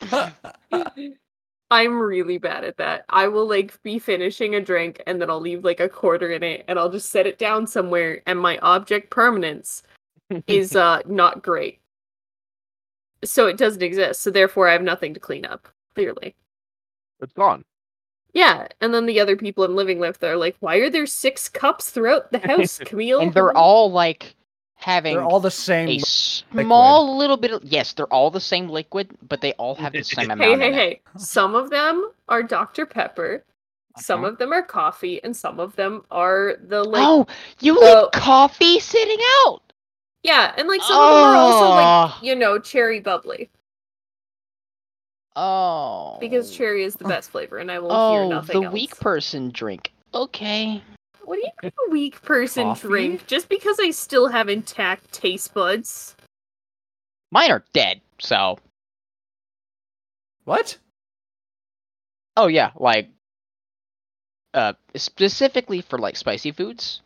women. 0.00 0.84
I'm 1.72 2.00
really 2.00 2.38
bad 2.38 2.64
at 2.64 2.78
that. 2.78 3.04
I 3.10 3.28
will 3.28 3.48
like 3.48 3.80
be 3.82 3.98
finishing 3.98 4.56
a 4.56 4.60
drink 4.60 5.02
and 5.06 5.20
then 5.20 5.30
I'll 5.30 5.40
leave 5.40 5.64
like 5.64 5.78
a 5.78 5.88
quarter 5.88 6.32
in 6.32 6.42
it 6.42 6.64
and 6.66 6.78
I'll 6.78 6.90
just 6.90 7.10
set 7.10 7.26
it 7.26 7.38
down 7.38 7.66
somewhere 7.66 8.22
and 8.26 8.40
my 8.40 8.58
object 8.58 9.10
permanence 9.10 9.82
is 10.46 10.74
uh 10.74 11.00
not 11.06 11.42
great. 11.42 11.79
So 13.24 13.46
it 13.46 13.56
doesn't 13.58 13.82
exist. 13.82 14.22
So 14.22 14.30
therefore 14.30 14.68
I 14.68 14.72
have 14.72 14.82
nothing 14.82 15.14
to 15.14 15.20
clean 15.20 15.44
up, 15.44 15.68
clearly. 15.94 16.34
It's 17.20 17.32
gone. 17.34 17.64
Yeah, 18.32 18.68
and 18.80 18.94
then 18.94 19.06
the 19.06 19.18
other 19.20 19.36
people 19.36 19.64
I'm 19.64 19.74
living 19.74 19.98
with 19.98 20.22
are 20.22 20.36
like, 20.36 20.56
"Why 20.60 20.76
are 20.76 20.88
there 20.90 21.06
six 21.06 21.48
cups 21.48 21.90
throughout 21.90 22.30
the 22.32 22.38
house, 22.46 22.78
Camille?" 22.78 23.20
and 23.20 23.34
they're 23.34 23.56
all 23.56 23.90
like 23.90 24.36
having 24.76 25.16
They're 25.16 25.24
all 25.24 25.40
the 25.40 25.50
same. 25.50 25.88
a 25.88 25.92
li- 25.92 25.98
small 25.98 27.16
little 27.18 27.36
bit 27.36 27.50
of 27.50 27.64
yes, 27.64 27.92
they're 27.92 28.06
all 28.06 28.30
the 28.30 28.40
same 28.40 28.68
liquid, 28.68 29.10
but 29.28 29.40
they 29.40 29.52
all 29.54 29.74
have 29.74 29.92
the 29.92 30.02
same 30.04 30.30
amount 30.30 30.40
Hey, 30.42 30.52
in 30.52 30.60
hey, 30.60 30.68
it. 30.68 30.74
hey! 30.74 31.00
Some 31.18 31.54
of 31.56 31.70
them 31.70 32.10
are 32.28 32.42
Dr 32.42 32.86
Pepper, 32.86 33.44
some 33.98 34.20
Uh-huh. 34.20 34.32
of 34.32 34.38
them 34.38 34.52
are 34.52 34.62
coffee, 34.62 35.22
and 35.24 35.36
some 35.36 35.58
of 35.60 35.74
them 35.76 36.04
are 36.12 36.54
the 36.68 36.84
like. 36.84 37.02
oh, 37.04 37.26
you 37.60 37.74
so- 37.74 38.02
leave 38.02 38.10
coffee 38.12 38.78
sitting 38.78 39.18
out. 39.44 39.60
Yeah, 40.22 40.52
and 40.56 40.68
like 40.68 40.82
some 40.82 41.00
of 41.00 41.08
them 41.16 41.24
are 41.24 41.36
also 41.36 41.68
like 41.70 42.12
Oh. 42.12 42.18
you 42.22 42.34
know 42.34 42.58
cherry 42.58 43.00
bubbly 43.00 43.48
Oh. 45.36 46.18
because 46.20 46.54
cherry 46.54 46.84
is 46.84 46.96
the 46.96 47.04
best 47.04 47.30
flavor, 47.30 47.58
and 47.58 47.70
I 47.70 47.78
will 47.78 48.10
hear 48.10 48.22
Oh, 48.22 48.28
nothing 48.28 48.60
the 48.60 48.66
else. 48.66 48.74
weak 48.74 48.96
person 48.98 49.50
drink. 49.50 49.92
Okay. 50.12 50.82
What 51.24 51.36
do 51.36 51.42
you 51.42 51.50
mean 51.62 51.72
a 51.86 51.90
weak 51.90 52.20
person 52.22 52.64
Coffee? 52.64 52.88
drink? 52.88 53.26
Just 53.26 53.48
because 53.48 53.78
I 53.80 53.90
still 53.90 54.28
have 54.28 54.48
intact 54.48 55.12
taste 55.12 55.54
buds? 55.54 56.16
Mine 57.30 57.50
are 57.52 57.64
dead, 57.72 58.00
so. 58.18 58.58
What? 60.44 60.76
Oh 62.36 62.48
yeah, 62.48 62.72
like 62.76 63.08
uh 64.52 64.72
specifically 64.96 65.80
for 65.80 65.98
like 65.98 66.16
spicy 66.16 66.50
foods. 66.50 67.02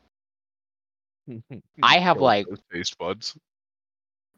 I 1.83 1.99
have, 1.99 2.17
Kill 2.17 2.25
like- 2.25 2.47
taste 2.73 2.99
buds. 2.99 3.37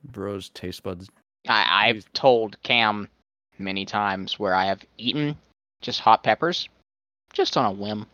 Bros, 0.05 0.51
taste 0.51 0.83
buds. 0.83 1.09
I, 1.49 1.89
I've 1.89 2.11
told 2.13 2.61
Cam 2.63 3.09
many 3.59 3.85
times 3.85 4.39
where 4.39 4.55
I 4.55 4.67
have 4.67 4.85
eaten 4.99 5.37
just 5.81 6.01
hot 6.01 6.23
peppers 6.23 6.69
just 7.33 7.57
on 7.57 7.65
a 7.67 7.73
whim. 7.73 8.07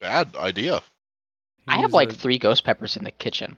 Bad 0.00 0.34
idea. 0.36 0.82
I 1.68 1.78
have 1.78 1.92
like 1.92 2.10
a- 2.10 2.14
three 2.14 2.38
ghost 2.38 2.64
peppers 2.64 2.96
in 2.96 3.04
the 3.04 3.10
kitchen. 3.10 3.56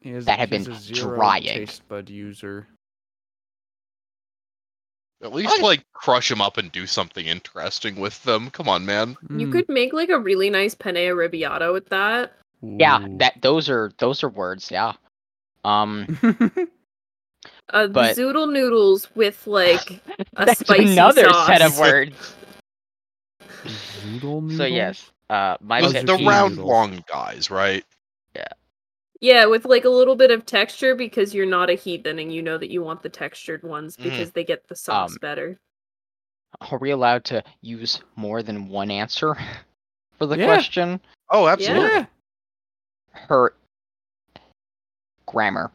he 0.00 0.10
is- 0.10 0.24
that 0.26 0.38
have 0.38 0.50
he's 0.50 0.66
been 0.66 0.74
a 0.74 0.78
zero 0.78 1.16
drying. 1.16 1.44
Taste 1.44 1.86
bud 1.88 2.08
user. 2.08 2.66
At 5.22 5.32
least 5.34 5.60
like 5.62 5.82
crush 5.92 6.28
them 6.28 6.40
up 6.40 6.58
and 6.58 6.70
do 6.70 6.86
something 6.86 7.26
interesting 7.26 7.96
with 7.96 8.22
them. 8.22 8.50
Come 8.50 8.68
on, 8.68 8.86
man. 8.86 9.16
You 9.30 9.48
Mm. 9.48 9.52
could 9.52 9.68
make 9.68 9.92
like 9.92 10.10
a 10.10 10.18
really 10.18 10.48
nice 10.48 10.74
penne 10.76 10.94
arrabbiata 10.94 11.72
with 11.72 11.88
that. 11.88 12.34
Yeah, 12.62 13.06
that 13.18 13.40
those 13.42 13.68
are 13.68 13.92
those 13.98 14.22
are 14.24 14.28
words, 14.28 14.70
yeah. 14.70 14.92
Um 15.64 16.18
Uh, 17.70 17.82
the 17.86 17.92
But- 17.92 18.16
zoodle 18.16 18.50
noodles 18.52 19.08
with 19.14 19.46
like 19.46 20.02
a 20.36 20.46
that's 20.46 20.60
spicy 20.60 20.92
another 20.92 21.30
set 21.46 21.62
of 21.62 21.78
words. 21.78 22.34
Zoodle 23.66 24.56
So 24.56 24.64
yes, 24.64 25.10
uh 25.30 25.56
my 25.60 25.80
The, 25.82 26.02
Those 26.04 26.18
the 26.18 26.24
round 26.26 26.56
noodles. 26.56 26.68
long 26.68 27.04
guys, 27.06 27.50
right? 27.50 27.84
Yeah, 28.34 28.48
Yeah, 29.20 29.44
with 29.46 29.64
like 29.66 29.84
a 29.84 29.88
little 29.90 30.16
bit 30.16 30.30
of 30.30 30.46
texture 30.46 30.94
because 30.94 31.34
you're 31.34 31.46
not 31.46 31.70
a 31.70 31.74
heathen 31.74 32.18
and 32.18 32.32
you 32.32 32.42
know 32.42 32.58
that 32.58 32.70
you 32.70 32.82
want 32.82 33.02
the 33.02 33.08
textured 33.08 33.62
ones 33.62 33.96
Mhm. 33.96 34.04
because 34.04 34.32
they 34.32 34.44
get 34.44 34.66
the 34.68 34.76
sauce 34.76 35.12
Um, 35.12 35.18
better. 35.20 35.60
Are 36.62 36.78
we 36.78 36.90
allowed 36.90 37.24
to 37.26 37.44
use 37.60 38.00
more 38.16 38.42
than 38.42 38.68
one 38.68 38.90
answer 38.90 39.36
for 40.18 40.26
the 40.26 40.38
Yeah. 40.38 40.46
question? 40.46 41.00
Oh, 41.30 41.46
absolutely. 41.46 41.88
Yeah. 41.88 42.06
Her 43.26 43.52
grammar. 45.26 45.70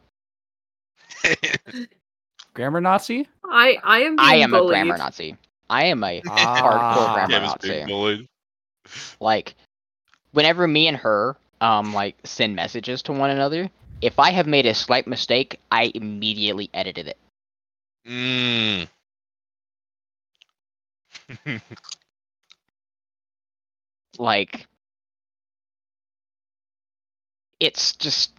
Grammar 2.54 2.82
Nazi? 2.82 3.28
I 3.44 3.78
I 3.84 4.00
am 4.04 4.20
I 4.20 4.36
am 4.36 4.52
bullied. 4.52 4.54
a 4.54 4.62
grammar 4.62 4.98
Nazi. 4.98 5.36
I 5.70 5.86
am 5.86 6.04
a 6.04 6.22
Ah. 6.28 6.62
hardcore 6.62 7.12
grammar 7.12 7.30
Cam 7.30 7.44
is 7.44 7.54
being 7.56 7.84
Nazi. 7.84 7.86
bullied. 7.86 8.28
Like, 9.20 9.56
whenever 10.32 10.68
me 10.68 10.88
and 10.88 10.98
her 10.98 11.36
um 11.62 11.94
like 11.94 12.16
send 12.24 12.56
messages 12.56 13.02
to 13.04 13.14
one 13.14 13.30
another, 13.30 13.70
if 14.02 14.20
I 14.20 14.32
have 14.32 14.48
made 14.48 14.66
a 14.66 14.74
slight 14.74 15.08
mistake, 15.08 15.60
I 15.72 15.92
immediately 15.94 16.70
edited 16.74 17.08
it. 17.08 17.18
Mm. 18.06 18.88
Like, 24.18 24.68
it's 27.64 27.96
just 27.96 28.34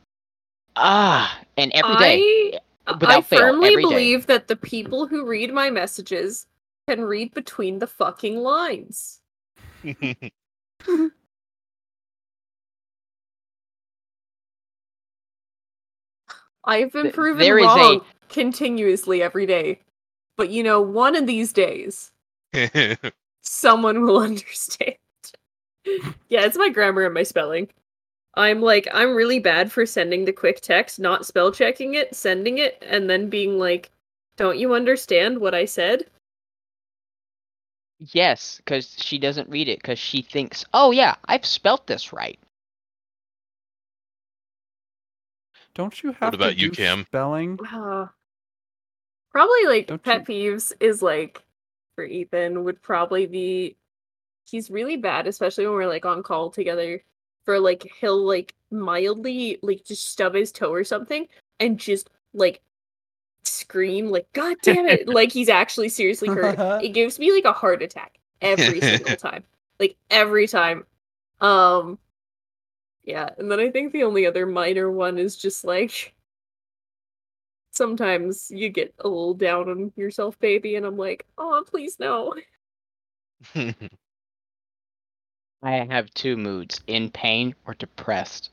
ah, 0.77 1.41
and 1.57 1.73
every 1.73 1.97
day. 1.97 2.59
I, 2.87 2.93
without 2.93 3.19
I 3.33 3.37
firmly 3.37 3.69
every 3.71 3.83
day. 3.83 3.89
believe 3.89 4.27
that 4.27 4.49
the 4.49 4.57
people 4.57 5.07
who 5.07 5.27
read 5.27 5.53
my 5.53 5.71
messages 5.71 6.47
can 6.87 7.01
read 7.03 7.33
between 7.33 7.79
the 7.79 7.87
fucking 7.87 8.37
lines. 8.37 9.21
I've 16.67 16.93
been 16.93 17.05
Th- 17.05 17.15
proven 17.15 17.41
there 17.41 17.59
is 17.59 17.65
a- 17.65 17.69
wrong 17.69 18.01
continuously 18.29 19.23
every 19.23 19.47
day. 19.47 19.81
But 20.37 20.51
you 20.51 20.63
know, 20.63 20.81
one 20.81 21.15
of 21.17 21.27
these 21.27 21.53
days, 21.53 22.13
someone 23.43 24.03
will 24.03 24.19
understand. 24.23 24.97
yeah, 26.29 26.45
it's 26.45 26.59
my 26.59 26.69
grammar 26.69 27.05
and 27.05 27.15
my 27.15 27.23
spelling. 27.23 27.69
I'm 28.37 28.61
like, 28.61 28.89
I'm 28.93 29.15
really 29.15 29.39
bad 29.39 29.71
for 29.71 29.87
sending 29.87 30.25
the 30.25 30.33
quick 30.33 30.61
text, 30.61 30.99
not 30.99 31.27
spell 31.27 31.53
checking 31.53 31.95
it, 31.95 32.15
sending 32.15 32.59
it, 32.59 32.83
and 32.87 33.09
then 33.09 33.29
being 33.29 33.59
like, 33.59 33.91
don't 34.37 34.59
you 34.59 34.75
understand 34.75 35.39
what 35.39 35.55
I 35.55 35.65
said? 35.65 36.05
Yes, 37.99 38.57
because 38.59 38.97
she 38.99 39.19
doesn't 39.19 39.49
read 39.49 39.69
it 39.69 39.81
because 39.81 39.99
she 39.99 40.23
thinks, 40.23 40.65
oh 40.75 40.91
yeah, 40.91 41.15
I've 41.27 41.47
spelt 41.47 41.87
this 41.87 42.13
right. 42.13 42.39
Don't 45.75 46.03
you 46.03 46.13
have 46.13 46.35
about 46.35 46.53
to 46.53 46.59
you, 46.59 46.71
do 46.71 46.77
Cam? 46.77 47.05
spelling? 47.07 47.59
Uh, 47.73 48.07
probably 49.33 49.67
like 49.67 49.87
Don't 49.87 50.03
pet 50.03 50.27
peeves 50.27 50.73
is 50.81 51.03
like 51.03 51.43
for 51.95 52.05
Ethan 52.05 52.65
would 52.65 52.83
probably 52.83 53.27
be 53.27 53.77
he's 54.45 54.71
really 54.71 54.97
bad, 54.97 55.27
especially 55.27 55.67
when 55.67 55.75
we're 55.75 55.87
like 55.87 56.05
on 56.05 56.23
call 56.23 56.51
together. 56.51 57.03
For 57.45 57.61
like 57.61 57.91
he'll 58.01 58.25
like 58.25 58.55
mildly 58.71 59.59
like 59.63 59.85
just 59.85 60.09
stub 60.11 60.35
his 60.35 60.51
toe 60.51 60.73
or 60.73 60.85
something 60.85 61.29
and 61.61 61.79
just 61.79 62.11
like 62.33 62.61
scream 63.45 64.11
like 64.11 64.27
god 64.33 64.57
damn 64.63 64.87
it 64.87 65.07
like 65.07 65.31
he's 65.31 65.49
actually 65.49 65.89
seriously 65.89 66.29
hurt. 66.29 66.59
It 66.83 66.91
gives 66.91 67.19
me 67.19 67.33
like 67.33 67.45
a 67.45 67.53
heart 67.53 67.83
attack 67.83 68.19
every 68.41 68.81
single 68.81 69.17
time 69.17 69.45
like 69.79 69.97
every 70.11 70.49
time. 70.49 70.85
Um 71.41 71.99
yeah 73.05 73.29
and 73.39 73.51
then 73.51 73.61
i 73.61 73.71
think 73.71 73.93
the 73.93 74.03
only 74.03 74.27
other 74.27 74.47
minor 74.47 74.91
one 74.91 75.19
is 75.19 75.37
just 75.37 75.65
like 75.65 76.15
sometimes 77.71 78.51
you 78.51 78.69
get 78.69 78.95
a 79.01 79.09
little 79.09 79.35
down 79.35 79.69
on 79.69 79.93
yourself 79.97 80.39
baby 80.41 80.77
and 80.77 80.87
i'm 80.87 80.97
like 80.97 81.27
oh 81.39 81.63
please 81.67 81.99
no 81.99 82.35
I 85.65 85.87
have 85.91 86.13
two 86.13 86.37
moods: 86.37 86.81
in 86.87 87.11
pain 87.11 87.55
or 87.67 87.75
depressed. 87.75 88.51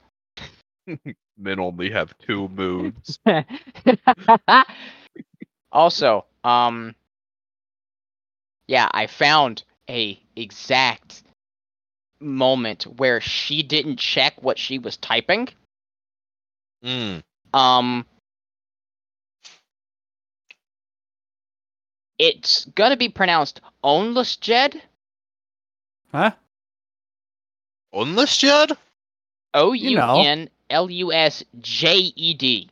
Men 1.38 1.60
only 1.60 1.92
have 1.92 2.18
two 2.20 2.48
moods. 2.48 3.20
also, 5.72 6.26
um, 6.44 6.96
yeah, 8.68 8.88
I 8.92 9.08
found 9.08 9.64
a 9.90 10.20
exact 10.36 11.24
moment 12.22 12.84
where 12.84 13.20
she 13.20 13.64
didn't 13.64 13.98
check 13.98 14.42
what 14.42 14.58
she 14.58 14.80
was 14.80 14.96
typing. 14.96 15.50
Mm. 16.86 17.22
Um, 17.54 18.06
it's 22.18 22.66
gonna 22.66 22.96
be 22.96 23.10
pronounced 23.10 23.60
Onless 23.84 24.40
Jed. 24.40 24.82
Huh? 26.12 26.32
Unless 27.94 28.38
Jed? 28.38 28.72
O 29.54 29.74
You 29.74 29.98
know. 29.98 30.22
N 30.24 30.50
L 30.70 30.90
U 30.90 31.12
S 31.12 31.44
J 31.60 32.14
E 32.16 32.34
D. 32.34 32.70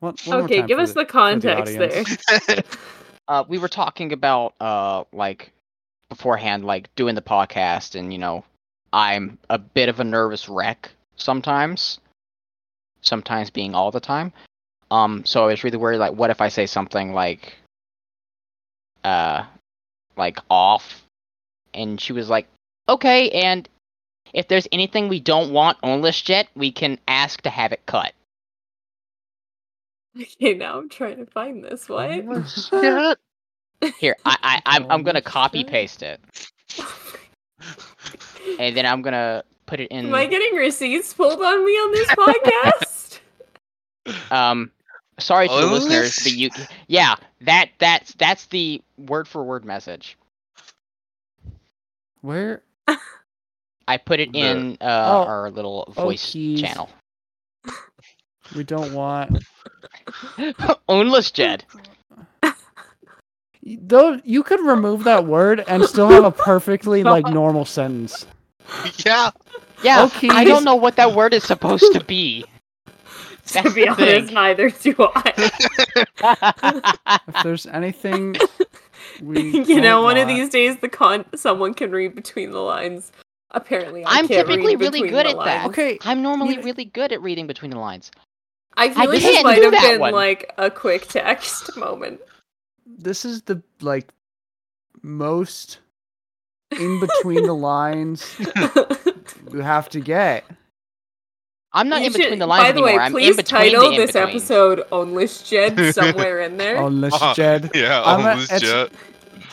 One, 0.00 0.14
one 0.24 0.42
okay 0.44 0.62
give 0.62 0.78
us 0.78 0.92
the 0.92 1.04
context 1.04 1.76
there. 1.76 2.62
Uh, 3.28 3.44
we 3.46 3.58
were 3.58 3.68
talking 3.68 4.14
about 4.14 4.54
uh, 4.58 5.04
like 5.12 5.52
beforehand, 6.08 6.64
like 6.64 6.88
doing 6.96 7.14
the 7.14 7.20
podcast, 7.20 7.94
and 7.94 8.10
you 8.10 8.18
know, 8.18 8.42
I'm 8.90 9.38
a 9.50 9.58
bit 9.58 9.90
of 9.90 10.00
a 10.00 10.04
nervous 10.04 10.48
wreck 10.48 10.90
sometimes. 11.16 11.98
Sometimes 13.02 13.50
being 13.50 13.74
all 13.74 13.90
the 13.90 14.00
time. 14.00 14.32
Um, 14.90 15.26
so 15.26 15.44
I 15.44 15.48
was 15.48 15.62
really 15.62 15.76
worried, 15.76 15.98
like, 15.98 16.14
what 16.14 16.30
if 16.30 16.40
I 16.40 16.48
say 16.48 16.64
something 16.64 17.12
like, 17.12 17.54
uh, 19.04 19.44
like 20.16 20.38
off, 20.48 21.04
and 21.74 22.00
she 22.00 22.14
was 22.14 22.30
like, 22.30 22.48
okay, 22.88 23.30
and 23.30 23.68
if 24.34 24.48
there's 24.48 24.68
anything 24.72 25.08
we 25.08 25.20
don't 25.20 25.52
want 25.52 25.78
on 25.82 26.00
list 26.02 26.26
jet, 26.26 26.48
we 26.54 26.70
can 26.72 26.98
ask 27.08 27.40
to 27.42 27.50
have 27.50 27.72
it 27.72 27.84
cut. 27.86 28.12
okay 30.20 30.54
now 30.54 30.78
i'm 30.78 30.88
trying 30.88 31.16
to 31.16 31.26
find 31.26 31.62
this 31.62 31.88
what 31.88 32.10
Unless 32.10 32.70
Here, 34.00 34.16
I, 34.24 34.36
I, 34.42 34.62
I'm, 34.66 34.90
I'm 34.90 35.02
gonna 35.04 35.22
copy 35.22 35.62
paste 35.62 36.02
it, 36.02 36.20
and 38.58 38.76
then 38.76 38.84
I'm 38.84 39.02
gonna 39.02 39.44
put 39.66 39.78
it 39.78 39.88
in. 39.92 40.06
am 40.06 40.14
i 40.14 40.26
getting 40.26 40.54
receipts 40.56 41.14
pulled 41.14 41.40
on 41.40 41.64
me 41.64 41.72
on 41.72 41.92
this 41.92 42.08
podcast 42.08 43.20
Um, 44.32 44.70
sorry 45.20 45.48
to 45.48 45.54
the 45.54 45.60
Oh, 45.62 45.72
listeners, 45.72 46.18
but 46.22 46.32
you, 46.32 46.50
yeah, 46.86 47.14
that 47.42 47.70
that's 47.78 48.14
that's 48.14 48.46
the 48.46 48.82
word 48.96 49.28
for 49.28 49.44
word 49.44 49.64
message. 49.64 50.16
Where? 52.22 52.62
I 53.88 53.96
put 53.96 54.20
it 54.20 54.34
in 54.34 54.76
uh, 54.80 54.84
Oh, 54.84 55.24
our 55.24 55.50
little 55.50 55.92
voice 55.96 56.30
keys. 56.32 56.60
channel. 56.60 56.90
We 58.54 58.62
don't 58.62 58.92
want. 58.92 59.42
Ownless 60.88 61.30
Jed. 61.30 61.64
Though 63.64 64.20
you 64.24 64.42
could 64.42 64.60
remove 64.60 65.04
that 65.04 65.24
word 65.26 65.64
and 65.66 65.84
still 65.84 66.08
have 66.08 66.24
a 66.24 66.30
perfectly 66.30 67.02
like 67.02 67.26
normal 67.32 67.64
sentence. 67.64 68.26
Yeah. 69.04 69.30
Yeah, 69.82 70.04
Okay. 70.04 70.28
I 70.30 70.44
don't 70.44 70.64
know 70.64 70.74
what 70.76 70.96
that 70.96 71.14
word 71.14 71.32
is 71.34 71.44
supposed 71.44 71.92
to 71.92 72.04
be. 72.04 72.44
to 73.46 73.54
That's 73.54 73.74
be 73.74 73.88
honest 73.88 74.26
thing. 74.26 74.34
neither 74.34 74.68
do 74.70 74.94
i 74.98 75.32
If 77.28 77.42
there's 77.42 77.66
anything 77.66 78.36
we 79.22 79.64
you 79.64 79.80
know 79.80 80.02
one 80.02 80.18
of 80.18 80.28
these 80.28 80.50
days 80.50 80.76
the 80.78 80.88
con 80.88 81.24
someone 81.34 81.72
can 81.72 81.90
read 81.90 82.14
between 82.14 82.50
the 82.50 82.58
lines 82.60 83.10
apparently 83.52 84.04
I 84.04 84.10
I'm 84.18 84.28
can't 84.28 84.46
typically 84.46 84.76
read 84.76 84.80
really 84.94 85.08
good 85.10 85.26
the 85.26 85.30
at 85.38 85.44
that. 85.44 85.66
Okay, 85.68 85.98
I'm 86.02 86.22
normally 86.22 86.54
You- 86.56 86.62
really 86.62 86.84
good 86.84 87.12
at 87.12 87.20
reading 87.22 87.46
between 87.46 87.70
the 87.70 87.78
lines. 87.78 88.10
i 88.76 88.88
feel 88.90 89.02
I 89.02 89.04
like 89.06 89.20
can't 89.20 89.34
this 89.34 89.42
might 89.44 89.54
do 89.56 89.62
have 89.62 89.72
that 89.72 89.90
been 89.92 90.00
one. 90.00 90.12
like 90.12 90.52
a 90.58 90.70
quick 90.70 91.06
text 91.08 91.76
moment 91.84 92.20
this 92.86 93.24
is 93.24 93.42
the 93.42 93.62
like 93.80 94.12
most 95.02 95.78
in 96.72 97.00
between 97.00 97.44
the 97.44 97.54
lines 97.54 98.36
you 99.52 99.60
have 99.60 99.88
to 99.90 100.00
get. 100.00 100.44
I'm 101.72 101.88
not 101.88 102.00
You 102.00 102.06
in 102.06 102.12
between 102.12 102.30
should- 102.30 102.40
the 102.40 102.46
lines 102.46 102.62
by 102.64 102.72
the 102.72 102.78
anymore. 102.82 102.98
way 102.98 103.04
I'm 103.04 103.12
please 103.12 103.30
in 103.30 103.36
between 103.36 103.60
title 103.60 103.90
the 103.90 103.96
this 103.96 104.14
in-betweens. 104.14 104.42
episode 104.42 104.80
onless 104.90 105.42
jed 105.48 105.94
somewhere 105.94 106.40
in 106.40 106.56
there 106.56 106.76
Unless 106.76 107.20
Uh, 107.20 107.34
Jed. 107.34 107.70
Yeah, 107.74 108.02
I'm 108.04 108.38
a- 108.38 108.58
Jed. 108.58 108.90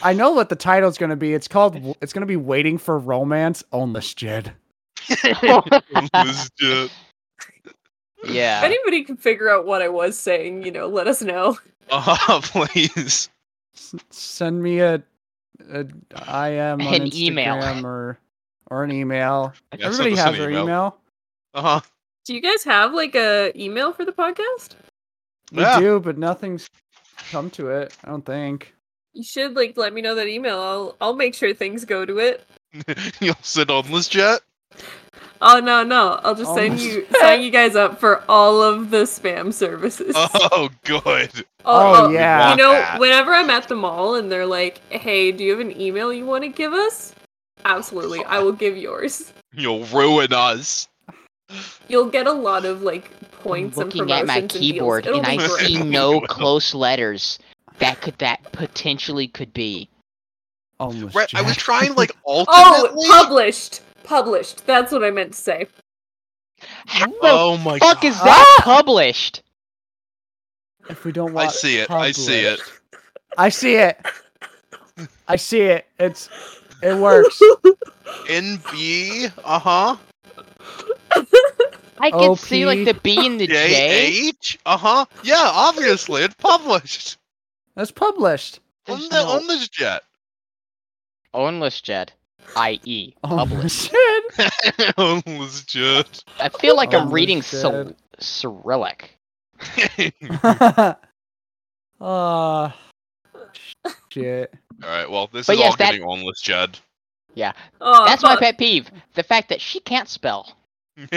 I 0.03 0.13
know 0.13 0.31
what 0.31 0.49
the 0.49 0.55
title's 0.55 0.97
gonna 0.97 1.15
be. 1.15 1.33
It's 1.33 1.47
called. 1.47 1.95
It's 2.01 2.13
gonna 2.13 2.25
be 2.25 2.35
waiting 2.35 2.77
for 2.77 2.97
romance. 2.99 3.63
Unless 3.71 4.13
Jed. 4.13 4.53
Unless 5.23 6.49
Jed. 6.59 6.89
if 8.23 8.29
yeah. 8.31 8.61
anybody 8.63 9.03
can 9.03 9.17
figure 9.17 9.49
out 9.49 9.65
what 9.67 9.81
i 9.83 9.87
was 9.89 10.17
saying 10.17 10.63
you 10.63 10.71
know 10.71 10.87
let 10.87 11.05
us 11.07 11.21
know 11.21 11.57
Uh, 11.91 12.41
please. 12.43 13.29
S- 13.75 13.93
send 14.09 14.63
me 14.63 14.79
a, 14.79 15.03
a 15.71 15.79
IM 15.81 16.81
on 16.81 16.93
An 16.93 17.15
email. 17.15 17.85
Or 17.85 18.17
or 18.71 18.83
an 18.83 18.91
email. 18.91 19.53
Yeah, 19.77 19.87
Everybody 19.87 20.15
has 20.15 20.33
an 20.33 20.39
their 20.39 20.49
email. 20.49 20.97
Uh 21.53 21.61
huh. 21.61 21.81
Do 22.25 22.33
you 22.33 22.41
guys 22.41 22.63
have 22.63 22.93
like 22.93 23.13
a 23.15 23.51
email 23.55 23.93
for 23.93 24.05
the 24.05 24.11
podcast? 24.11 24.69
We 25.51 25.61
Yeah. 25.61 25.79
do, 25.79 25.99
but 25.99 26.17
nothing's 26.17 26.67
come 27.29 27.51
to 27.51 27.69
it. 27.69 27.95
I 28.03 28.09
don't 28.09 28.25
think. 28.25 28.73
You 29.15 29.23
should 29.23 29.55
like 29.55 29.77
let 29.77 29.93
me 29.93 30.01
know 30.01 30.13
that 30.15 30.27
email. 30.27 30.59
I'll 30.59 30.95
I'll 30.99 31.15
make 31.15 31.33
sure 31.33 31.53
things 31.53 31.85
go 31.85 32.05
to 32.05 32.19
it. 32.19 32.45
You'll 33.21 33.35
sit 33.41 33.69
on 33.69 33.89
this 33.89 34.09
jet. 34.09 34.41
Oh 35.41 35.61
no 35.61 35.83
no! 35.83 36.19
I'll 36.21 36.35
just 36.35 36.53
send 36.53 36.71
Almost. 36.71 36.83
you 36.83 37.07
sign 37.21 37.41
you 37.41 37.49
guys 37.49 37.77
up 37.77 37.97
for 37.97 38.23
all 38.27 38.61
of 38.61 38.91
the 38.91 39.03
spam 39.03 39.53
services. 39.53 40.13
Oh, 40.51 40.69
good. 40.83 41.31
Oh, 41.63 42.03
oh, 42.03 42.05
oh 42.05 42.09
yeah. 42.09 42.51
You 42.51 42.57
know, 42.57 42.71
that. 42.73 42.99
whenever 42.99 43.33
I'm 43.33 43.49
at 43.49 43.69
the 43.69 43.75
mall 43.75 44.15
and 44.15 44.29
they're 44.29 44.45
like, 44.45 44.79
"Hey, 44.89 45.31
do 45.31 45.45
you 45.45 45.51
have 45.51 45.59
an 45.61 45.79
email 45.79 46.11
you 46.11 46.25
want 46.25 46.43
to 46.43 46.49
give 46.49 46.73
us?" 46.73 47.15
Absolutely, 47.63 48.23
I 48.25 48.39
will 48.39 48.51
give 48.51 48.75
yours. 48.75 49.31
You'll 49.53 49.85
ruin 49.85 50.33
us. 50.33 50.89
You'll 51.87 52.09
get 52.09 52.27
a 52.27 52.33
lot 52.33 52.65
of 52.65 52.81
like 52.81 53.09
points 53.31 53.77
and 53.77 53.93
Looking 53.93 54.11
at 54.11 54.25
my 54.25 54.41
promotions 54.41 54.55
and 54.55 54.61
keyboard 54.61 55.05
and 55.07 55.25
I 55.25 55.37
see 55.47 55.81
no 55.83 56.19
close 56.21 56.73
letters. 56.73 57.39
That 57.79 58.01
could 58.01 58.17
that 58.19 58.51
potentially 58.51 59.27
could 59.27 59.53
be. 59.53 59.89
Almost. 60.79 61.15
Right, 61.15 61.33
I 61.35 61.41
was 61.41 61.55
trying 61.55 61.95
like 61.95 62.11
Oh, 62.25 62.45
published, 63.07 63.81
published. 64.03 64.65
That's 64.65 64.91
what 64.91 65.03
I 65.03 65.11
meant 65.11 65.33
to 65.33 65.37
say. 65.37 65.67
How 66.85 67.07
the 67.07 67.17
oh 67.23 67.57
my 67.57 67.79
fuck 67.79 68.01
god. 68.01 68.07
is 68.07 68.19
that 68.21 68.59
published? 68.61 69.43
If 70.89 71.03
we 71.03 71.11
don't 71.11 71.33
want, 71.33 71.49
I 71.49 71.51
see 71.51 71.77
it. 71.77 71.91
I 71.91 72.11
see 72.11 72.39
it. 72.41 72.59
I 73.37 73.49
see 73.49 73.75
it. 73.75 73.99
I 75.27 75.35
see 75.35 75.61
it. 75.61 75.85
It's 75.99 76.29
it 76.81 76.95
works. 76.95 77.41
NB. 78.27 79.31
Uh 79.43 79.59
huh. 79.59 79.97
I 81.99 82.11
can 82.11 82.31
OP. 82.31 82.39
see 82.39 82.65
like 82.65 82.85
the 82.85 82.93
B 82.93 83.25
and 83.25 83.39
the 83.39 83.47
J. 83.47 84.31
JH. 84.31 84.57
Uh 84.65 84.77
huh. 84.77 85.05
Yeah, 85.23 85.35
obviously 85.39 86.23
it's 86.23 86.35
published 86.35 87.17
That's 87.75 87.91
published. 87.91 88.59
on 88.87 88.97
There's 88.99 89.09
the 89.09 89.23
no- 89.23 89.29
on 89.31 89.47
this 89.47 89.67
jet. 89.69 90.03
Ownless 91.33 91.81
jet, 91.81 92.13
i.e. 92.55 93.13
Oh 93.23 93.27
published. 93.37 93.91
shit. 93.91 94.93
on 94.97 95.21
this 95.25 95.63
jet. 95.65 96.23
I 96.39 96.47
feel 96.49 96.75
like 96.77 96.93
I'm 96.93 97.01
Ownless 97.07 97.13
reading 97.13 97.41
jet. 97.41 97.45
Cyr- 97.61 97.95
Cyrillic. 98.19 99.17
uh 102.01 102.69
shit. 104.09 104.53
All 104.83 104.89
right. 104.89 105.09
Well, 105.09 105.27
this 105.31 105.47
But 105.47 105.53
is 105.53 105.59
yes, 105.59 105.71
all 105.71 105.77
that- 105.77 105.91
getting 105.91 106.05
onless 106.07 106.41
Jed. 106.41 106.79
Oh, 107.81 108.05
That's 108.05 108.23
my 108.23 108.31
fuck. 108.35 108.39
pet 108.39 108.57
peeve. 108.57 108.89
The 109.15 109.23
fact 109.23 109.49
that 109.49 109.59
she 109.59 109.81
can't 109.81 110.07
spell. 110.07 110.55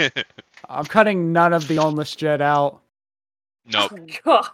I'm 0.69 0.83
cutting 0.85 1.31
none 1.31 1.53
of 1.53 1.67
the 1.69 1.77
onless 1.77 2.13
jet 2.17 2.41
out. 2.41 2.81
nope. 3.65 3.97
God. 4.25 4.49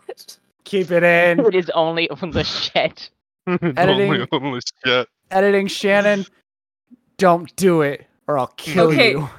Keep 0.66 0.92
it 0.92 1.04
in. 1.04 1.40
It 1.46 1.56
is 1.56 1.70
only 1.72 2.10
Ownless 2.22 2.70
jet. 2.70 3.10
Editing. 3.48 4.12
Only 4.12 4.28
onless 4.32 4.64
Jet. 4.86 5.08
Editing 5.32 5.68
Shannon. 5.68 6.26
Don't 7.18 7.56
do 7.56 7.82
it 7.82 8.06
or 8.28 8.38
I'll 8.38 8.48
kill 8.58 8.88
Okay. 8.88 9.12
you. 9.12 9.30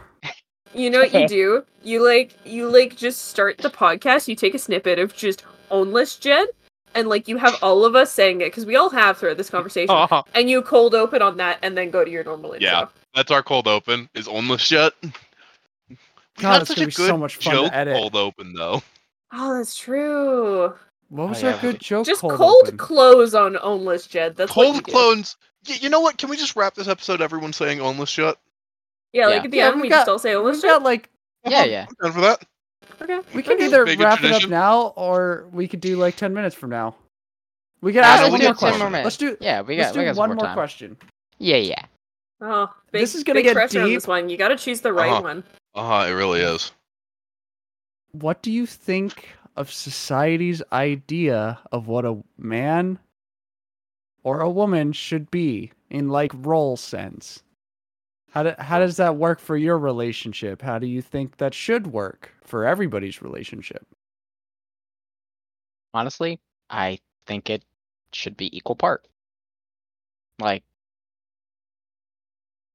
You 0.74 0.90
know 0.90 1.00
what 1.00 1.12
you 1.14 1.26
do? 1.28 1.64
You 1.82 2.04
like 2.06 2.32
you 2.44 2.68
like 2.68 2.96
just 2.96 3.24
start 3.28 3.58
the 3.58 3.70
podcast. 3.70 4.28
You 4.28 4.34
take 4.36 4.54
a 4.54 4.58
snippet 4.58 4.98
of 4.98 5.14
just 5.14 5.44
ownless 5.70 6.16
Jed, 6.16 6.48
and 6.94 7.08
like 7.08 7.28
you 7.28 7.36
have 7.38 7.56
all 7.62 7.84
of 7.84 7.94
us 7.96 8.12
saying 8.12 8.40
it 8.42 8.46
because 8.46 8.66
we 8.66 8.76
all 8.76 8.90
have 8.90 9.16
throughout 9.18 9.38
this 9.38 9.48
conversation, 9.48 9.94
Uh-huh. 9.94 10.22
and 10.34 10.50
you 10.50 10.60
cold 10.62 10.94
open 10.94 11.22
on 11.22 11.38
that, 11.38 11.58
and 11.62 11.76
then 11.78 11.90
go 11.90 12.04
to 12.04 12.10
your 12.10 12.24
normal 12.24 12.52
intro. 12.52 12.68
Yeah. 12.68 12.86
That's 13.14 13.30
our 13.30 13.42
cold 13.42 13.66
open. 13.68 14.08
Is 14.14 14.28
onless 14.28 14.68
Jet. 14.68 14.92
We 15.02 15.96
God, 16.38 16.52
had 16.52 16.62
it's 16.62 16.74
gonna 16.74 16.86
be 16.86 16.92
so 16.92 17.16
much 17.16 17.36
fun 17.36 17.64
to 17.70 17.74
edit. 17.74 17.96
cold 17.96 18.14
open 18.16 18.52
though. 18.52 18.82
Oh, 19.32 19.56
that's 19.56 19.76
true. 19.76 20.74
What 21.08 21.28
was 21.28 21.44
our 21.44 21.50
yeah, 21.52 21.60
good 21.60 21.74
we- 21.74 21.78
joke? 21.78 22.06
Just 22.06 22.20
cold, 22.20 22.34
cold, 22.34 22.62
open? 22.66 22.76
close 22.78 23.34
on 23.34 23.56
ownless 23.58 24.06
Jed. 24.06 24.36
That's 24.36 24.50
Cold 24.52 24.76
you 24.76 24.82
clones. 24.82 25.36
Y- 25.68 25.76
you 25.80 25.88
know 25.88 26.00
what? 26.00 26.18
Can 26.18 26.28
we 26.28 26.36
just 26.36 26.56
wrap 26.56 26.74
this 26.74 26.88
episode? 26.88 27.20
Everyone 27.20 27.52
saying 27.52 27.78
onless 27.78 28.12
Jet. 28.12 28.36
Yeah, 29.12 29.26
like 29.26 29.34
Yeah. 29.36 29.44
at 29.44 29.50
the 29.50 29.56
Yeah, 29.58 29.66
end 29.68 29.76
we 29.76 29.82
we 29.82 29.88
got- 29.88 29.98
just 30.00 30.08
all 30.08 30.18
say 30.18 30.30
We've 30.30 30.38
ownless 30.44 30.62
Jed. 30.62 30.82
like 30.82 31.08
Yeah, 31.46 31.64
yeah. 31.64 31.86
I'm 32.02 32.10
down 32.10 32.12
for 32.12 32.20
that. 32.22 32.44
Okay. 33.00 33.20
we 33.34 33.42
can 33.42 33.54
okay. 33.54 33.66
either 33.66 33.84
Make 33.84 34.00
it 34.00 34.04
wrap 34.04 34.24
it 34.24 34.32
up 34.32 34.48
now 34.48 34.94
or 34.96 35.46
we 35.52 35.68
could 35.68 35.80
do 35.80 35.96
like 35.96 36.16
ten 36.16 36.32
minutes 36.34 36.56
from 36.56 36.70
now. 36.70 36.94
We 37.82 37.92
can 37.92 38.02
ask 38.02 38.22
one 38.30 38.40
more 38.42 38.54
question. 38.54 38.78
more 38.80 38.90
minutes. 38.90 39.04
Let's 39.04 39.16
do 39.18 39.36
Yeah, 39.40 39.60
we 39.60 39.76
let's 39.76 39.88
got 39.88 39.94
do 39.94 40.00
we 40.00 40.06
got 40.06 40.16
one 40.16 40.28
more 40.30 40.36
more 40.36 40.44
time. 40.46 40.54
question. 40.54 40.96
Yeah, 41.38 41.56
yeah. 41.58 41.84
Oh, 42.40 42.72
big, 42.90 43.00
This 43.02 43.14
is 43.14 43.22
gonna 43.22 43.38
big 43.38 43.44
get 43.44 43.54
pressure 43.54 43.80
on 43.82 43.86
deep. 43.88 43.96
this 43.98 44.06
one. 44.06 44.28
You 44.28 44.36
got 44.36 44.48
to 44.48 44.56
choose 44.56 44.80
the 44.80 44.92
right 44.92 45.10
Uh-huh. 45.12 45.22
one. 45.22 45.44
Uh 45.74 45.86
huh. 45.86 46.06
It 46.08 46.12
really 46.12 46.40
is. 46.40 46.72
What 48.12 48.42
do 48.42 48.50
you 48.50 48.66
think 48.66 49.28
of 49.56 49.72
society's 49.72 50.62
idea 50.72 51.58
of 51.72 51.86
what 51.88 52.04
a 52.04 52.22
man 52.38 52.98
or 54.22 54.40
a 54.40 54.50
woman 54.50 54.92
should 54.92 55.30
be 55.30 55.72
in 55.90 56.08
like 56.08 56.32
role 56.34 56.76
sense? 56.76 57.42
How 58.30 58.42
do, 58.42 58.54
how 58.58 58.78
does 58.78 58.96
that 58.98 59.16
work 59.16 59.40
for 59.40 59.56
your 59.56 59.78
relationship? 59.78 60.60
How 60.60 60.78
do 60.78 60.86
you 60.86 61.00
think 61.00 61.38
that 61.38 61.54
should 61.54 61.86
work 61.86 62.34
for 62.44 62.66
everybody's 62.66 63.22
relationship? 63.22 63.86
Honestly, 65.94 66.38
I 66.68 66.98
think 67.26 67.48
it 67.48 67.64
should 68.12 68.36
be 68.36 68.54
equal 68.54 68.76
part. 68.76 69.08
Like 70.38 70.64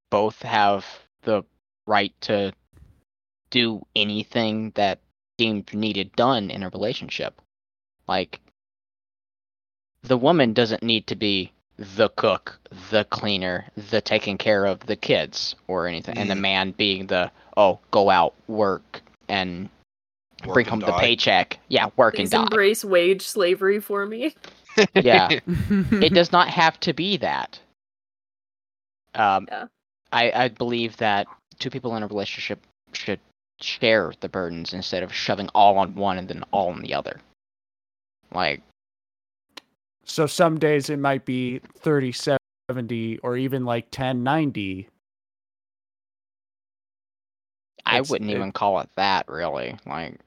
both 0.10 0.42
have 0.42 0.86
the 1.22 1.44
right 1.86 2.14
to 2.22 2.54
do 3.52 3.86
anything 3.96 4.72
that 4.76 5.00
deemed 5.42 5.74
needed 5.74 6.16
done 6.16 6.52
in 6.52 6.62
a 6.64 6.70
relationship. 6.70 7.42
Like 8.08 8.40
the 10.04 10.18
woman 10.18 10.54
doesn't 10.54 10.84
need 10.84 11.08
to 11.08 11.16
be 11.16 11.52
the 11.78 12.10
cook, 12.10 12.60
the 12.92 13.06
cleaner, 13.06 13.66
the 13.90 14.02
taking 14.02 14.38
care 14.38 14.66
of 14.66 14.82
the 14.86 14.96
kids 14.96 15.56
or 15.68 15.88
anything, 15.88 16.16
and 16.18 16.30
the 16.30 16.36
Mm. 16.36 16.42
man 16.50 16.72
being 16.72 17.08
the 17.08 17.32
oh, 17.58 17.80
go 17.92 18.10
out, 18.10 18.34
work, 18.48 19.02
and 19.28 19.70
Work 20.46 20.54
bring 20.56 20.68
and 20.68 20.70
home 20.70 20.80
the 20.80 20.98
paycheck. 21.00 21.60
Yeah, 21.70 21.90
work 21.98 22.16
Please 22.16 22.24
and 22.26 22.32
die. 22.32 22.42
embrace 22.44 22.84
wage 22.86 23.24
slavery 23.24 23.80
for 23.80 24.06
me. 24.06 24.36
Yeah, 24.96 25.28
it 26.08 26.14
does 26.14 26.32
not 26.32 26.48
have 26.48 26.80
to 26.82 26.94
be 26.94 27.18
that. 27.18 27.60
Um, 29.16 29.48
Yeah. 29.52 29.66
I 30.14 30.32
I 30.44 30.48
believe 30.50 30.98
that 30.98 31.28
two 31.60 31.70
people 31.70 31.96
in 31.98 32.04
a 32.04 32.08
relationship 32.08 32.60
should 32.94 33.20
share 33.64 34.12
the 34.20 34.30
burdens 34.30 34.74
instead 34.74 35.04
of 35.04 35.14
shoving 35.14 35.50
all 35.50 35.78
on 35.78 35.96
one 35.96 36.18
and 36.18 36.28
then 36.28 36.44
all 36.52 36.70
on 36.72 36.82
the 36.82 36.94
other. 36.94 37.20
Like 38.34 38.62
So 40.06 40.26
some 40.28 40.58
days 40.60 40.90
it 40.90 40.98
might 41.00 41.26
be 41.26 41.60
30 41.60 42.12
70 42.70 43.18
or 43.20 43.38
even 43.38 43.66
like 43.66 43.88
10 43.92 44.24
90. 44.24 44.88
I 47.86 47.96
It's- 47.96 48.10
wouldn't 48.10 48.30
it- 48.32 48.36
even 48.36 48.52
call 48.52 48.80
it 48.80 48.90
that 48.96 49.28
really. 49.28 49.78
Like 49.86 50.20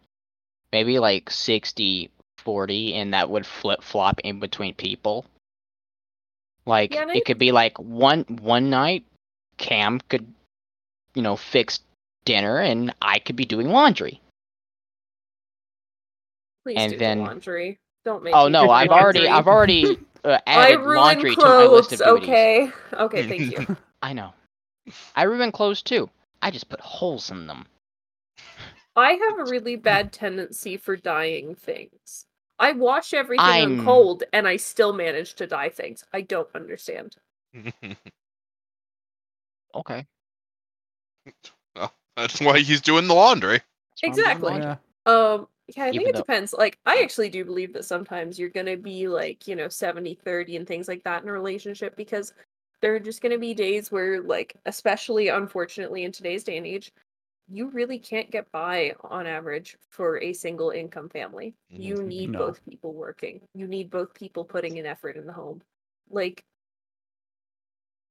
maybe 0.72 0.98
like 0.98 1.30
60 1.30 2.10
40 2.38 2.94
and 2.94 3.14
that 3.14 3.30
would 3.30 3.46
flip 3.46 3.82
flop 3.82 4.20
in 4.20 4.38
between 4.40 4.74
people. 4.74 5.24
Like 6.66 6.92
Yeah, 6.94 7.06
I- 7.08 7.16
it 7.16 7.24
could 7.24 7.38
be 7.38 7.52
like 7.52 7.78
one 7.78 8.24
one 8.24 8.70
night 8.70 9.04
Cam 9.56 10.00
could 10.08 10.32
you 11.14 11.22
know 11.22 11.36
fix 11.36 11.80
dinner 12.24 12.58
and 12.60 12.94
I 13.02 13.18
could 13.18 13.36
be 13.36 13.44
doing 13.44 13.68
laundry. 13.68 14.20
Please 16.64 16.76
And 16.78 16.92
do 16.92 16.98
then- 16.98 17.18
the 17.18 17.24
laundry. 17.24 17.78
Don't 18.04 18.22
make. 18.22 18.34
Oh 18.34 18.48
no, 18.48 18.64
do 18.66 18.70
I've 18.70 18.90
already. 18.90 19.26
I've 19.26 19.46
already 19.46 19.96
uh, 20.24 20.38
added 20.46 20.80
ruin 20.80 20.96
laundry 20.98 21.34
to 21.34 21.40
my 21.40 21.64
list 21.64 21.92
of 21.92 22.00
duties. 22.00 22.22
Okay. 22.28 22.70
Okay. 22.92 23.26
Thank 23.28 23.50
you. 23.68 23.76
I 24.02 24.12
know. 24.12 24.34
I 25.16 25.22
ruin 25.22 25.50
clothes 25.50 25.80
too. 25.80 26.10
I 26.42 26.50
just 26.50 26.68
put 26.68 26.80
holes 26.80 27.30
in 27.30 27.46
them. 27.46 27.64
I 28.94 29.12
have 29.12 29.38
a 29.38 29.44
really 29.50 29.76
bad 29.76 30.12
tendency 30.12 30.76
for 30.76 30.96
dyeing 30.96 31.54
things. 31.54 32.26
I 32.58 32.72
wash 32.72 33.14
everything 33.14 33.44
I'm- 33.46 33.80
on 33.80 33.84
cold, 33.86 34.24
and 34.34 34.46
I 34.46 34.56
still 34.58 34.92
manage 34.92 35.32
to 35.36 35.46
dye 35.46 35.70
things. 35.70 36.04
I 36.12 36.20
don't 36.20 36.48
understand. 36.54 37.16
Okay. 39.74 40.06
That's 42.16 42.40
why 42.40 42.60
he's 42.60 42.80
doing 42.80 43.06
the 43.08 43.14
laundry. 43.14 43.58
That's 43.58 44.02
why 44.02 44.08
I'm 44.08 44.12
doing 44.14 44.26
Exactly. 44.26 44.50
laundry. 44.52 44.76
Yeah. 45.06 45.12
Um, 45.12 45.48
yeah, 45.76 45.84
I 45.84 45.90
think 45.90 46.08
it 46.08 46.12
though- 46.14 46.20
depends. 46.20 46.52
Like, 46.52 46.78
I 46.86 47.00
actually 47.02 47.28
do 47.30 47.44
believe 47.44 47.72
that 47.72 47.84
sometimes 47.84 48.38
you're 48.38 48.50
gonna 48.50 48.76
be 48.76 49.08
like, 49.08 49.46
you 49.48 49.56
know, 49.56 49.68
70 49.68 50.14
30 50.14 50.56
and 50.56 50.66
things 50.66 50.88
like 50.88 51.02
that 51.04 51.22
in 51.22 51.28
a 51.28 51.32
relationship 51.32 51.96
because 51.96 52.32
there 52.80 52.94
are 52.94 53.00
just 53.00 53.22
gonna 53.22 53.38
be 53.38 53.54
days 53.54 53.90
where, 53.90 54.20
like, 54.20 54.56
especially 54.66 55.28
unfortunately 55.28 56.04
in 56.04 56.12
today's 56.12 56.44
day 56.44 56.56
and 56.58 56.66
age, 56.66 56.92
you 57.48 57.68
really 57.70 57.98
can't 57.98 58.30
get 58.30 58.50
by 58.52 58.94
on 59.04 59.26
average 59.26 59.76
for 59.90 60.18
a 60.22 60.32
single 60.32 60.70
income 60.70 61.08
family. 61.08 61.54
You 61.70 61.96
Mhm. 61.96 62.06
need 62.06 62.30
No. 62.30 62.38
both 62.38 62.64
people 62.64 62.92
working, 62.92 63.40
you 63.54 63.66
need 63.66 63.90
both 63.90 64.12
people 64.14 64.44
putting 64.44 64.78
an 64.78 64.86
effort 64.86 65.16
in 65.16 65.26
the 65.26 65.32
home. 65.32 65.62
Like, 66.10 66.44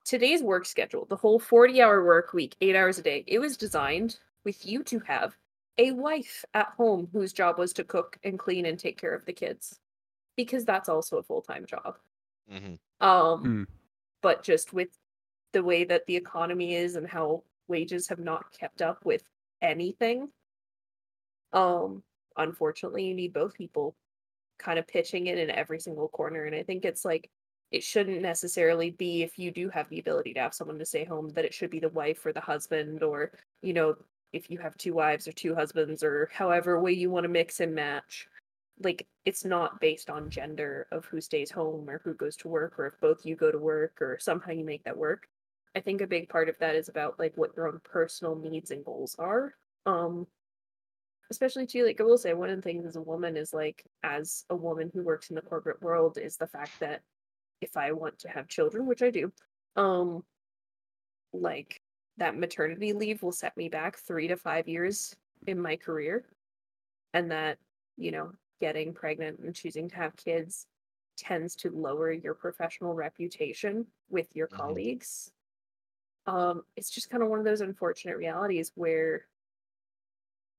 today's 0.05 0.43
work 0.43 0.65
schedule, 0.65 1.05
the 1.05 1.15
whole 1.15 1.39
40 1.39 1.81
hour 1.81 2.03
work 2.03 2.33
week, 2.33 2.55
eight 2.61 2.75
hours 2.75 2.99
a 2.99 3.03
day, 3.03 3.23
it 3.27 3.39
was 3.39 3.57
designed 3.57 4.19
with 4.43 4.65
you 4.65 4.83
to 4.85 4.99
have 5.01 5.37
a 5.77 5.91
wife 5.91 6.45
at 6.53 6.67
home 6.77 7.09
whose 7.13 7.33
job 7.33 7.57
was 7.57 7.73
to 7.73 7.83
cook 7.83 8.19
and 8.23 8.37
clean 8.39 8.65
and 8.65 8.79
take 8.79 8.97
care 8.99 9.13
of 9.13 9.25
the 9.25 9.33
kids 9.33 9.79
because 10.37 10.65
that's 10.65 10.89
also 10.89 11.17
a 11.17 11.23
full-time 11.23 11.65
job. 11.65 11.97
hmm 12.47 12.75
Um 12.99 13.41
Hmm. 13.43 13.63
but 14.21 14.43
just 14.43 14.73
with 14.73 14.89
the 15.53 15.63
way 15.63 15.83
that 15.85 16.05
the 16.07 16.15
economy 16.15 16.75
is 16.75 16.95
and 16.95 17.07
how 17.07 17.43
wages 17.67 18.07
have 18.09 18.19
not 18.19 18.51
kept 18.53 18.81
up 18.81 19.05
with 19.05 19.23
anything 19.61 20.31
um 21.53 22.03
unfortunately 22.37 23.05
you 23.05 23.13
need 23.13 23.33
both 23.33 23.53
people 23.53 23.95
kind 24.59 24.79
of 24.79 24.87
pitching 24.87 25.27
in 25.27 25.37
in 25.37 25.49
every 25.49 25.79
single 25.79 26.07
corner 26.09 26.45
and 26.45 26.55
i 26.55 26.63
think 26.63 26.85
it's 26.85 27.05
like 27.05 27.29
it 27.73 27.83
shouldn't 27.83 28.21
necessarily 28.21 28.91
be 28.91 29.23
if 29.23 29.37
you 29.39 29.51
do 29.51 29.67
have 29.67 29.89
the 29.89 29.99
ability 29.99 30.33
to 30.33 30.39
have 30.39 30.53
someone 30.53 30.77
to 30.77 30.85
stay 30.85 31.03
home 31.03 31.29
that 31.29 31.43
it 31.43 31.53
should 31.53 31.71
be 31.71 31.79
the 31.79 31.89
wife 31.89 32.23
or 32.25 32.31
the 32.31 32.39
husband 32.39 33.01
or 33.03 33.31
you 33.63 33.73
know 33.73 33.95
if 34.31 34.49
you 34.49 34.59
have 34.59 34.77
two 34.77 34.93
wives 34.93 35.27
or 35.27 35.31
two 35.31 35.53
husbands 35.55 36.03
or 36.03 36.29
however 36.33 36.79
way 36.79 36.91
you 36.91 37.09
want 37.09 37.23
to 37.23 37.29
mix 37.29 37.59
and 37.59 37.73
match. 37.73 38.27
Like 38.83 39.07
it's 39.25 39.45
not 39.45 39.79
based 39.79 40.09
on 40.09 40.31
gender 40.31 40.87
of 40.91 41.05
who 41.05 41.21
stays 41.21 41.51
home 41.51 41.87
or 41.87 42.01
who 42.03 42.15
goes 42.15 42.35
to 42.37 42.47
work 42.47 42.79
or 42.79 42.87
if 42.87 42.99
both 42.99 43.25
you 43.25 43.35
go 43.35 43.51
to 43.51 43.59
work 43.59 44.01
or 44.01 44.17
somehow 44.19 44.51
you 44.51 44.65
make 44.65 44.83
that 44.85 44.97
work. 44.97 45.27
I 45.75 45.79
think 45.79 46.01
a 46.01 46.07
big 46.07 46.29
part 46.29 46.49
of 46.49 46.57
that 46.59 46.75
is 46.75 46.89
about 46.89 47.19
like 47.19 47.33
what 47.35 47.51
your 47.55 47.67
own 47.67 47.79
personal 47.83 48.35
needs 48.35 48.71
and 48.71 48.83
goals 48.85 49.15
are 49.19 49.53
um 49.85 50.25
especially 51.29 51.65
too 51.65 51.85
like 51.85 51.99
i 51.99 52.03
will 52.03 52.17
say 52.17 52.33
one 52.33 52.49
of 52.49 52.55
the 52.55 52.61
things 52.61 52.85
as 52.85 52.95
a 52.95 53.01
woman 53.01 53.35
is 53.35 53.53
like 53.53 53.83
as 54.03 54.45
a 54.49 54.55
woman 54.55 54.89
who 54.93 55.03
works 55.03 55.29
in 55.29 55.35
the 55.35 55.41
corporate 55.41 55.81
world 55.81 56.17
is 56.17 56.37
the 56.37 56.47
fact 56.47 56.71
that 56.79 57.01
if 57.63 57.75
i 57.77 57.91
want 57.91 58.17
to 58.19 58.27
have 58.27 58.47
children 58.47 58.85
which 58.85 59.01
i 59.01 59.09
do 59.09 59.31
um 59.75 60.23
like 61.33 61.81
that 62.17 62.37
maternity 62.37 62.93
leave 62.93 63.23
will 63.23 63.31
set 63.31 63.55
me 63.57 63.69
back 63.69 63.97
three 63.97 64.27
to 64.27 64.35
five 64.37 64.67
years 64.67 65.15
in 65.47 65.59
my 65.59 65.75
career 65.75 66.25
and 67.13 67.31
that 67.31 67.57
you 67.97 68.11
know 68.11 68.31
getting 68.61 68.93
pregnant 68.93 69.39
and 69.39 69.55
choosing 69.55 69.89
to 69.89 69.95
have 69.95 70.15
kids 70.15 70.67
tends 71.17 71.55
to 71.55 71.69
lower 71.69 72.11
your 72.11 72.33
professional 72.33 72.93
reputation 72.93 73.85
with 74.09 74.27
your 74.35 74.47
Mhm. 74.47 74.57
colleagues 74.57 75.31
um 76.27 76.63
it's 76.75 76.89
just 76.89 77.09
kind 77.09 77.23
of 77.23 77.29
one 77.29 77.39
of 77.39 77.45
those 77.45 77.61
unfortunate 77.61 78.17
realities 78.17 78.71
where 78.75 79.25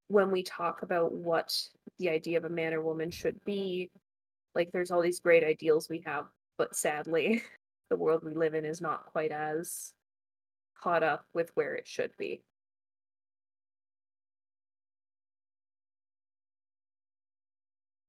when 0.08 0.30
we 0.30 0.42
talk 0.42 0.82
about 0.82 1.12
what 1.12 1.56
the 1.98 2.10
idea 2.10 2.36
of 2.36 2.44
a 2.44 2.48
man 2.48 2.74
or 2.74 2.82
woman 2.82 3.10
should 3.10 3.42
be 3.44 3.90
like 4.54 4.70
there's 4.70 4.90
all 4.90 5.00
these 5.00 5.20
great 5.20 5.42
ideals 5.44 5.88
we 5.88 6.00
have 6.04 6.26
but 6.58 6.74
sadly 6.76 7.42
the 7.90 7.96
world 7.96 8.22
we 8.24 8.34
live 8.34 8.54
in 8.54 8.64
is 8.64 8.80
not 8.80 9.06
quite 9.06 9.32
as 9.32 9.92
caught 10.80 11.02
up 11.02 11.24
with 11.32 11.50
where 11.54 11.74
it 11.74 11.86
should 11.86 12.10
be. 12.18 12.42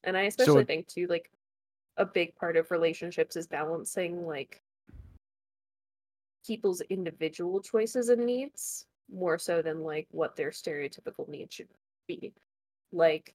And 0.03 0.15
i 0.15 0.23
especially 0.23 0.61
it- 0.61 0.67
think 0.67 0.87
too 0.87 1.07
like 1.07 1.31
a 1.97 2.05
big 2.05 2.35
part 2.35 2.57
of 2.57 2.71
relationships 2.71 3.35
is 3.35 3.47
balancing 3.47 4.25
like 4.25 4.61
people's 6.45 6.81
individual 6.89 7.61
choices 7.61 8.09
and 8.09 8.25
needs 8.25 8.85
more 9.11 9.37
so 9.37 9.61
than 9.61 9.81
like 9.81 10.07
what 10.11 10.35
their 10.35 10.49
stereotypical 10.51 11.27
needs 11.27 11.55
should 11.55 11.69
be. 12.07 12.33
Like 12.91 13.33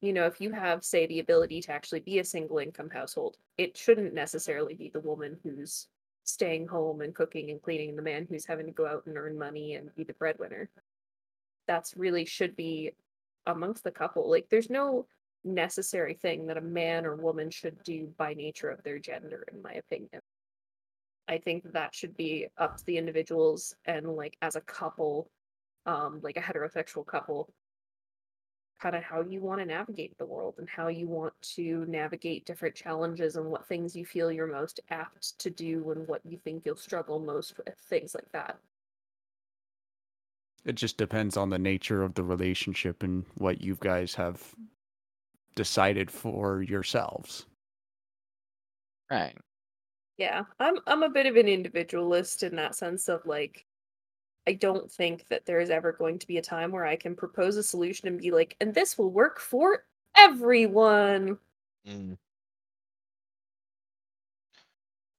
you 0.00 0.12
know 0.12 0.26
if 0.26 0.40
you 0.40 0.50
have 0.50 0.84
say 0.84 1.06
the 1.06 1.20
ability 1.20 1.60
to 1.60 1.72
actually 1.72 2.00
be 2.00 2.18
a 2.18 2.24
single 2.24 2.58
income 2.58 2.90
household 2.90 3.36
it 3.58 3.76
shouldn't 3.76 4.14
necessarily 4.14 4.74
be 4.74 4.88
the 4.88 5.00
woman 5.00 5.36
who's 5.42 5.88
staying 6.24 6.66
home 6.66 7.00
and 7.00 7.14
cooking 7.14 7.50
and 7.50 7.62
cleaning 7.62 7.96
the 7.96 8.02
man 8.02 8.26
who's 8.28 8.46
having 8.46 8.66
to 8.66 8.72
go 8.72 8.86
out 8.86 9.04
and 9.06 9.16
earn 9.16 9.38
money 9.38 9.74
and 9.74 9.94
be 9.94 10.04
the 10.04 10.12
breadwinner. 10.14 10.70
That's 11.66 11.96
really 11.96 12.24
should 12.24 12.56
be 12.56 12.92
amongst 13.46 13.84
the 13.84 13.90
couple. 13.90 14.30
Like 14.30 14.48
there's 14.50 14.70
no 14.70 15.06
necessary 15.44 16.14
thing 16.14 16.46
that 16.46 16.58
a 16.58 16.62
man 16.62 17.06
or 17.06 17.16
woman 17.16 17.50
should 17.50 17.82
do 17.82 18.12
by 18.18 18.34
nature 18.34 18.68
of 18.68 18.82
their 18.82 18.98
gender 18.98 19.44
in 19.52 19.62
my 19.62 19.72
opinion. 19.72 20.20
I 21.28 21.38
think 21.38 21.72
that 21.72 21.94
should 21.94 22.16
be 22.16 22.48
up 22.58 22.76
to 22.76 22.84
the 22.86 22.98
individuals 22.98 23.74
and 23.84 24.06
like 24.06 24.36
as 24.42 24.56
a 24.56 24.60
couple 24.62 25.30
um 25.86 26.20
like 26.22 26.36
a 26.36 26.40
heterosexual 26.40 27.06
couple 27.06 27.48
kind 28.80 28.96
of 28.96 29.02
how 29.02 29.20
you 29.22 29.40
want 29.40 29.60
to 29.60 29.66
navigate 29.66 30.16
the 30.18 30.26
world 30.26 30.54
and 30.58 30.68
how 30.68 30.88
you 30.88 31.06
want 31.06 31.34
to 31.42 31.84
navigate 31.86 32.46
different 32.46 32.74
challenges 32.74 33.36
and 33.36 33.46
what 33.46 33.66
things 33.66 33.94
you 33.96 34.04
feel 34.06 34.32
you're 34.32 34.46
most 34.46 34.80
apt 34.90 35.38
to 35.38 35.50
do 35.50 35.90
and 35.90 36.08
what 36.08 36.24
you 36.24 36.38
think 36.38 36.64
you'll 36.64 36.76
struggle 36.76 37.18
most 37.20 37.56
with 37.58 37.76
things 37.88 38.14
like 38.14 38.30
that 38.32 38.58
It 40.64 40.74
just 40.76 40.96
depends 40.96 41.36
on 41.36 41.50
the 41.50 41.58
nature 41.58 42.02
of 42.02 42.14
the 42.14 42.24
relationship 42.24 43.02
and 43.02 43.26
what 43.34 43.60
you 43.60 43.76
guys 43.78 44.14
have 44.14 44.54
decided 45.54 46.10
for 46.10 46.60
yourselves. 46.62 47.46
Right. 49.10 49.36
Yeah, 50.18 50.44
I'm 50.58 50.76
I'm 50.86 51.02
a 51.02 51.08
bit 51.10 51.26
of 51.26 51.36
an 51.36 51.48
individualist 51.48 52.42
in 52.42 52.56
that 52.56 52.74
sense 52.76 53.08
of 53.08 53.24
like 53.26 53.66
I 54.46 54.54
don't 54.54 54.90
think 54.90 55.26
that 55.28 55.46
there 55.46 55.60
is 55.60 55.70
ever 55.70 55.92
going 55.92 56.18
to 56.18 56.26
be 56.26 56.38
a 56.38 56.42
time 56.42 56.72
where 56.72 56.86
I 56.86 56.96
can 56.96 57.14
propose 57.14 57.56
a 57.56 57.62
solution 57.62 58.08
and 58.08 58.18
be 58.18 58.30
like, 58.30 58.56
and 58.60 58.74
this 58.74 58.96
will 58.96 59.10
work 59.10 59.38
for 59.38 59.84
everyone. 60.16 61.38
Mm. 61.86 62.16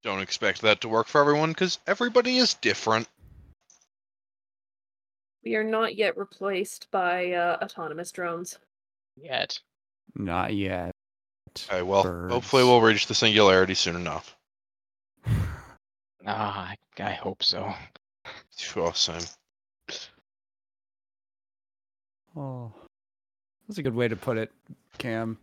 Don't 0.04 0.22
expect 0.22 0.62
that 0.62 0.82
to 0.82 0.90
work 0.90 1.08
for 1.08 1.22
everyone 1.22 1.52
because 1.52 1.80
everybody 1.86 2.38
is 2.38 2.56
different. 2.56 3.08
We 5.44 5.56
are 5.56 5.64
not 5.64 5.96
yet 5.96 6.18
replaced 6.18 6.90
by 6.92 7.34
uh, 7.34 7.58
autonomous 7.62 8.12
drones. 8.12 8.58
Yet. 9.16 9.60
Not 10.16 10.54
yet. 10.54 10.92
Okay, 11.70 11.82
well, 11.82 12.04
hopefully 12.30 12.64
we'll 12.64 12.82
reach 12.82 13.08
the 13.08 13.16
singularity 13.16 13.74
soon 13.74 13.96
enough. 13.96 14.36
Ah, 16.26 16.70
I, 16.70 17.04
I 17.04 17.12
hope 17.12 17.44
so. 17.44 17.74
Oh, 18.76 18.92
same. 18.92 19.22
Oh, 22.36 22.72
that's 23.68 23.78
a 23.80 23.84
good 23.84 23.96
way 23.96 24.08
to 24.08 24.16
put 24.16 24.38
it, 24.38 24.52
Cam. 24.98 25.38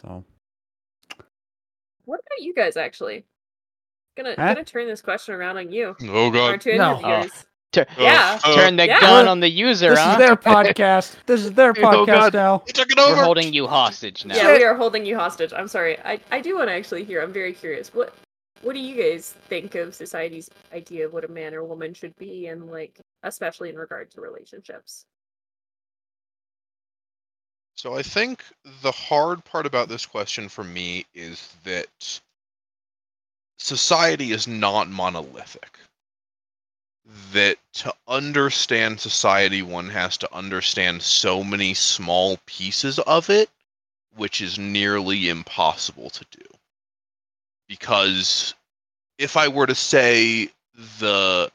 So, 0.00 0.24
What 2.04 2.20
about 2.20 2.44
you 2.44 2.54
guys 2.54 2.76
actually? 2.76 3.24
Gonna 4.16 4.34
Huh? 4.36 4.54
gonna 4.54 4.64
turn 4.64 4.86
this 4.88 5.02
question 5.02 5.34
around 5.34 5.58
on 5.58 5.70
you. 5.70 5.96
Oh 6.02 6.30
Our 6.30 6.32
god. 6.32 6.62
two 6.62 6.70
No. 6.70 6.94
interviewers. 6.94 7.46
Tur- 7.72 7.86
oh, 7.98 8.02
Yeah. 8.02 8.38
Oh, 8.44 8.54
Turn 8.54 8.76
the 8.76 8.86
yeah. 8.86 9.00
gun 9.00 9.28
on 9.28 9.40
the 9.40 9.48
user, 9.48 9.90
this 9.90 9.98
huh? 9.98 10.12
is 10.12 10.18
their 10.18 10.36
podcast. 10.54 11.16
This 11.26 11.44
is 11.44 11.52
their 11.52 11.70
Oh, 11.70 11.72
podcast 11.74 12.06
God. 12.06 12.34
now. 12.34 12.62
You 12.66 12.72
took 12.72 12.90
it 12.90 12.96
We're 12.96 13.22
holding 13.22 13.52
you 13.52 13.66
hostage 13.66 14.24
now. 14.24 14.36
Yeah, 14.36 14.56
we 14.56 14.64
are 14.64 14.74
holding 14.74 15.04
you 15.04 15.16
hostage. 15.18 15.52
I'm 15.52 15.68
sorry. 15.68 15.98
I, 16.00 16.20
I 16.30 16.40
do 16.40 16.56
want 16.56 16.68
to 16.68 16.72
actually 16.74 17.04
hear. 17.04 17.22
I'm 17.22 17.32
very 17.32 17.52
curious. 17.52 17.92
What 17.94 18.14
what 18.62 18.72
do 18.72 18.80
you 18.80 18.96
guys 19.00 19.34
think 19.48 19.74
of 19.76 19.94
society's 19.94 20.48
idea 20.72 21.06
of 21.06 21.12
what 21.12 21.24
a 21.24 21.28
man 21.28 21.54
or 21.54 21.62
woman 21.62 21.94
should 21.94 22.16
be 22.16 22.46
and 22.48 22.70
like 22.70 22.98
especially 23.22 23.68
in 23.68 23.76
regard 23.76 24.10
to 24.12 24.20
relationships? 24.20 25.04
So 27.76 27.94
I 27.94 28.02
think 28.02 28.42
the 28.82 28.90
hard 28.90 29.44
part 29.44 29.64
about 29.66 29.88
this 29.88 30.04
question 30.06 30.48
for 30.48 30.64
me 30.64 31.04
is 31.14 31.54
that 31.64 32.20
society 33.58 34.32
is 34.32 34.48
not 34.48 34.88
monolithic. 34.88 35.78
That 37.32 37.56
to 37.74 37.94
understand 38.06 39.00
society, 39.00 39.62
one 39.62 39.88
has 39.90 40.18
to 40.18 40.34
understand 40.34 41.02
so 41.02 41.42
many 41.42 41.72
small 41.72 42.38
pieces 42.44 42.98
of 42.98 43.30
it, 43.30 43.48
which 44.14 44.40
is 44.40 44.58
nearly 44.58 45.28
impossible 45.28 46.10
to 46.10 46.26
do. 46.30 46.44
Because 47.66 48.54
if 49.16 49.36
I 49.36 49.48
were 49.48 49.66
to 49.66 49.74
say 49.74 50.50
the 50.98 51.50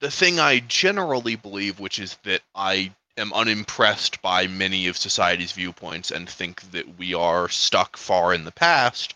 the 0.00 0.10
thing 0.10 0.38
I 0.38 0.58
generally 0.60 1.36
believe, 1.36 1.80
which 1.80 1.98
is 1.98 2.16
that 2.24 2.42
I 2.54 2.92
am 3.16 3.32
unimpressed 3.32 4.20
by 4.20 4.46
many 4.46 4.88
of 4.88 4.96
society's 4.96 5.52
viewpoints 5.52 6.10
and 6.10 6.28
think 6.28 6.60
that 6.72 6.98
we 6.98 7.14
are 7.14 7.48
stuck 7.48 7.96
far 7.96 8.34
in 8.34 8.44
the 8.44 8.52
past, 8.52 9.14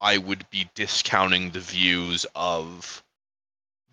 I 0.00 0.18
would 0.18 0.48
be 0.50 0.68
discounting 0.74 1.50
the 1.50 1.60
views 1.60 2.26
of 2.34 3.02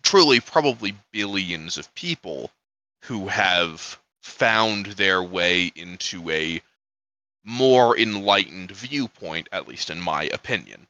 truly 0.08 0.40
probably 0.40 0.94
billions 1.12 1.76
of 1.76 1.94
people 1.94 2.50
who 3.02 3.28
have 3.28 4.00
found 4.22 4.86
their 4.86 5.22
way 5.22 5.70
into 5.76 6.30
a 6.30 6.62
more 7.44 7.94
enlightened 7.98 8.70
viewpoint, 8.70 9.46
at 9.52 9.68
least 9.68 9.90
in 9.90 10.00
my 10.00 10.22
opinion. 10.32 10.86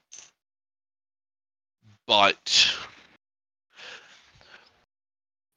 But 2.07 2.73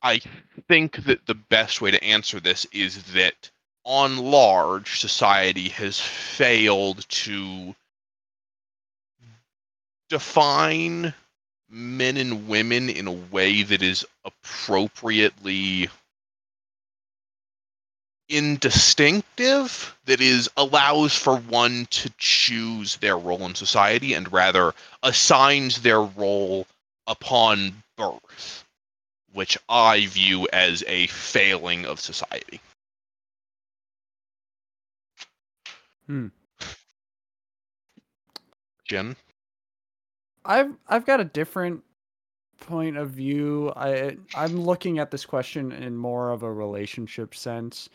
I 0.02 0.22
think 0.68 0.96
that 1.04 1.28
the 1.28 1.36
best 1.36 1.82
way 1.82 1.92
to 1.92 2.04
answer 2.04 2.40
this 2.40 2.66
is 2.72 3.04
that 3.14 3.52
on 3.86 4.18
large, 4.18 5.00
society 5.00 5.70
has 5.70 6.00
failed 6.00 7.08
to 7.10 7.76
define 10.10 11.14
men 11.72 12.18
and 12.18 12.50
women 12.50 12.90
in 12.90 13.08
a 13.08 13.12
way 13.12 13.64
that 13.64 13.82
is 13.82 14.06
appropriately 14.26 15.90
indistinctive 18.30 19.96
that 20.06 20.22
is 20.22 20.50
allows 20.58 21.16
for 21.16 21.38
one 21.38 21.86
to 21.88 22.12
choose 22.18 22.98
their 22.98 23.18
role 23.18 23.46
in 23.46 23.56
society 23.56 24.14
and 24.14 24.32
rather 24.32 24.74
assigns 25.04 25.82
their 25.82 26.02
role 26.02 26.66
upon 27.08 27.84
birth 27.98 28.64
which 29.34 29.58
i 29.70 30.06
view 30.08 30.48
as 30.54 30.84
a 30.88 31.08
failing 31.08 31.86
of 31.86 32.00
society 32.00 32.60
Hmm. 36.08 36.28
jen 38.86 39.16
I've 40.46 40.74
I've 40.88 41.06
got 41.06 41.20
a 41.20 41.26
different 41.26 41.84
point 42.60 42.98
of 42.98 43.10
view. 43.12 43.72
I 43.76 44.18
I'm 44.36 44.60
looking 44.62 45.00
at 45.00 45.12
this 45.12 45.26
question 45.26 45.72
in 45.72 45.96
more 45.96 46.32
of 46.32 46.44
a 46.44 46.52
relationship 46.52 47.36
sense. 47.36 47.90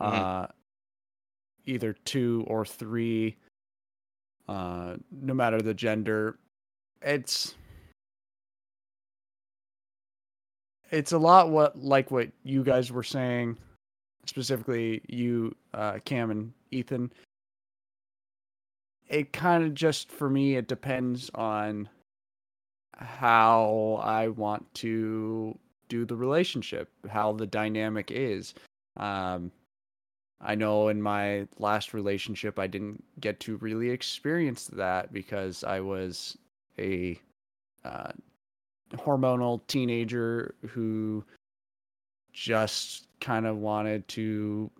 Mhm. 0.00 0.06
Uh 0.06 0.46
either 1.66 1.94
two 2.04 2.44
or 2.46 2.64
three 2.64 3.36
uh 4.48 4.96
no 5.10 5.34
matter 5.34 5.60
the 5.62 5.74
gender. 5.74 6.38
It's 7.02 7.54
it's 10.90 11.12
a 11.12 11.18
lot 11.18 11.50
what 11.50 11.76
like 11.78 12.10
what 12.10 12.28
you 12.44 12.62
guys 12.62 12.92
were 12.92 13.02
saying 13.02 13.56
specifically 14.26 15.00
you 15.08 15.54
uh 15.74 15.98
Cam 16.04 16.30
and 16.30 16.52
Ethan 16.70 17.12
it 19.08 19.32
kind 19.32 19.64
of 19.64 19.74
just 19.74 20.10
for 20.10 20.30
me 20.30 20.56
it 20.56 20.68
depends 20.68 21.30
on 21.34 21.88
how 22.96 24.00
I 24.02 24.28
want 24.28 24.72
to 24.74 25.58
do 25.88 26.04
the 26.04 26.16
relationship, 26.16 26.88
how 27.08 27.32
the 27.32 27.46
dynamic 27.46 28.10
is. 28.10 28.54
Um 28.96 29.50
I 30.40 30.54
know 30.54 30.88
in 30.88 31.00
my 31.00 31.46
last 31.58 31.94
relationship 31.94 32.58
I 32.58 32.66
didn't 32.66 33.02
get 33.20 33.40
to 33.40 33.56
really 33.58 33.90
experience 33.90 34.66
that 34.68 35.12
because 35.12 35.64
I 35.64 35.80
was 35.80 36.36
a 36.78 37.18
uh, 37.84 38.12
hormonal 38.92 39.60
teenager 39.66 40.54
who 40.68 41.24
just 42.32 43.06
kind 43.20 43.46
of 43.46 43.56
wanted 43.58 44.06
to 44.08 44.70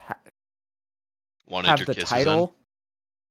ha- 0.00 0.18
wanted 1.48 1.68
have 1.68 1.86
the 1.86 1.94
title. 1.94 2.54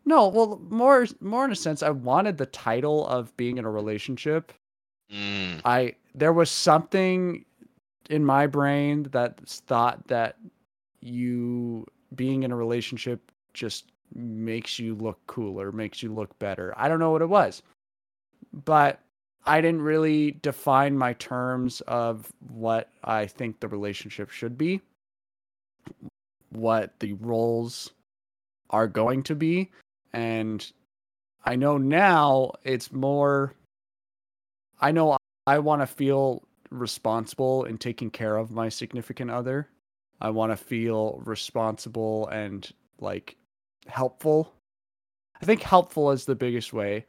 No, 0.05 0.27
well, 0.27 0.61
more 0.69 1.07
more 1.21 1.45
in 1.45 1.51
a 1.51 1.55
sense, 1.55 1.81
I 1.81 1.89
wanted 1.89 2.37
the 2.37 2.45
title 2.47 3.07
of 3.07 3.35
being 3.37 3.57
in 3.57 3.65
a 3.65 3.71
relationship. 3.71 4.51
Mm, 5.11 5.61
I 5.63 5.95
there 6.13 6.33
was 6.33 6.49
something 6.49 7.45
in 8.09 8.25
my 8.25 8.47
brain 8.47 9.03
that 9.11 9.39
thought 9.47 10.07
that 10.07 10.37
you 11.01 11.85
being 12.15 12.43
in 12.43 12.51
a 12.51 12.55
relationship 12.55 13.31
just 13.53 13.91
makes 14.15 14.77
you 14.77 14.95
look 14.95 15.19
cooler, 15.27 15.71
makes 15.71 16.03
you 16.03 16.13
look 16.13 16.37
better. 16.39 16.73
I 16.77 16.87
don't 16.87 16.99
know 16.99 17.11
what 17.11 17.21
it 17.21 17.29
was. 17.29 17.61
But 18.65 18.99
I 19.45 19.61
didn't 19.61 19.81
really 19.81 20.31
define 20.41 20.97
my 20.97 21.13
terms 21.13 21.81
of 21.81 22.31
what 22.53 22.89
I 23.03 23.25
think 23.25 23.59
the 23.59 23.67
relationship 23.67 24.29
should 24.29 24.57
be, 24.57 24.81
what 26.51 26.93
the 26.99 27.13
roles 27.13 27.91
are 28.69 28.87
going 28.87 29.23
to 29.23 29.35
be. 29.35 29.71
And 30.13 30.71
I 31.43 31.55
know 31.55 31.77
now 31.77 32.51
it's 32.63 32.91
more, 32.91 33.55
I 34.79 34.91
know 34.91 35.17
I 35.47 35.59
want 35.59 35.81
to 35.81 35.87
feel 35.87 36.43
responsible 36.69 37.65
in 37.65 37.77
taking 37.77 38.09
care 38.09 38.37
of 38.37 38.51
my 38.51 38.69
significant 38.69 39.31
other. 39.31 39.69
I 40.21 40.29
want 40.29 40.51
to 40.51 40.57
feel 40.57 41.21
responsible 41.25 42.27
and 42.29 42.69
like 42.99 43.35
helpful. 43.87 44.53
I 45.41 45.45
think 45.45 45.61
helpful 45.61 46.11
is 46.11 46.25
the 46.25 46.35
biggest 46.35 46.71
way. 46.71 47.05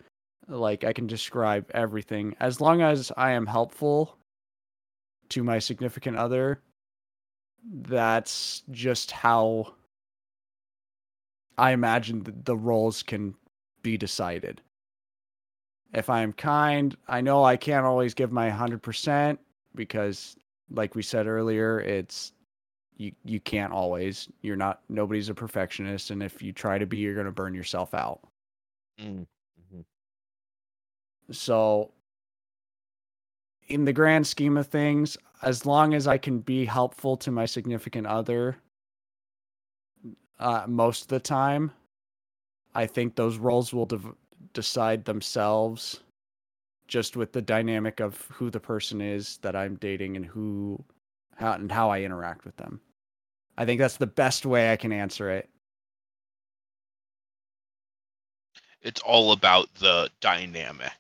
Like 0.49 0.85
I 0.85 0.93
can 0.93 1.07
describe 1.07 1.71
everything. 1.73 2.35
As 2.41 2.61
long 2.61 2.83
as 2.83 3.13
I 3.17 3.33
am 3.33 3.47
helpful 3.47 4.19
to 5.31 5.45
my 5.45 5.59
significant 5.59 6.17
other, 6.17 6.61
that's 7.73 8.63
just 8.71 9.11
how 9.11 9.75
I 11.59 11.73
imagine 11.73 12.25
th- 12.25 12.37
the 12.45 12.57
roles 12.57 13.03
can 13.03 13.35
be 13.83 13.97
decided. 13.97 14.61
If 15.93 16.11
I 16.11 16.23
am 16.23 16.33
kind, 16.33 16.97
I 17.09 17.21
know 17.21 17.45
I 17.45 17.57
can't 17.57 17.87
always 17.87 18.15
give 18.15 18.33
my 18.33 18.51
100% 18.51 19.39
because 19.75 20.37
like 20.71 20.95
we 20.95 21.03
said 21.03 21.27
earlier, 21.27 21.81
it's 21.81 22.33
you 22.97 23.13
you 23.25 23.41
can't 23.41 23.73
always. 23.73 24.29
You're 24.43 24.57
not 24.57 24.81
nobody's 24.89 25.29
a 25.29 25.35
perfectionist 25.35 26.11
and 26.11 26.23
if 26.23 26.43
you 26.43 26.53
try 26.53 26.79
to 26.79 26.87
be, 26.87 26.99
you're 26.99 27.15
going 27.15 27.27
to 27.27 27.33
burn 27.33 27.55
yourself 27.55 27.95
out. 27.95 28.21
mm, 28.99 29.27
So, 31.31 31.93
in 33.69 33.85
the 33.85 33.93
grand 33.93 34.27
scheme 34.27 34.57
of 34.57 34.67
things, 34.67 35.17
as 35.43 35.67
long 35.67 35.95
as 35.95 36.07
I 36.07 36.19
can 36.19 36.41
be 36.41 36.65
helpful 36.67 37.17
to 37.19 37.31
my 37.31 37.47
significant 37.47 38.07
other, 38.07 38.57
uh, 40.39 40.65
most 40.67 41.03
of 41.03 41.09
the 41.09 41.21
time, 41.21 41.73
I 42.75 42.87
think 42.87 43.15
those 43.15 43.39
roles 43.39 43.73
will 43.73 43.87
dev- 43.87 44.15
decide 44.53 45.05
themselves 45.05 46.01
just 46.87 47.17
with 47.17 47.33
the 47.33 47.43
dynamic 47.43 48.01
of 48.01 48.21
who 48.33 48.51
the 48.51 48.61
person 48.61 49.01
is 49.01 49.39
that 49.39 49.57
I'm 49.57 49.77
dating 49.77 50.17
and 50.17 50.27
who 50.27 50.85
how, 51.37 51.53
and 51.53 51.71
how 51.71 51.91
I 51.91 52.03
interact 52.03 52.45
with 52.45 52.57
them. 52.57 52.81
I 53.57 53.65
think 53.65 53.81
that's 53.81 53.97
the 53.97 54.07
best 54.07 54.45
way 54.45 54.73
I 54.73 54.77
can 54.77 54.93
answer 54.93 55.31
it. 55.31 55.49
it's 58.85 59.01
all 59.01 59.33
about 59.33 59.75
the 59.75 60.11
dynamic 60.21 60.93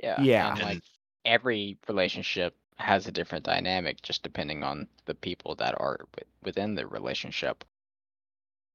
Yeah. 0.00 0.20
Yeah. 0.22 0.52
And 0.52 0.62
like 0.62 0.82
every 1.24 1.78
relationship 1.88 2.54
has 2.76 3.06
a 3.06 3.12
different 3.12 3.44
dynamic 3.44 4.02
just 4.02 4.22
depending 4.22 4.62
on 4.62 4.86
the 5.06 5.14
people 5.14 5.54
that 5.56 5.74
are 5.80 5.98
within 6.42 6.74
the 6.74 6.86
relationship. 6.86 7.64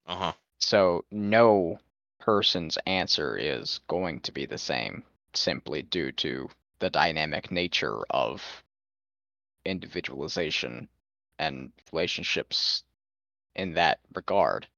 Uh-huh 0.08 0.34
So 0.60 1.04
no 1.10 1.80
person's 2.20 2.78
answer 2.86 3.36
is 3.36 3.80
going 3.88 4.20
to 4.20 4.32
be 4.32 4.46
the 4.46 4.58
same 4.58 5.04
simply 5.34 5.82
due 5.82 6.12
to 6.12 6.48
the 6.78 6.90
dynamic 6.90 7.50
nature 7.50 8.02
of 8.10 8.64
individualization 9.64 10.88
and 11.38 11.72
relationships 11.92 12.84
in 13.54 13.74
that 13.74 14.00
regard. 14.14 14.68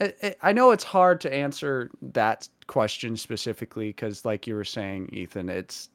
I, 0.00 0.14
I- 0.22 0.36
I 0.42 0.52
know 0.52 0.72
it's 0.72 0.84
hard 0.84 1.20
to 1.22 1.34
answer 1.34 1.90
that 2.02 2.48
question 2.66 3.16
specifically 3.16 3.90
because, 3.90 4.24
like 4.24 4.46
you 4.46 4.54
were 4.54 4.64
saying, 4.64 5.10
Ethan, 5.12 5.48
it's 5.48 5.90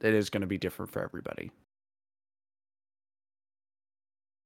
it 0.00 0.14
is 0.14 0.30
going 0.30 0.42
to 0.42 0.46
be 0.46 0.58
different 0.58 0.92
for 0.92 1.02
everybody. 1.02 1.50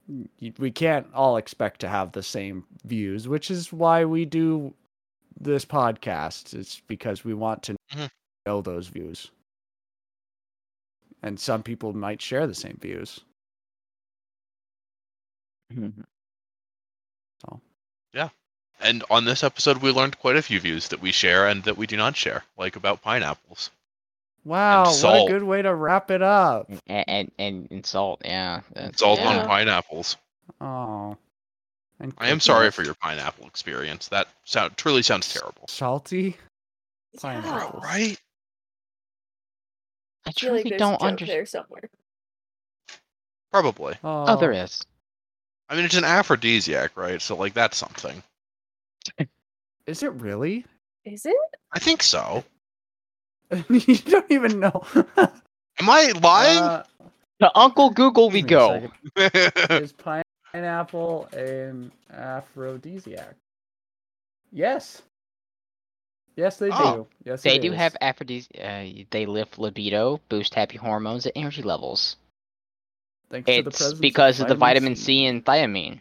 Y- 0.07 0.53
We 0.59 0.71
can't 0.71 1.07
all 1.15 1.37
expect 1.37 1.81
to 1.81 1.89
have 1.89 2.13
the 2.13 2.23
same 2.23 2.67
views, 2.85 3.27
which 3.27 3.51
is 3.51 3.73
why 3.73 4.05
we 4.05 4.25
do 4.25 4.75
this 5.41 5.65
podcast. 5.65 6.53
It's 6.55 6.81
because 6.81 7.25
we 7.25 7.35
want 7.35 7.63
to 7.65 7.77
Mhm. 7.93 8.11
know 8.47 8.61
those 8.61 8.89
views, 8.89 9.31
and 11.23 11.41
some 11.41 11.63
people 11.63 11.93
might 11.95 12.21
share 12.21 12.47
the 12.47 12.55
same 12.55 12.77
views. 12.81 13.21
So 17.41 17.61
yeah. 18.13 18.29
and 18.81 19.03
on 19.11 19.25
this 19.25 19.43
episode 19.43 19.79
we 19.79 19.91
learned 19.91 20.19
quite 20.19 20.37
a 20.37 20.43
few 20.43 20.61
views 20.61 20.89
that 20.89 21.01
we 21.01 21.11
share 21.13 21.49
and 21.49 21.63
that 21.65 21.77
we 21.77 21.87
do 21.87 21.97
not 21.97 22.17
share 22.17 22.45
like 22.57 22.77
about 22.77 23.03
pineapples 23.03 23.71
wow, 24.45 24.85
what 24.85 25.25
a 25.29 25.33
good 25.33 25.43
way 25.43 25.63
to 25.63 25.75
wrap 25.75 26.11
it 26.11 26.23
up. 26.23 26.71
And 26.87 27.05
and, 27.09 27.31
and 27.39 27.69
insult, 27.71 28.23
yeah. 28.25 28.61
that's- 28.73 28.91
it's 28.95 29.03
all 29.03 29.17
yeah. 29.17 29.41
on 29.41 29.47
pineapples 29.47 30.17
Oh. 30.61 31.17
And 32.01 32.13
i 32.19 32.29
am 32.29 32.41
sorry 32.41 32.71
for 32.71 32.83
your 32.83 32.95
pineapple 32.95 33.47
experience 33.47 34.09
that 34.09 34.29
sound 34.45 34.77
truly 34.77 35.03
sounds 35.03 35.33
terrible 35.33 35.67
salty 35.69 36.37
Yeah. 37.15 37.21
Pineapples. 37.21 37.83
right 37.85 38.21
I 40.27 40.31
I 40.31 40.33
feel 40.33 40.53
like 40.53 40.63
truly 40.63 40.71
there's 40.71 40.79
don't 40.81 41.01
understand. 41.03 41.31
there 41.39 41.47
somewhere. 41.47 41.89
probably 43.53 43.95
Oh, 44.03 44.25
Oh, 44.29 44.37
there 44.37 44.53
is. 44.53 44.83
i 45.69 45.77
mean 45.77 45.85
it's 45.85 45.95
an 45.97 46.05
aphrodisiac 46.05 46.97
right 46.97 47.23
so 47.23 47.37
like 47.37 47.55
that's 47.55 47.77
something 47.79 48.23
Is 49.87 50.03
it 50.03 50.13
really? 50.15 50.65
Is 51.05 51.25
it? 51.27 51.37
i 51.73 51.79
think 51.79 52.03
so 52.03 52.45
you 53.69 53.97
don't 53.99 54.31
even 54.31 54.61
know. 54.61 54.83
am 55.81 55.89
i 55.91 56.13
lying 56.23 56.71
Uh, 56.71 56.83
To 57.41 57.51
Uncle 57.59 57.91
Google 57.91 58.31
we 58.31 58.41
give 58.41 58.45
me 58.45 58.55
a 58.55 58.59
go. 58.61 58.91
Is 59.77 59.93
pineapple 59.93 61.27
an 61.33 61.93
aphrodisiac? 62.11 63.35
Yes. 64.53 65.03
Yes, 66.37 66.59
they 66.59 66.71
Oh, 66.71 66.95
do. 66.95 67.07
Yes, 67.25 67.45
They 67.45 67.59
do 67.59 67.73
is. 67.73 67.77
have 67.77 67.97
aphrodis. 68.01 68.49
Uh, 68.59 69.05
they 69.11 69.27
lift 69.27 69.59
libido, 69.59 70.21
boost 70.29 70.55
happy 70.55 70.77
hormones 70.77 71.27
and 71.27 71.33
energy 71.37 71.63
levels. 71.63 72.17
Thanks 73.31 73.51
to 73.53 73.63
the 73.63 73.71
It's 73.71 73.79
presence 73.79 74.01
because 74.01 74.41
of 74.41 74.49
the 74.49 74.55
vitamin 74.55 74.97
C 74.97 75.27
and 75.27 75.45
thiamine. 75.45 76.01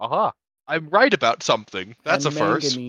Aha. 0.00 0.32
I'm 0.66 0.88
right 0.90 1.12
about 1.12 1.42
something. 1.42 1.96
That's 2.04 2.24
and 2.24 2.26
a 2.26 2.30
first. 2.30 2.80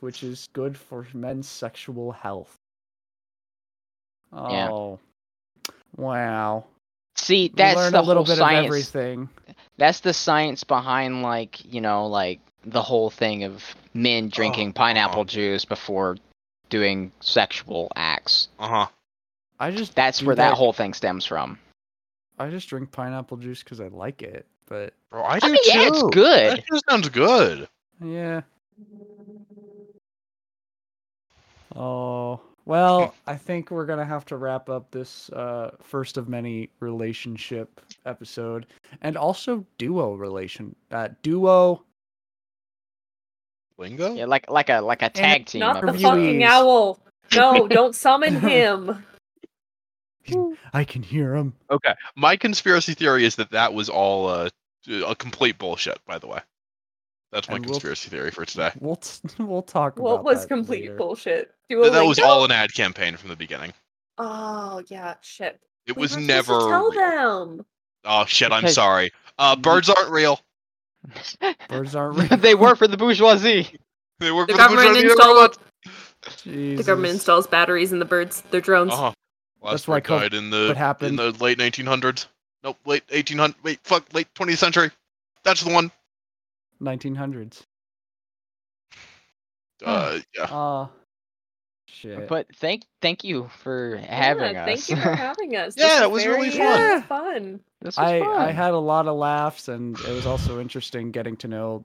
Manganese, 0.00 0.02
which 0.02 0.22
is 0.22 0.48
good 0.52 0.76
for 0.76 1.06
men's 1.14 1.48
sexual 1.48 2.12
health. 2.12 2.56
Yeah. 4.32 4.68
Oh, 4.70 4.98
wow! 5.96 6.64
See, 7.16 7.48
that's 7.54 7.76
learn 7.76 7.92
the 7.92 8.00
a 8.00 8.02
little 8.02 8.24
whole 8.24 8.34
bit 8.34 8.38
science. 8.38 8.64
of 8.64 8.66
everything. 8.66 9.28
That's 9.78 10.00
the 10.00 10.12
science 10.12 10.64
behind, 10.64 11.22
like 11.22 11.64
you 11.72 11.80
know, 11.80 12.06
like 12.06 12.40
the 12.64 12.82
whole 12.82 13.10
thing 13.10 13.44
of 13.44 13.62
men 13.94 14.28
drinking 14.28 14.70
Oh, 14.70 14.72
pineapple 14.72 15.20
uh-huh. 15.20 15.28
juice 15.30 15.64
before 15.64 16.16
doing 16.70 17.12
sexual 17.20 17.92
acts. 17.94 18.48
Uh 18.58 18.68
huh. 18.68 18.86
I 19.60 19.70
just 19.70 19.94
That's 19.94 20.18
do 20.18 20.26
where 20.26 20.36
that 20.36 20.54
whole 20.54 20.72
thing 20.72 20.94
stems 20.94 21.24
from. 21.24 21.58
I 22.38 22.50
just 22.50 22.68
drink 22.68 22.90
pineapple 22.90 23.36
juice 23.36 23.62
because 23.62 23.78
I 23.80 23.86
like 23.88 24.22
it, 24.22 24.46
but 24.66 24.94
Bro, 25.10 25.22
I 25.24 25.38
do 25.38 25.46
I 25.46 25.50
mean, 25.50 25.62
too. 25.62 25.70
yeah, 25.78 25.86
it's 25.88 26.02
good. 26.02 26.58
That 26.58 26.64
just 26.66 26.84
sounds 26.90 27.08
good. 27.08 27.68
yeah. 28.04 28.40
Oh 31.74 32.40
well, 32.66 33.14
I 33.26 33.36
think 33.36 33.70
we're 33.70 33.86
gonna 33.86 34.04
have 34.04 34.24
to 34.26 34.36
wrap 34.36 34.68
up 34.68 34.90
this 34.90 35.28
uh, 35.30 35.72
first 35.80 36.16
of 36.16 36.28
many 36.28 36.70
relationship 36.80 37.80
episode, 38.06 38.66
and 39.02 39.16
also 39.16 39.66
duo 39.78 40.14
relation. 40.14 40.74
Uh, 40.90 41.08
duo 41.22 41.84
Lingo? 43.76 44.14
Yeah, 44.14 44.26
like 44.26 44.50
like 44.50 44.68
a 44.68 44.80
like 44.80 45.02
a 45.02 45.10
tag 45.10 45.46
team. 45.46 45.60
Not 45.60 45.80
the 45.80 45.88
episode. 45.88 46.02
fucking 46.02 46.44
owl. 46.44 46.98
No, 47.34 47.68
don't 47.68 47.94
summon 47.94 48.40
him. 48.40 49.04
I 50.72 50.84
can 50.84 51.02
hear 51.02 51.34
him. 51.34 51.52
Okay. 51.70 51.94
My 52.16 52.36
conspiracy 52.36 52.94
theory 52.94 53.24
is 53.24 53.36
that 53.36 53.50
that 53.50 53.74
was 53.74 53.88
all 53.88 54.28
uh, 54.28 54.48
a 54.88 55.14
complete 55.14 55.58
bullshit, 55.58 55.98
by 56.06 56.18
the 56.18 56.26
way. 56.26 56.40
That's 57.34 57.48
my 57.48 57.56
And 57.56 57.66
we'll- 57.66 57.74
conspiracy 57.74 58.08
theory 58.08 58.30
for 58.30 58.44
today. 58.46 58.70
We'll 58.80 58.96
t- 58.96 59.20
we'll 59.42 59.62
talk 59.62 59.98
about 59.98 60.04
What 60.04 60.24
was 60.24 60.42
that 60.42 60.48
complete 60.48 60.82
later. 60.82 60.96
bullshit? 60.96 61.50
That, 61.68 61.92
that 61.92 62.04
was 62.06 62.18
all 62.20 62.44
an 62.44 62.52
ad 62.52 62.72
campaign 62.72 63.16
from 63.16 63.28
the 63.28 63.36
beginning. 63.36 63.72
Oh 64.18 64.82
yeah, 64.86 65.14
shit. 65.20 65.60
It 65.86 65.96
We 65.96 66.00
was 66.02 66.14
were 66.14 66.22
never. 66.22 66.52
to 66.60 66.66
tell 66.68 66.90
real. 66.90 67.46
them. 67.56 67.66
Oh 68.04 68.24
shit! 68.26 68.52
I'm 68.52 68.62
Because- 68.62 68.74
sorry. 68.76 69.10
Uh, 69.38 69.56
birds 69.56 69.90
aren't 69.90 70.10
real. 70.10 70.40
Birds 71.68 71.94
aren't 71.96 72.16
real. 72.30 72.38
they 72.38 72.54
work 72.54 72.78
for 72.78 72.86
the 72.88 72.96
bourgeoisie. 72.96 73.68
They 74.20 74.30
work 74.32 74.46
The 74.46 74.52
for 74.54 74.58
government 74.58 74.88
bourgeoisie, 74.90 75.08
installed. 75.08 75.36
robots. 75.36 76.42
The 76.44 76.82
government 76.84 77.14
installs 77.14 77.46
batteries 77.48 77.92
in 77.92 77.98
the 77.98 78.04
birds. 78.06 78.42
They're 78.50 78.60
drones. 78.60 78.92
Uh-huh. 78.92 79.12
Last 79.60 79.72
That's 79.72 79.88
why 79.88 79.96
bird 79.96 80.04
co- 80.04 80.18
died 80.20 80.34
in 80.34 80.50
what 80.50 80.98
the 81.00 81.06
in 81.06 81.16
the 81.16 81.32
late 81.32 81.58
1900s. 81.58 82.26
Nope, 82.62 82.78
late 82.86 83.02
1800. 83.10 83.56
Wait, 83.64 83.80
fuck, 83.82 84.06
late 84.14 84.28
20th 84.34 84.56
century. 84.58 84.90
That's 85.42 85.62
the 85.62 85.72
one. 85.72 85.90
1900s. 86.84 87.62
Uh, 89.84 90.20
yeah. 90.36 90.46
Ah, 90.50 90.90
shit. 91.88 92.28
But 92.28 92.46
thank 92.56 92.84
thank 93.02 93.24
you 93.24 93.48
for 93.58 93.96
Yeah, 93.96 94.06
having 94.06 94.56
us. 94.56 94.66
Thank 94.66 94.88
you 94.88 94.96
for 94.96 95.14
having 95.14 95.56
us. 95.56 95.74
Yeah, 95.76 95.86
This 95.86 96.02
it 96.02 96.10
was 96.10 96.26
really 96.26 96.50
very, 96.50 96.94
uh, 96.94 97.00
fun. 97.00 97.02
fun. 97.02 97.60
this 97.80 97.96
was 97.98 98.06
I 98.06 98.18
fun. 98.20 98.30
I 98.40 98.50
had 98.52 98.72
a 98.72 98.78
lot 98.78 99.08
of 99.08 99.16
laughs, 99.16 99.68
and 99.68 99.98
it 100.00 100.12
was 100.12 100.26
also 100.26 100.60
interesting 100.60 101.10
getting 101.10 101.36
to 101.38 101.48
know 101.48 101.84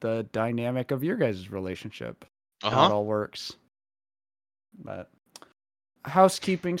the 0.00 0.26
dynamic 0.32 0.90
of 0.90 1.04
your 1.04 1.16
guys' 1.16 1.50
relationship, 1.50 2.24
Uh 2.62 2.70
how 2.70 2.86
it 2.86 2.92
all 2.92 3.04
works. 3.06 3.52
But 4.78 5.10
housekeeping 6.04 6.78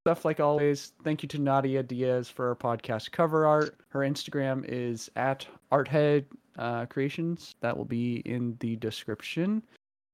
stuff, 0.00 0.24
like 0.24 0.40
always. 0.40 0.92
Thank 1.04 1.22
you 1.22 1.28
to 1.28 1.38
Nadia 1.38 1.82
Diaz 1.82 2.28
for 2.28 2.48
our 2.48 2.56
podcast 2.56 3.12
cover 3.12 3.46
art. 3.46 3.76
Her 3.88 4.00
Instagram 4.00 4.64
is 4.66 5.10
at 5.16 5.46
Arthead 5.70 6.24
uh, 6.58 6.86
Creations. 6.86 7.54
That 7.60 7.76
will 7.76 7.84
be 7.84 8.16
in 8.24 8.56
the 8.60 8.76
description. 8.76 9.62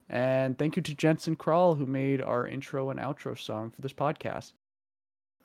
And 0.09 0.59
thank 0.59 0.77
you 0.77 0.83
to 0.83 0.95
Jensen 0.95 1.37
Krall 1.37 1.77
who 1.77 1.87
made 1.87 2.21
our 2.21 2.47
intro 2.47 2.91
and 2.91 2.99
outro 2.99 3.39
song 3.39 3.71
for 3.71 3.81
this 3.81 3.93
podcast. 3.93 4.53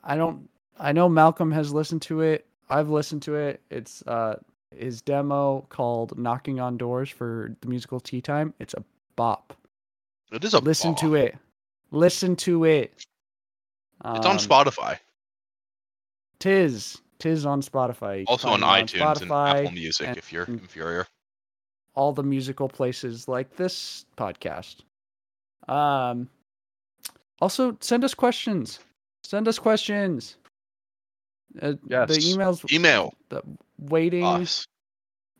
I 0.04 0.16
don't 0.16 0.48
I 0.78 0.92
know 0.92 1.08
Malcolm 1.08 1.52
has 1.52 1.72
listened 1.72 2.02
to 2.02 2.20
it. 2.20 2.46
I've 2.68 2.88
listened 2.90 3.22
to 3.22 3.36
it. 3.36 3.60
It's 3.70 4.02
uh 4.06 4.36
his 4.74 5.02
demo 5.02 5.66
called 5.68 6.16
Knocking 6.18 6.58
on 6.58 6.76
Doors 6.76 7.10
for 7.10 7.54
the 7.60 7.68
musical 7.68 8.00
Tea 8.00 8.20
Time. 8.20 8.54
It's 8.58 8.74
a 8.74 8.84
bop. 9.16 9.56
It 10.32 10.44
is 10.44 10.54
a. 10.54 10.60
Listen 10.60 10.92
bop. 10.92 11.00
to 11.00 11.14
it. 11.16 11.36
Listen 11.90 12.36
to 12.36 12.64
it. 12.64 13.04
It's 14.04 14.26
on 14.26 14.32
Um, 14.32 14.38
Spotify. 14.38 14.98
Tis. 16.38 17.00
Tis 17.18 17.46
on 17.46 17.62
Spotify. 17.62 18.20
You 18.20 18.24
Also 18.28 18.48
on 18.48 18.60
iTunes 18.60 19.22
and 19.22 19.30
Apple 19.30 19.70
Music 19.70 20.08
and- 20.08 20.16
if 20.16 20.32
you're 20.32 20.44
inferior. 20.44 21.06
all 21.94 22.12
the 22.12 22.22
musical 22.22 22.68
places 22.68 23.28
like 23.28 23.54
this 23.56 24.06
podcast. 24.16 24.82
Um 25.68 26.28
also 27.40 27.76
send 27.80 28.02
us 28.04 28.14
questions. 28.14 28.80
Send 29.24 29.46
us 29.46 29.58
questions. 29.58 30.36
Uh, 31.60 31.74
Yes. 31.88 32.08
The 32.08 32.14
emails 32.34 32.72
Email 32.72 33.14
the 33.28 33.42
waiting 33.78 34.24
us. 34.24 34.66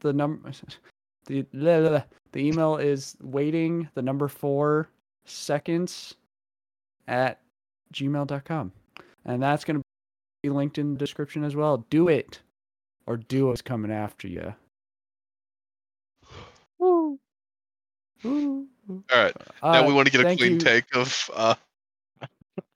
the 0.00 0.12
number 0.12 0.50
the 1.26 1.42
blah, 1.42 1.80
blah, 1.80 1.88
blah. 1.88 2.02
the 2.32 2.46
email 2.46 2.76
is 2.76 3.16
waiting 3.22 3.88
the 3.94 4.02
number 4.02 4.28
4 4.28 4.88
seconds 5.24 6.14
at 7.08 7.40
gmail.com 7.93 8.72
and 9.24 9.43
that's 9.43 9.64
going 9.64 9.76
to 9.78 9.82
be 10.43 10.49
linked 10.51 10.78
in 10.78 10.95
the 10.95 10.99
description 10.99 11.45
as 11.45 11.55
well. 11.55 11.86
Do 11.90 12.09
it 12.09 12.40
or 13.07 13.16
duo's 13.16 13.62
coming 13.62 13.90
after 13.93 14.26
you. 14.28 14.55
Woo. 16.78 17.18
Woo. 18.24 18.66
All 18.88 19.03
right. 19.12 19.34
Now 19.62 19.84
Uh, 19.84 19.86
we 19.86 19.93
want 19.95 20.07
to 20.07 20.12
get 20.12 20.26
a 20.26 20.36
clean 20.36 20.55
you. 20.55 20.59
take 20.59 20.84
of 20.97 21.30
uh, 21.34 21.55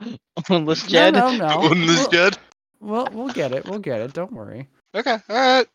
Homeless 0.49 0.85
No, 0.85 0.89
Jed. 0.89 1.15
no, 1.15 1.37
no. 1.37 1.47
on 1.71 1.81
this 1.87 2.01
We'll, 2.01 2.09
Jed. 2.11 2.39
we'll, 2.81 3.09
we'll 3.13 3.29
get 3.29 3.53
it. 3.53 3.65
We'll 3.69 3.79
get 3.81 4.01
it. 4.01 4.13
Don't 4.13 4.33
worry. 4.33 4.69
Okay. 4.95 5.19
All 5.29 5.37
right. 5.37 5.67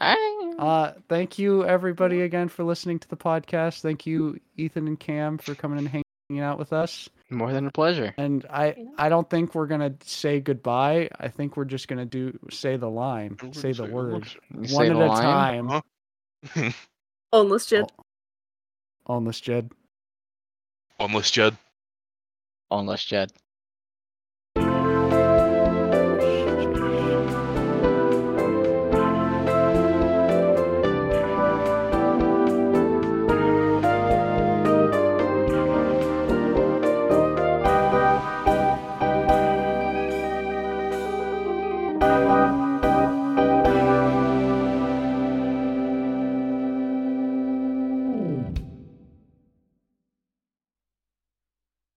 Alright. 0.00 0.58
Uh, 0.58 0.92
thank 1.08 1.38
you 1.38 1.64
everybody 1.64 2.22
again 2.22 2.48
for 2.48 2.64
listening 2.64 2.98
to 3.00 3.08
the 3.08 3.16
podcast. 3.16 3.80
Thank 3.82 4.06
you, 4.06 4.38
Ethan 4.56 4.86
and 4.86 4.98
Cam, 4.98 5.36
for 5.38 5.54
coming 5.54 5.78
and 5.78 5.88
hanging 5.88 6.04
out 6.38 6.58
with 6.58 6.72
us. 6.72 7.08
More 7.30 7.52
than 7.52 7.66
a 7.66 7.70
pleasure. 7.72 8.14
And 8.16 8.44
I, 8.50 8.74
Yeah. 8.76 8.84
I 8.98 9.08
don't 9.08 9.28
think 9.28 9.54
we're 9.54 9.66
gonna 9.66 9.94
say 10.04 10.40
goodbye. 10.40 11.08
I 11.18 11.28
think 11.28 11.56
we're 11.56 11.64
just 11.64 11.88
gonna 11.88 12.04
do 12.06 12.38
say 12.50 12.76
the 12.76 12.88
line, 12.90 13.36
say 13.52 13.72
the 13.72 13.86
word, 13.86 14.28
You 14.56 14.66
say 14.68 14.74
one 14.74 14.86
at 14.90 14.94
the 14.98 15.04
a 15.04 15.06
line? 15.06 15.82
time. 16.54 16.74
Homeless 17.32 17.66
Jed. 17.66 17.90
On 19.06 19.24
this, 19.24 19.40
Jed. 19.40 19.70
Homeless 20.98 21.30
Jed. 21.30 21.56
Homeless 22.70 23.04
Jed. 23.04 23.32